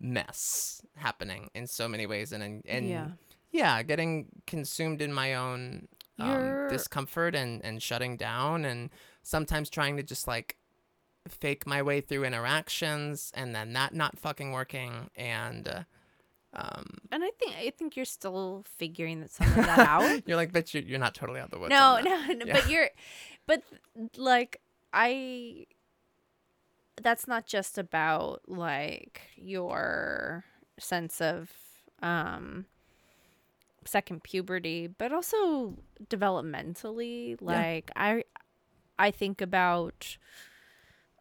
mess 0.00 0.80
happening 0.96 1.50
in 1.54 1.66
so 1.66 1.86
many 1.86 2.06
ways 2.06 2.32
and 2.32 2.62
and, 2.66 2.88
yeah. 2.88 3.08
yeah 3.50 3.82
getting 3.82 4.24
consumed 4.46 5.02
in 5.02 5.12
my 5.12 5.34
own 5.34 5.86
um, 6.18 6.66
discomfort 6.70 7.34
and 7.34 7.62
and 7.62 7.82
shutting 7.82 8.16
down 8.16 8.64
and 8.64 8.88
sometimes 9.22 9.68
trying 9.68 9.94
to 9.98 10.02
just 10.02 10.26
like 10.26 10.56
fake 11.28 11.66
my 11.66 11.82
way 11.82 12.00
through 12.00 12.24
interactions 12.24 13.30
and 13.34 13.54
then 13.54 13.74
that 13.74 13.92
not 13.92 14.18
fucking 14.18 14.50
working 14.50 15.10
and 15.14 15.68
uh, 15.68 15.82
um 16.54 16.86
And 17.12 17.22
I 17.24 17.30
think 17.38 17.56
I 17.56 17.70
think 17.76 17.96
you're 17.96 18.04
still 18.04 18.64
figuring 18.78 19.20
that 19.20 19.30
some 19.30 19.48
of 19.48 19.54
that 19.56 19.78
out. 19.86 20.22
you're 20.26 20.36
like 20.36 20.52
but 20.52 20.72
you're, 20.72 20.82
you're 20.82 20.98
not 20.98 21.14
totally 21.14 21.40
out 21.40 21.50
the 21.50 21.58
woods 21.58 21.70
no, 21.70 21.98
no, 22.00 22.26
no, 22.32 22.44
Yeah. 22.46 22.52
but 22.54 22.70
you're, 22.70 22.88
but 23.46 23.62
like 24.16 24.60
I, 24.92 25.66
that's 27.02 27.28
not 27.28 27.46
just 27.46 27.76
about 27.78 28.40
like 28.48 29.20
your 29.36 30.44
sense 30.78 31.20
of 31.20 31.50
um 32.02 32.64
second 33.84 34.22
puberty, 34.22 34.86
but 34.86 35.12
also 35.12 35.74
developmentally. 36.08 37.36
Like 37.40 37.90
I, 37.96 38.24
I 38.98 39.10
think 39.10 39.40
about, 39.40 40.16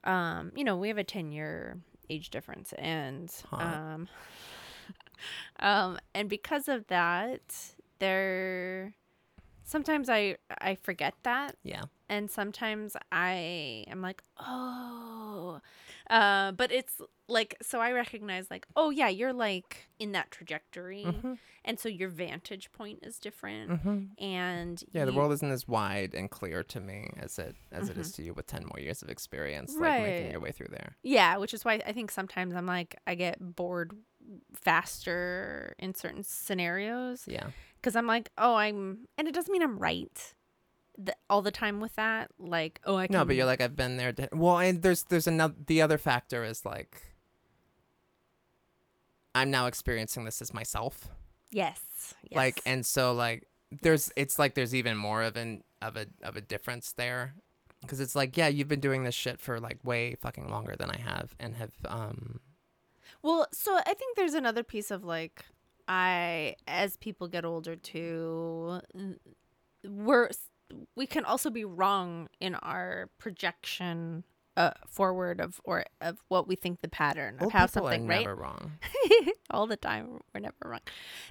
um, 0.03 0.51
you 0.55 0.63
know, 0.63 0.75
we 0.78 0.88
have 0.89 0.97
a 0.97 1.03
ten 1.03 1.32
year 1.32 1.78
age 2.09 2.30
difference, 2.30 2.73
and 2.78 3.32
Hot. 3.49 3.61
um, 3.93 4.07
um, 5.59 5.97
and 6.13 6.30
because 6.30 6.68
of 6.68 6.88
that, 6.88 7.41
there 7.99 8.93
sometimes 9.63 10.09
I 10.09 10.38
I 10.61 10.76
forget 10.76 11.13
that 11.24 11.55
yeah 11.63 11.84
and 12.09 12.32
sometimes 12.32 12.95
I 13.11 13.84
am 13.89 14.01
like, 14.01 14.24
oh, 14.39 15.59
uh, 16.09 16.53
but 16.53 16.72
it's 16.72 17.01
like 17.28 17.57
so 17.61 17.82
I 17.82 17.91
recognize 17.91 18.49
like, 18.49 18.65
oh 18.78 18.91
yeah, 18.91 19.09
you're 19.09 19.34
like 19.34 19.89
in 19.99 20.13
that 20.13 20.32
trajectory, 20.32 21.03
Mm-hmm. 21.05 21.34
and 21.65 21.78
so 21.78 21.89
your 21.89 22.07
vantage 22.07 22.72
point 22.72 22.99
is 23.03 23.20
different, 23.20 23.72
Mm-hmm. 23.72 24.24
and 24.24 24.82
Yeah, 24.93 25.03
the 25.03 25.11
world 25.11 25.34
isn't 25.34 25.51
as 25.51 25.68
wide 25.68 26.13
and 26.15 26.32
clear 26.32 26.63
to 26.63 26.80
me 26.80 27.09
as 27.18 27.38
it 27.39 27.57
as 27.74 27.89
it 27.89 27.97
is 27.97 28.13
to 28.13 28.24
you 28.24 28.34
with 28.34 28.47
ten 28.47 28.63
more 28.63 28.80
years 28.80 29.01
of 29.01 29.09
experience, 29.09 29.76
like 29.76 30.01
making 30.01 30.24
Mm-hmm. 30.28 30.32
Your 30.32 30.39
way 30.39 30.51
through 30.53 30.70
there. 30.70 30.95
Yeah, 31.03 31.36
which 31.38 31.53
is 31.53 31.65
why 31.65 31.82
I 31.86 31.91
think 31.91 32.09
sometimes 32.11 32.55
I'm 32.55 32.65
like 32.68 32.95
I 33.05 33.15
get 33.15 33.38
bored 33.55 33.91
faster 34.53 35.75
in 35.80 35.95
certain 35.95 36.23
scenarios 36.23 37.23
Yeah. 37.28 37.47
because 37.80 37.95
I'm 37.95 38.07
like, 38.07 38.30
oh, 38.38 38.55
I'm, 38.55 39.07
and 39.17 39.28
it 39.28 39.34
doesn't 39.34 39.51
mean 39.51 39.63
I'm 39.63 39.78
right 39.80 40.34
th- 40.97 41.17
all 41.30 41.41
the 41.41 41.51
time 41.51 41.80
with 41.80 41.95
that. 41.95 42.30
Like, 42.39 42.80
oh, 42.86 42.95
I 42.97 43.07
can. 43.07 43.13
No, 43.13 43.25
but 43.25 43.36
you're 43.36 43.45
like 43.45 43.61
I've 43.61 43.75
been 43.75 43.97
there. 43.97 44.13
Well, 44.34 44.59
and 44.59 44.82
there's 44.82 45.03
there's 45.03 45.28
another 45.28 45.55
the 45.67 45.82
other 45.82 45.97
factor 45.97 46.43
is 46.43 46.65
like 46.65 47.01
I'm 49.36 49.51
now 49.51 49.67
experiencing 49.67 50.25
this 50.25 50.41
as 50.41 50.53
myself. 50.53 51.09
yes, 51.51 51.80
yes. 52.30 52.36
Like 52.36 52.61
and 52.65 52.86
so 52.86 53.13
like 53.13 53.47
there's 53.82 54.11
it's 54.15 54.39
like 54.39 54.55
there's 54.55 54.73
even 54.73 54.97
more 54.97 55.23
of 55.23 55.36
an 55.38 55.63
of 55.82 55.95
a 55.97 56.07
of 56.23 56.36
a 56.36 56.41
difference 56.41 56.93
there 56.93 57.36
because 57.82 57.99
it's 57.99 58.15
like 58.15 58.36
yeah 58.38 58.47
you've 58.47 58.67
been 58.67 58.80
doing 58.80 59.03
this 59.03 59.13
shit 59.13 59.39
for 59.39 59.59
like 59.59 59.78
way 59.84 60.15
fucking 60.15 60.49
longer 60.49 60.75
than 60.78 60.89
I 60.89 60.97
have 60.99 61.36
and 61.39 61.55
have 61.55 61.71
um 61.86 62.39
Well, 63.24 63.47
so 63.51 63.78
I 63.78 63.93
think 63.93 64.15
there's 64.15 64.34
another 64.34 64.63
piece 64.63 64.91
of 64.91 65.03
like 65.03 65.45
I 65.88 66.55
as 66.68 66.97
people 66.97 67.28
get 67.28 67.45
older 67.45 67.76
too 67.76 68.82
we're 69.84 70.30
we 70.95 71.07
can 71.07 71.24
also 71.24 71.49
be 71.49 71.63
wrong 71.63 72.28
in 72.39 72.55
our 72.55 73.09
projection 73.20 74.24
uh, 74.57 74.72
forward 74.88 75.39
of 75.39 75.61
or 75.63 75.86
of 76.01 76.18
what 76.30 76.47
we 76.47 76.55
think 76.55 76.82
the 76.82 76.88
pattern 76.88 77.38
of 77.39 77.51
how 77.51 77.68
something 77.68 78.05
are 78.05 78.07
right? 78.07 78.20
never 78.22 78.36
wrong. 78.36 78.72
all 79.51 79.68
the 79.68 79.78
time 79.78 80.20
we're 80.34 80.41
never 80.41 80.55
wrong. 80.65 80.80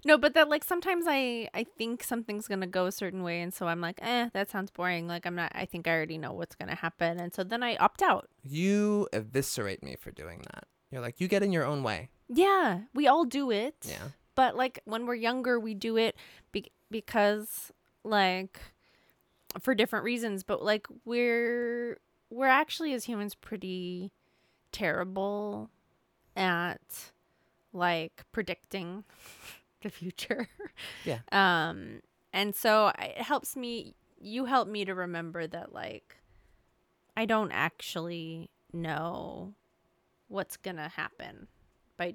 No 0.04 0.16
but 0.16 0.34
that 0.34 0.48
like 0.48 0.62
sometimes 0.62 1.06
i 1.08 1.48
i 1.52 1.66
think 1.76 2.04
something's 2.04 2.46
gonna 2.46 2.68
go 2.68 2.86
a 2.86 2.92
certain 2.92 3.24
way 3.24 3.40
and 3.40 3.52
so 3.52 3.66
i'm 3.66 3.80
like 3.80 3.98
eh 4.00 4.30
that 4.32 4.48
sounds 4.48 4.70
boring. 4.70 5.08
Like 5.08 5.26
i'm 5.26 5.34
not 5.34 5.50
i 5.54 5.64
think 5.64 5.88
i 5.88 5.90
already 5.90 6.18
know 6.18 6.32
what's 6.32 6.54
gonna 6.54 6.76
happen. 6.76 7.18
And 7.18 7.34
so 7.34 7.42
then 7.42 7.62
i 7.64 7.74
opt 7.76 8.00
out. 8.00 8.28
You 8.44 9.08
eviscerate 9.12 9.82
me 9.82 9.96
for 9.96 10.12
doing 10.12 10.42
that. 10.54 10.64
You're 10.90 11.00
like 11.02 11.20
you 11.20 11.28
get 11.28 11.42
in 11.42 11.52
your 11.52 11.64
own 11.64 11.82
way. 11.82 12.10
yeah 12.28 12.80
we 12.94 13.06
all 13.06 13.24
do 13.24 13.50
it 13.50 13.76
Yeah. 13.82 14.08
but 14.34 14.56
like 14.56 14.80
when 14.84 15.06
we're 15.06 15.14
younger 15.14 15.58
we 15.60 15.74
do 15.74 15.96
it 15.96 16.16
be- 16.52 16.70
because 16.90 17.70
like 18.04 18.60
for 19.60 19.74
different 19.74 20.04
reasons 20.04 20.42
but 20.42 20.62
like 20.62 20.86
we're 21.04 21.98
we're 22.30 22.46
actually 22.48 22.92
as 22.92 23.04
humans 23.04 23.34
pretty 23.34 24.12
terrible 24.72 25.70
at 26.36 27.12
like 27.72 28.24
predicting 28.32 29.04
the 29.82 29.90
future 29.90 30.48
Yeah. 31.04 31.18
um 31.32 32.00
and 32.32 32.54
so 32.54 32.92
it 32.98 33.22
helps 33.22 33.56
me 33.56 33.94
you 34.18 34.44
help 34.46 34.68
me 34.68 34.84
to 34.84 34.94
remember 34.94 35.46
that 35.46 35.72
like 35.72 36.16
i 37.16 37.24
don't 37.26 37.52
actually 37.52 38.50
know 38.72 39.54
what's 40.28 40.56
gonna 40.56 40.88
happen 40.88 41.48
by 41.96 42.14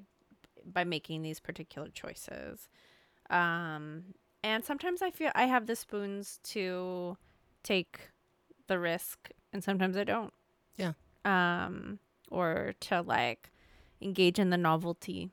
by 0.64 0.84
making 0.84 1.22
these 1.22 1.40
particular 1.40 1.88
choices. 1.88 2.68
Um, 3.30 4.14
and 4.42 4.64
sometimes 4.64 5.02
I 5.02 5.10
feel 5.10 5.30
I 5.34 5.44
have 5.44 5.66
the 5.66 5.76
spoons 5.76 6.38
to 6.44 7.16
take 7.62 8.10
the 8.66 8.78
risk, 8.78 9.30
and 9.52 9.62
sometimes 9.62 9.96
I 9.96 10.04
don't. 10.04 10.32
Yeah. 10.76 10.92
Um, 11.24 11.98
or 12.30 12.74
to 12.80 13.02
like 13.02 13.50
engage 14.00 14.38
in 14.38 14.50
the 14.50 14.56
novelty. 14.56 15.30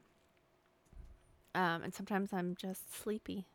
Um, 1.56 1.84
and 1.84 1.94
sometimes 1.94 2.32
I'm 2.32 2.56
just 2.56 2.94
sleepy. 2.96 3.46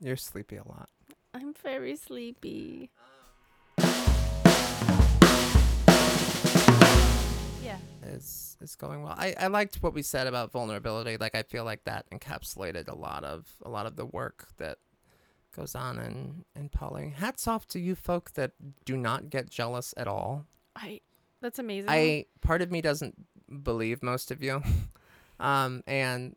You're 0.00 0.16
sleepy 0.16 0.56
a 0.56 0.66
lot. 0.66 0.88
I'm 1.34 1.52
very 1.52 1.94
sleepy. 1.96 2.90
Yeah. 7.70 8.08
is 8.10 8.56
is 8.60 8.76
going 8.76 9.02
well. 9.02 9.14
I, 9.16 9.34
I 9.38 9.46
liked 9.48 9.82
what 9.82 9.94
we 9.94 10.02
said 10.02 10.26
about 10.26 10.52
vulnerability. 10.52 11.16
Like 11.16 11.34
I 11.34 11.42
feel 11.42 11.64
like 11.64 11.84
that 11.84 12.08
encapsulated 12.10 12.88
a 12.88 12.94
lot 12.94 13.24
of 13.24 13.46
a 13.62 13.68
lot 13.68 13.86
of 13.86 13.96
the 13.96 14.06
work 14.06 14.48
that 14.58 14.78
goes 15.54 15.74
on 15.74 15.98
in 15.98 16.44
in 16.54 16.68
poly. 16.68 17.14
Hats 17.16 17.46
off 17.48 17.66
to 17.68 17.78
you 17.78 17.94
folk 17.94 18.32
that 18.32 18.52
do 18.84 18.96
not 18.96 19.30
get 19.30 19.50
jealous 19.50 19.94
at 19.96 20.08
all. 20.08 20.46
I. 20.76 21.00
That's 21.42 21.58
amazing. 21.58 21.88
I 21.88 22.26
part 22.42 22.60
of 22.60 22.70
me 22.70 22.82
doesn't 22.82 23.14
believe 23.62 24.02
most 24.02 24.30
of 24.30 24.42
you, 24.42 24.62
um, 25.40 25.82
and 25.86 26.36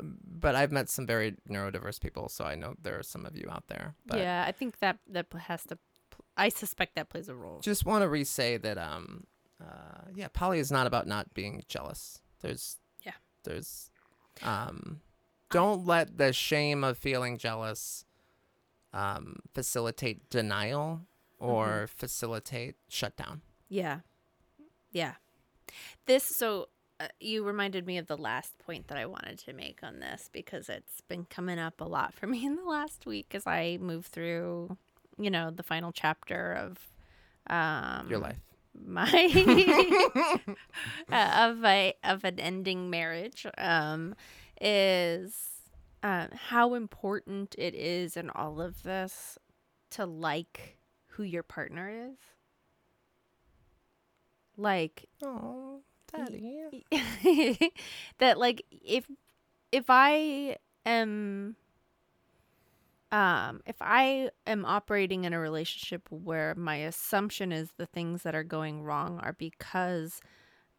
but 0.00 0.54
I've 0.54 0.72
met 0.72 0.88
some 0.88 1.06
very 1.06 1.36
neurodiverse 1.48 2.00
people, 2.00 2.30
so 2.30 2.44
I 2.44 2.54
know 2.54 2.74
there 2.80 2.98
are 2.98 3.02
some 3.02 3.26
of 3.26 3.36
you 3.36 3.48
out 3.50 3.64
there. 3.68 3.94
But 4.06 4.20
yeah, 4.20 4.44
I 4.46 4.52
think 4.52 4.78
that 4.78 4.98
that 5.08 5.26
has 5.38 5.64
to. 5.64 5.78
I 6.36 6.48
suspect 6.48 6.94
that 6.94 7.10
plays 7.10 7.28
a 7.28 7.34
role. 7.34 7.60
just 7.60 7.84
want 7.84 8.02
to 8.02 8.08
re-say 8.08 8.56
that 8.56 8.78
um 8.78 9.24
uh 9.60 10.02
yeah 10.14 10.28
poly 10.32 10.58
is 10.58 10.70
not 10.70 10.86
about 10.86 11.06
not 11.06 11.32
being 11.34 11.62
jealous 11.68 12.20
there's 12.40 12.76
Yeah. 13.04 13.12
there's 13.44 13.90
um 14.42 15.00
don't 15.50 15.84
let 15.86 16.16
the 16.18 16.32
shame 16.32 16.82
of 16.84 16.96
feeling 16.98 17.36
jealous 17.38 18.04
um 18.92 19.36
facilitate 19.54 20.28
denial 20.30 21.02
or 21.38 21.86
Mm-hmm. 21.86 21.96
facilitate 21.96 22.76
shutdown 22.88 23.42
Yeah. 23.68 24.00
Yeah. 24.92 25.14
This, 26.06 26.24
so 26.36 26.68
uh, 26.98 27.06
you 27.20 27.44
reminded 27.44 27.86
me 27.86 27.96
of 27.98 28.08
the 28.08 28.16
last 28.16 28.58
point 28.58 28.88
that 28.88 28.98
I 28.98 29.06
wanted 29.06 29.38
to 29.40 29.52
make 29.52 29.78
on 29.82 30.00
this 30.00 30.28
because 30.32 30.68
it's 30.68 31.00
been 31.02 31.24
coming 31.24 31.58
up 31.58 31.80
a 31.80 31.84
lot 31.84 32.12
for 32.12 32.26
me 32.34 32.44
in 32.44 32.56
the 32.56 32.64
last 32.64 33.06
week 33.06 33.32
as 33.34 33.46
I 33.46 33.78
move 33.80 34.06
through, 34.06 34.76
you 35.18 35.30
know, 35.30 35.50
the 35.50 35.62
final 35.62 35.92
chapter 35.92 36.52
of 36.52 36.78
um 37.48 38.10
your 38.10 38.18
life 38.18 38.40
my 38.86 40.40
uh, 41.10 41.48
of 41.50 41.64
a 41.64 41.94
of 42.04 42.24
an 42.24 42.38
ending 42.40 42.90
marriage 42.90 43.46
um 43.58 44.14
is 44.60 45.34
um 46.02 46.28
how 46.32 46.74
important 46.74 47.54
it 47.58 47.74
is 47.74 48.16
in 48.16 48.30
all 48.30 48.60
of 48.60 48.82
this 48.82 49.38
to 49.90 50.06
like 50.06 50.78
who 51.08 51.22
your 51.22 51.42
partner 51.42 51.90
is. 52.10 52.18
Like 54.56 55.06
oh 55.22 55.80
daddy 56.12 56.84
that 58.18 58.38
like 58.38 58.64
if 58.70 59.08
if 59.72 59.86
I 59.88 60.56
am 60.84 61.56
um 63.12 63.60
if 63.66 63.76
I 63.80 64.30
am 64.46 64.64
operating 64.64 65.24
in 65.24 65.32
a 65.32 65.40
relationship 65.40 66.08
where 66.10 66.54
my 66.54 66.76
assumption 66.76 67.52
is 67.52 67.70
the 67.76 67.86
things 67.86 68.22
that 68.22 68.34
are 68.34 68.44
going 68.44 68.82
wrong 68.82 69.18
are 69.20 69.32
because 69.32 70.20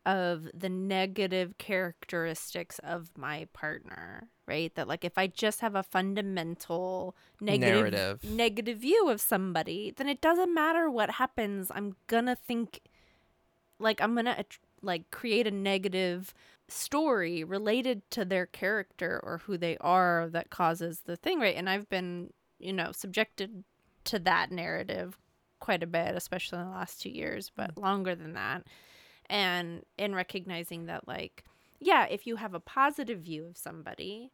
of 0.05 0.47
the 0.53 0.69
negative 0.69 1.57
characteristics 1.57 2.79
of 2.83 3.11
my 3.15 3.47
partner, 3.53 4.29
right? 4.47 4.73
That 4.75 4.87
like 4.87 5.05
if 5.05 5.17
I 5.17 5.27
just 5.27 5.61
have 5.61 5.75
a 5.75 5.83
fundamental 5.83 7.15
negative 7.39 7.75
Narrative. 7.75 8.23
negative 8.23 8.79
view 8.79 9.09
of 9.09 9.21
somebody, 9.21 9.93
then 9.95 10.09
it 10.09 10.21
doesn't 10.21 10.53
matter 10.53 10.89
what 10.89 11.11
happens. 11.11 11.71
I'm 11.73 11.95
gonna 12.07 12.35
think 12.35 12.81
like 13.79 14.01
I'm 14.01 14.15
gonna 14.15 14.43
like 14.81 15.09
create 15.11 15.47
a 15.47 15.51
negative 15.51 16.33
story 16.67 17.43
related 17.43 18.09
to 18.11 18.25
their 18.25 18.45
character 18.45 19.19
or 19.23 19.39
who 19.39 19.57
they 19.57 19.77
are 19.77 20.29
that 20.31 20.49
causes 20.49 21.01
the 21.05 21.15
thing, 21.15 21.39
right? 21.39 21.55
And 21.55 21.69
I've 21.69 21.89
been, 21.89 22.31
you 22.59 22.73
know, 22.73 22.91
subjected 22.91 23.63
to 24.05 24.19
that 24.19 24.51
narrative 24.51 25.17
quite 25.59 25.83
a 25.83 25.87
bit, 25.87 26.15
especially 26.15 26.59
in 26.59 26.65
the 26.65 26.71
last 26.71 27.01
two 27.01 27.09
years, 27.09 27.51
but 27.55 27.77
longer 27.77 28.15
than 28.15 28.33
that. 28.33 28.63
And 29.29 29.83
in 29.97 30.15
recognizing 30.15 30.87
that, 30.87 31.07
like, 31.07 31.43
yeah, 31.79 32.05
if 32.05 32.25
you 32.25 32.35
have 32.37 32.53
a 32.53 32.59
positive 32.59 33.19
view 33.19 33.45
of 33.45 33.57
somebody, 33.57 34.31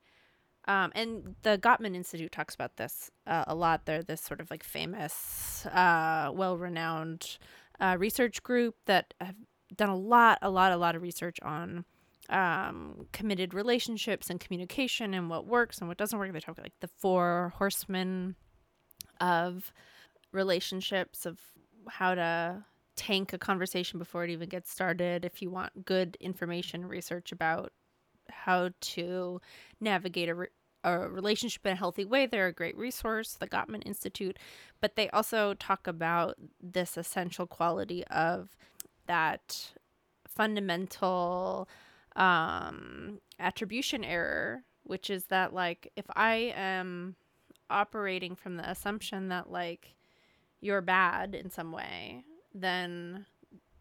um, 0.67 0.91
and 0.95 1.35
the 1.43 1.57
Gottman 1.57 1.95
Institute 1.95 2.31
talks 2.31 2.53
about 2.53 2.75
this 2.75 3.09
uh, 3.25 3.45
a 3.47 3.55
lot. 3.55 3.85
They're 3.85 4.03
this 4.03 4.21
sort 4.21 4.41
of 4.41 4.51
like 4.51 4.63
famous, 4.63 5.65
uh, 5.67 6.29
well 6.33 6.57
renowned 6.57 7.37
uh, 7.79 7.95
research 7.97 8.43
group 8.43 8.75
that 8.85 9.13
have 9.21 9.35
done 9.75 9.89
a 9.89 9.95
lot, 9.95 10.39
a 10.41 10.49
lot, 10.49 10.71
a 10.71 10.77
lot 10.77 10.95
of 10.95 11.01
research 11.01 11.39
on 11.41 11.85
um, 12.29 13.07
committed 13.11 13.53
relationships 13.53 14.29
and 14.29 14.39
communication 14.39 15.13
and 15.13 15.29
what 15.29 15.45
works 15.45 15.79
and 15.79 15.87
what 15.87 15.97
doesn't 15.97 16.17
work. 16.17 16.31
They 16.31 16.39
talk 16.39 16.57
like 16.57 16.79
the 16.79 16.87
four 16.87 17.53
horsemen 17.57 18.35
of 19.19 19.71
relationships, 20.31 21.25
of 21.25 21.39
how 21.89 22.15
to 22.15 22.63
tank 22.95 23.31
a 23.31 23.37
conversation 23.37 23.99
before 23.99 24.23
it 24.23 24.29
even 24.29 24.49
gets 24.49 24.71
started. 24.71 25.23
If 25.23 25.41
you 25.41 25.49
want 25.49 25.85
good 25.85 26.17
information, 26.19 26.85
research 26.85 27.31
about 27.31 27.71
how 28.29 28.71
to 28.79 29.39
navigate 29.79 30.29
a, 30.29 30.35
re- 30.35 30.47
a 30.83 31.07
relationship 31.07 31.65
in 31.65 31.73
a 31.73 31.75
healthy 31.75 32.03
way, 32.03 32.25
they're 32.25 32.47
a 32.47 32.53
great 32.53 32.77
resource, 32.77 33.37
the 33.39 33.47
Gottman 33.47 33.85
Institute. 33.85 34.37
But 34.81 34.95
they 34.95 35.09
also 35.09 35.53
talk 35.53 35.87
about 35.87 36.35
this 36.61 36.97
essential 36.97 37.47
quality 37.47 38.05
of 38.07 38.55
that 39.07 39.73
fundamental 40.27 41.67
um, 42.15 43.19
attribution 43.39 44.03
error, 44.03 44.63
which 44.83 45.09
is 45.09 45.25
that 45.25 45.53
like 45.53 45.91
if 45.95 46.05
I 46.15 46.53
am 46.55 47.15
operating 47.69 48.35
from 48.35 48.57
the 48.57 48.69
assumption 48.69 49.29
that 49.29 49.51
like 49.51 49.95
you're 50.61 50.81
bad 50.81 51.35
in 51.35 51.49
some 51.49 51.71
way, 51.71 52.23
then 52.53 53.25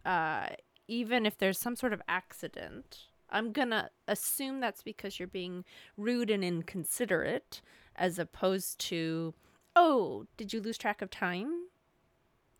uh, 0.05 0.49
even 0.89 1.27
if 1.27 1.39
there's 1.39 1.59
some 1.59 1.77
sort 1.77 1.93
of 1.93 2.03
accident, 2.09 3.07
I'm 3.31 3.53
gonna 3.53 3.91
assume 4.07 4.61
that's 4.61 4.83
because 4.83 5.19
you're 5.19 5.29
being 5.29 5.65
rude 5.97 6.31
and 6.31 6.45
inconsiderate, 6.45 7.61
as 7.97 8.19
opposed 8.19 8.79
to, 8.81 9.35
oh, 9.75 10.27
did 10.37 10.53
you 10.53 10.61
lose 10.61 10.79
track 10.79 11.03
of 11.03 11.11
time? 11.11 11.67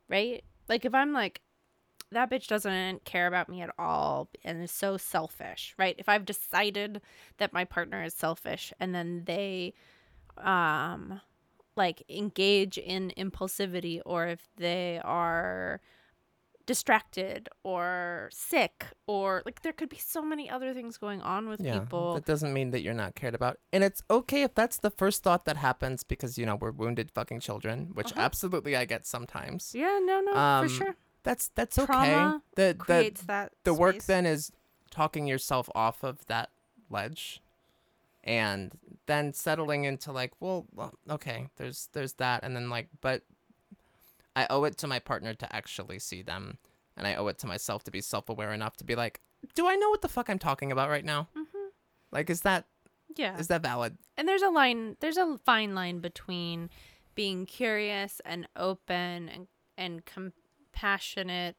Right? 0.09 0.45
Like 0.69 0.85
if 0.85 0.95
I'm 0.95 1.13
like, 1.13 1.41
that 2.13 2.31
bitch 2.31 2.47
doesn't 2.47 3.05
care 3.05 3.27
about 3.27 3.49
me 3.49 3.61
at 3.63 3.71
all 3.79 4.29
and 4.45 4.63
is 4.63 4.71
so 4.71 4.97
selfish, 4.97 5.75
right? 5.79 5.95
If 5.99 6.09
I've 6.09 6.25
decided 6.25 7.01
that 7.39 7.53
my 7.53 7.65
partner 7.65 8.03
is 8.05 8.15
selfish 8.15 8.73
and 8.79 8.95
then 8.95 9.25
they 9.27 9.75
um 10.39 11.21
like 11.77 12.03
engage 12.09 12.79
in 12.79 13.13
impulsivity 13.17 14.01
or 14.07 14.27
if 14.27 14.49
they 14.57 15.01
are 15.05 15.81
distracted 16.67 17.49
or 17.63 18.29
sick 18.33 18.87
or 19.07 19.43
like 19.47 19.63
there 19.63 19.73
could 19.73 19.89
be 19.89 19.99
so 19.99 20.21
many 20.23 20.51
other 20.51 20.75
things 20.75 20.99
going 20.99 21.21
on 21.23 21.49
with 21.49 21.61
Yeah, 21.61 21.81
people. 21.81 22.15
that 22.15 22.25
doesn't 22.25 22.53
mean 22.53 22.71
that 22.73 22.83
you're 22.83 22.93
not 22.95 23.15
cared 23.15 23.35
about. 23.37 23.59
And 23.73 23.85
it's 23.85 24.03
okay 24.11 24.43
if 24.43 24.55
that's 24.55 24.79
the 24.79 24.91
first 24.91 25.23
thought 25.23 25.45
that 25.45 25.57
happens 25.59 26.03
because, 26.03 26.37
you 26.39 26.45
know, 26.45 26.57
we're 26.57 26.73
wounded 26.73 27.13
fucking 27.15 27.41
children, 27.41 27.91
which 27.95 28.11
Uh-huh. 28.13 28.21
absolutely 28.23 28.75
I 28.75 28.85
get 28.85 29.07
sometimes. 29.07 29.73
yeah, 29.75 30.01
no, 30.03 30.21
no, 30.21 30.33
Um, 30.35 30.65
for 30.69 30.75
sure. 30.75 30.97
That's 31.27 31.49
that's 31.55 31.77
okay. 31.79 31.87
Trauma 31.87 32.43
The 32.55 32.77
the 32.87 33.13
that 33.27 33.53
the 33.65 33.75
work 33.75 33.97
space. 33.97 34.07
then 34.07 34.27
is 34.27 34.53
talking 34.91 35.27
yourself 35.27 35.69
off 35.75 36.03
of 36.05 36.25
that 36.27 36.51
ledge 36.89 37.43
and 38.25 38.79
then 39.07 39.33
settling 39.33 39.85
into 39.85 40.13
like 40.13 40.33
well, 40.41 40.67
well 40.73 40.95
okay 41.11 41.49
there's 41.57 41.89
there's 41.93 42.15
that 42.15 42.43
and 42.45 42.55
then 42.57 42.71
like 42.71 42.89
but 43.01 43.23
i 44.35 44.47
owe 44.51 44.65
it 44.65 44.77
to 44.79 44.87
my 44.87 44.99
partner 45.01 45.35
to 45.35 45.55
actually 45.55 45.99
see 45.99 46.23
them 46.23 46.59
and 46.97 47.07
i 47.07 47.15
owe 47.17 47.27
it 47.27 47.39
to 47.39 47.47
myself 47.47 47.83
to 47.85 47.91
be 47.91 48.01
self-aware 48.01 48.53
enough 48.53 48.77
to 48.77 48.85
be 48.85 48.95
like 48.95 49.21
do 49.55 49.67
i 49.69 49.75
know 49.77 49.91
what 49.91 50.01
the 50.03 50.09
fuck 50.09 50.29
i'm 50.31 50.39
talking 50.39 50.71
about 50.73 50.89
right 50.89 51.05
now 51.05 51.29
Mhm. 51.37 51.69
like 52.13 52.31
is 52.31 52.43
that 52.43 52.67
Yeah. 53.17 53.37
is 53.39 53.49
that 53.49 53.63
valid 53.63 53.99
and 54.17 54.29
there's 54.29 54.43
a 54.43 54.51
line 54.51 54.97
there's 55.01 55.17
a 55.17 55.39
fine 55.45 55.75
line 55.75 55.99
between 56.01 56.71
being 57.17 57.47
curious 57.47 58.21
and 58.25 58.49
open 58.57 59.29
and 59.29 59.47
and 59.77 60.05
compassionate 60.77 61.57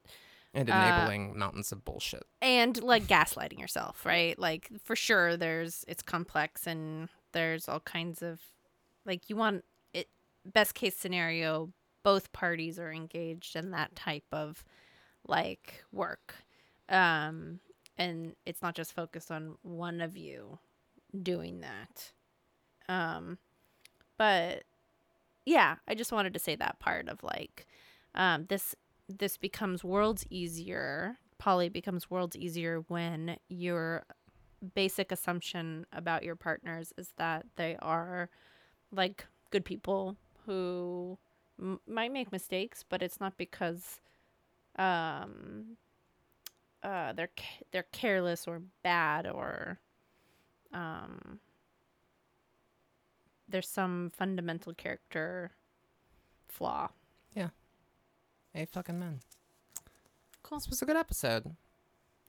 and 0.54 0.70
Uh, 0.70 0.72
enabling 0.74 1.38
mountains 1.38 1.72
of 1.72 1.84
bullshit. 1.84 2.24
and 2.40 2.82
like 2.82 3.04
gaslighting 3.04 3.58
yourself 3.58 4.04
right? 4.06 4.38
Like 4.38 4.70
for 4.84 4.96
sure 4.96 5.36
there's 5.36 5.84
it's 5.88 6.02
complex 6.02 6.66
and 6.66 7.08
there's 7.32 7.68
all 7.68 7.80
kinds 7.80 8.22
of 8.22 8.40
like 9.04 9.28
you 9.28 9.36
want 9.36 9.64
it 9.92 10.08
best 10.44 10.74
case 10.74 10.96
scenario 10.96 11.72
both 12.02 12.32
parties 12.32 12.78
are 12.78 12.92
engaged 12.92 13.56
in 13.56 13.70
that 13.72 13.94
type 13.94 14.24
of 14.32 14.64
like 15.26 15.84
work. 15.92 16.36
Um 16.88 17.60
and 17.98 18.36
it's 18.46 18.62
not 18.62 18.74
just 18.76 18.94
focused 18.94 19.30
on 19.30 19.56
one 19.62 20.00
of 20.00 20.16
you 20.16 20.58
doing 21.22 21.60
that. 21.60 22.12
Um 22.88 23.38
but 24.16 24.64
yeah 25.44 25.76
i 25.86 25.94
just 25.94 26.12
wanted 26.12 26.32
to 26.34 26.38
say 26.38 26.54
that 26.56 26.78
part 26.78 27.08
of 27.08 27.22
like 27.22 27.66
um 28.14 28.46
this 28.48 28.74
this 29.08 29.36
becomes 29.36 29.84
worlds 29.84 30.24
easier 30.30 31.16
poly 31.38 31.68
becomes 31.68 32.10
worlds 32.10 32.36
easier 32.36 32.80
when 32.88 33.36
your 33.48 34.04
basic 34.74 35.12
assumption 35.12 35.86
about 35.92 36.24
your 36.24 36.36
partners 36.36 36.92
is 36.98 37.12
that 37.16 37.46
they 37.56 37.76
are 37.80 38.28
like 38.92 39.26
good 39.50 39.64
people 39.64 40.16
who 40.46 41.18
m- 41.60 41.80
might 41.86 42.12
make 42.12 42.32
mistakes 42.32 42.84
but 42.88 43.02
it's 43.02 43.20
not 43.20 43.36
because 43.38 44.00
um 44.78 45.76
uh 46.82 47.12
they're 47.12 47.30
ca- 47.36 47.64
they're 47.72 47.86
careless 47.92 48.46
or 48.46 48.62
bad 48.82 49.26
or 49.26 49.78
um 50.72 51.40
there's 53.48 53.68
some 53.68 54.10
fundamental 54.10 54.72
character 54.74 55.52
flaw 56.48 56.88
hey 58.54 58.64
fucking 58.64 58.98
men 58.98 59.20
cool 60.42 60.58
this 60.58 60.68
was 60.68 60.82
a 60.82 60.86
good 60.86 60.96
episode 60.96 61.44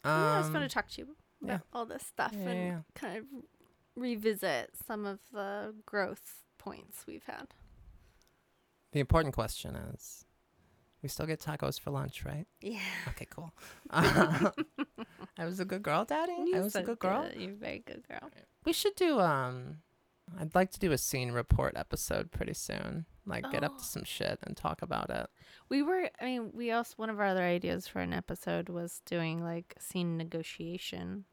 yeah, 0.06 0.36
it 0.36 0.38
was 0.40 0.48
Um, 0.48 0.62
to 0.62 0.70
talk 0.70 0.88
to 0.90 1.02
you 1.02 1.16
about 1.44 1.52
yeah. 1.52 1.60
all 1.74 1.86
this 1.86 2.04
stuff 2.04 2.32
Yeah, 2.34 2.48
and 2.50 2.60
yeah. 2.68 2.80
kind 2.96 3.18
of 3.18 3.24
revisit 3.96 4.72
some 4.88 5.06
of 5.06 5.20
the 5.34 5.74
growth 5.86 6.44
points 6.58 7.06
we've 7.08 7.24
had. 7.26 7.48
the 8.92 9.00
important 9.00 9.34
question 9.34 9.76
is 9.76 10.26
we 11.02 11.10
still 11.10 11.26
get 11.26 11.40
tacos 11.40 11.80
for 11.80 11.92
lunch 11.92 12.24
right 12.26 12.46
Yeah. 12.62 12.80
Okay, 13.10 13.26
cool. 13.30 13.52
I 13.92 14.52
was 15.46 15.60
a 15.62 15.66
good 15.66 15.82
girl, 15.84 16.04
Daddy. 16.04 16.34
I 16.54 16.60
was 16.60 16.76
a 16.76 16.82
good 16.84 17.00
girl. 17.00 17.30
You're 17.34 17.52
a 17.52 17.56
very 17.56 17.80
good 17.86 18.06
girl. 18.06 18.30
We 18.66 18.74
should 18.74 18.96
do 18.96 19.20
um. 19.22 19.78
I'd 20.38 20.54
like 20.54 20.72
to 20.72 20.80
do 20.80 20.92
a 20.92 20.98
scene 20.98 21.32
report 21.32 21.78
episode 21.78 22.32
pretty 22.32 22.54
soon. 22.54 23.06
Like 23.30 23.50
get 23.52 23.64
up 23.64 23.74
Oh. 23.76 23.78
to 23.80 23.84
some 23.86 24.04
shit 24.04 24.40
and 24.44 24.58
talk 24.58 24.82
about 24.82 25.10
it. 25.10 25.28
We 25.70 25.82
were, 25.84 26.10
I 26.20 26.26
mean, 26.26 26.52
we 26.54 26.72
also, 26.72 26.94
one 26.98 27.10
of 27.10 27.20
our 27.20 27.28
other 27.28 27.44
ideas 27.44 27.88
for 27.88 28.00
an 28.02 28.14
episode 28.14 28.68
was 28.70 29.02
doing 29.06 29.44
like 29.44 29.76
scene 29.80 30.18
negotiation. 30.18 31.26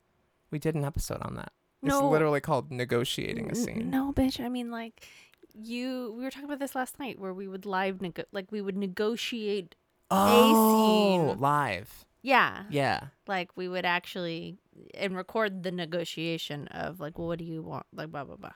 We 0.50 0.58
did 0.58 0.74
an 0.74 0.84
episode 0.84 1.22
on 1.22 1.34
that. 1.36 1.52
No. 1.82 1.98
It's 1.98 2.12
literally 2.12 2.40
called 2.40 2.70
negotiating 2.70 3.50
a 3.50 3.54
scene. 3.54 3.90
No, 3.90 4.12
bitch. 4.12 4.38
I 4.44 4.48
mean, 4.48 4.70
like, 4.70 5.06
you, 5.54 6.14
we 6.16 6.22
were 6.24 6.30
talking 6.30 6.46
about 6.48 6.58
this 6.58 6.74
last 6.74 6.98
night 6.98 7.18
where 7.18 7.34
we 7.34 7.48
would 7.48 7.66
live, 7.66 8.00
nego- 8.00 8.24
like, 8.32 8.50
we 8.52 8.60
would 8.60 8.76
negotiate. 8.76 9.74
Oh, 10.10 11.28
scene. 11.30 11.38
live. 11.40 12.04
Yeah. 12.22 12.64
Yeah. 12.70 13.00
Like, 13.26 13.50
we 13.56 13.68
would 13.68 13.84
actually, 13.84 14.58
and 14.94 15.16
record 15.16 15.62
the 15.62 15.70
negotiation 15.72 16.68
of, 16.68 16.98
like, 17.00 17.18
well, 17.18 17.28
what 17.28 17.38
do 17.38 17.44
you 17.44 17.62
want? 17.62 17.86
Like, 17.92 18.10
blah, 18.10 18.24
blah, 18.24 18.36
blah. 18.36 18.50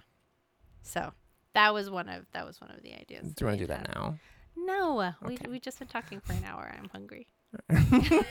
So. 0.83 1.13
That 1.55 1.75
was 1.75 1.91
one 1.91 2.09
of 2.09 2.27
that 2.33 2.47
was 2.47 2.61
one 2.61 2.71
of 2.71 2.83
the 2.83 2.95
ideas. 2.95 3.33
Do 3.35 3.45
you 3.45 3.47
want 3.49 3.59
to 3.59 3.65
do 3.65 3.67
that 3.69 3.87
had. 3.89 3.95
now? 3.95 4.19
No, 4.57 5.13
we 5.27 5.35
Okay. 5.35 5.49
we 5.49 5.59
just 5.61 5.79
been 5.79 5.89
talking 5.89 6.21
for 6.21 6.33
an 6.33 6.45
hour. 6.45 6.73
I'm 6.77 6.89
hungry. 6.91 7.27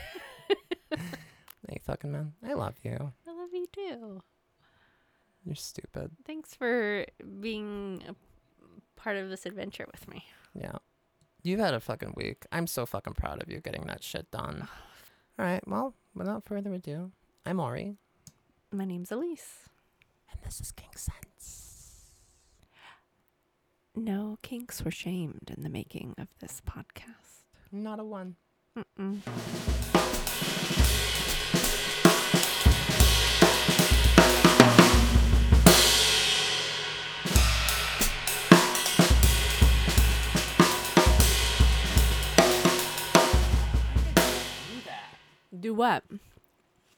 Hey, 1.68 1.80
fucking 1.86 2.12
man. 2.12 2.34
I 2.44 2.54
love 2.54 2.74
you. 2.84 2.98
I 3.28 3.32
love 3.32 3.50
you 3.54 3.68
too. 3.72 4.24
You're 5.46 5.56
stupid. 5.56 6.10
Thanks 6.26 6.56
for 6.56 7.06
being 7.40 8.02
a 8.08 8.16
part 9.00 9.18
of 9.18 9.30
this 9.30 9.46
adventure 9.46 9.86
with 9.92 10.08
me. 10.08 10.26
Yeah. 10.56 10.78
You've 11.44 11.60
had 11.60 11.76
a 11.76 11.80
fucking 11.80 12.14
week. 12.16 12.46
I'm 12.52 12.66
so 12.66 12.88
fucking 12.88 13.14
proud 13.14 13.44
of 13.44 13.50
you 13.52 13.60
getting 13.60 13.86
that 13.86 14.04
shit 14.04 14.32
done. 14.32 14.68
All 15.40 15.46
right. 15.46 15.62
Well, 15.68 15.94
without 16.16 16.46
further 16.46 16.74
ado, 16.74 17.12
I'm 17.46 17.60
Ori. 17.60 17.98
My 18.72 18.86
name's 18.86 19.12
Elise. 19.12 19.70
And 20.32 20.40
this 20.44 20.60
is 20.60 20.72
King 20.72 20.90
Sense. 20.96 21.14
No 24.00 24.38
kinks 24.42 24.86
were 24.86 24.92
shamed 24.92 25.54
in 25.54 25.62
the 25.62 25.70
making 25.70 26.16
of 26.18 26.30
this 26.40 26.62
podcast. 26.66 27.44
Not 27.70 28.00
a 28.00 28.06
one. 28.06 28.38
Mm-mm. 28.78 29.20
Do. 45.52 45.60
Do 45.60 45.74
what? 45.74 46.06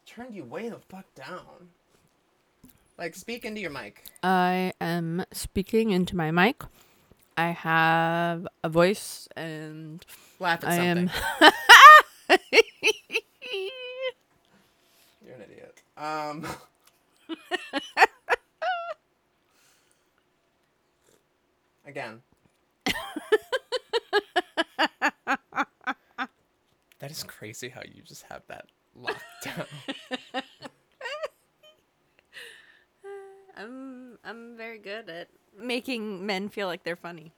Turned 0.05 0.35
you 0.35 0.43
way 0.43 0.69
the 0.69 0.77
fuck 0.77 1.11
down. 1.15 1.69
Like, 2.99 3.15
speak 3.15 3.43
into 3.43 3.59
your 3.59 3.71
mic. 3.71 4.03
I 4.21 4.73
am 4.79 5.25
speaking 5.31 5.89
into 5.89 6.15
my 6.15 6.29
mic. 6.29 6.61
I 7.37 7.49
have 7.51 8.47
a 8.63 8.69
voice 8.69 9.27
and 9.35 10.03
Laugh 10.39 10.63
at 10.63 10.69
I 10.69 10.75
something. 10.77 11.09
am. 11.09 11.51
You're 15.25 15.35
an 15.35 15.41
idiot. 15.43 15.81
Um. 15.97 16.45
Again. 21.85 22.21
that 26.99 27.09
is 27.11 27.23
crazy 27.23 27.69
how 27.69 27.81
you 27.83 28.01
just 28.03 28.23
have 28.23 28.43
that 28.47 28.65
locked 28.95 29.23
down. 29.43 29.65
I'm 33.57 34.17
I'm 34.23 34.55
very 34.57 34.77
good 34.79 35.09
at 35.09 35.27
making 35.57 36.25
men 36.25 36.49
feel 36.49 36.67
like 36.67 36.83
they're 36.83 36.95
funny. 36.95 37.33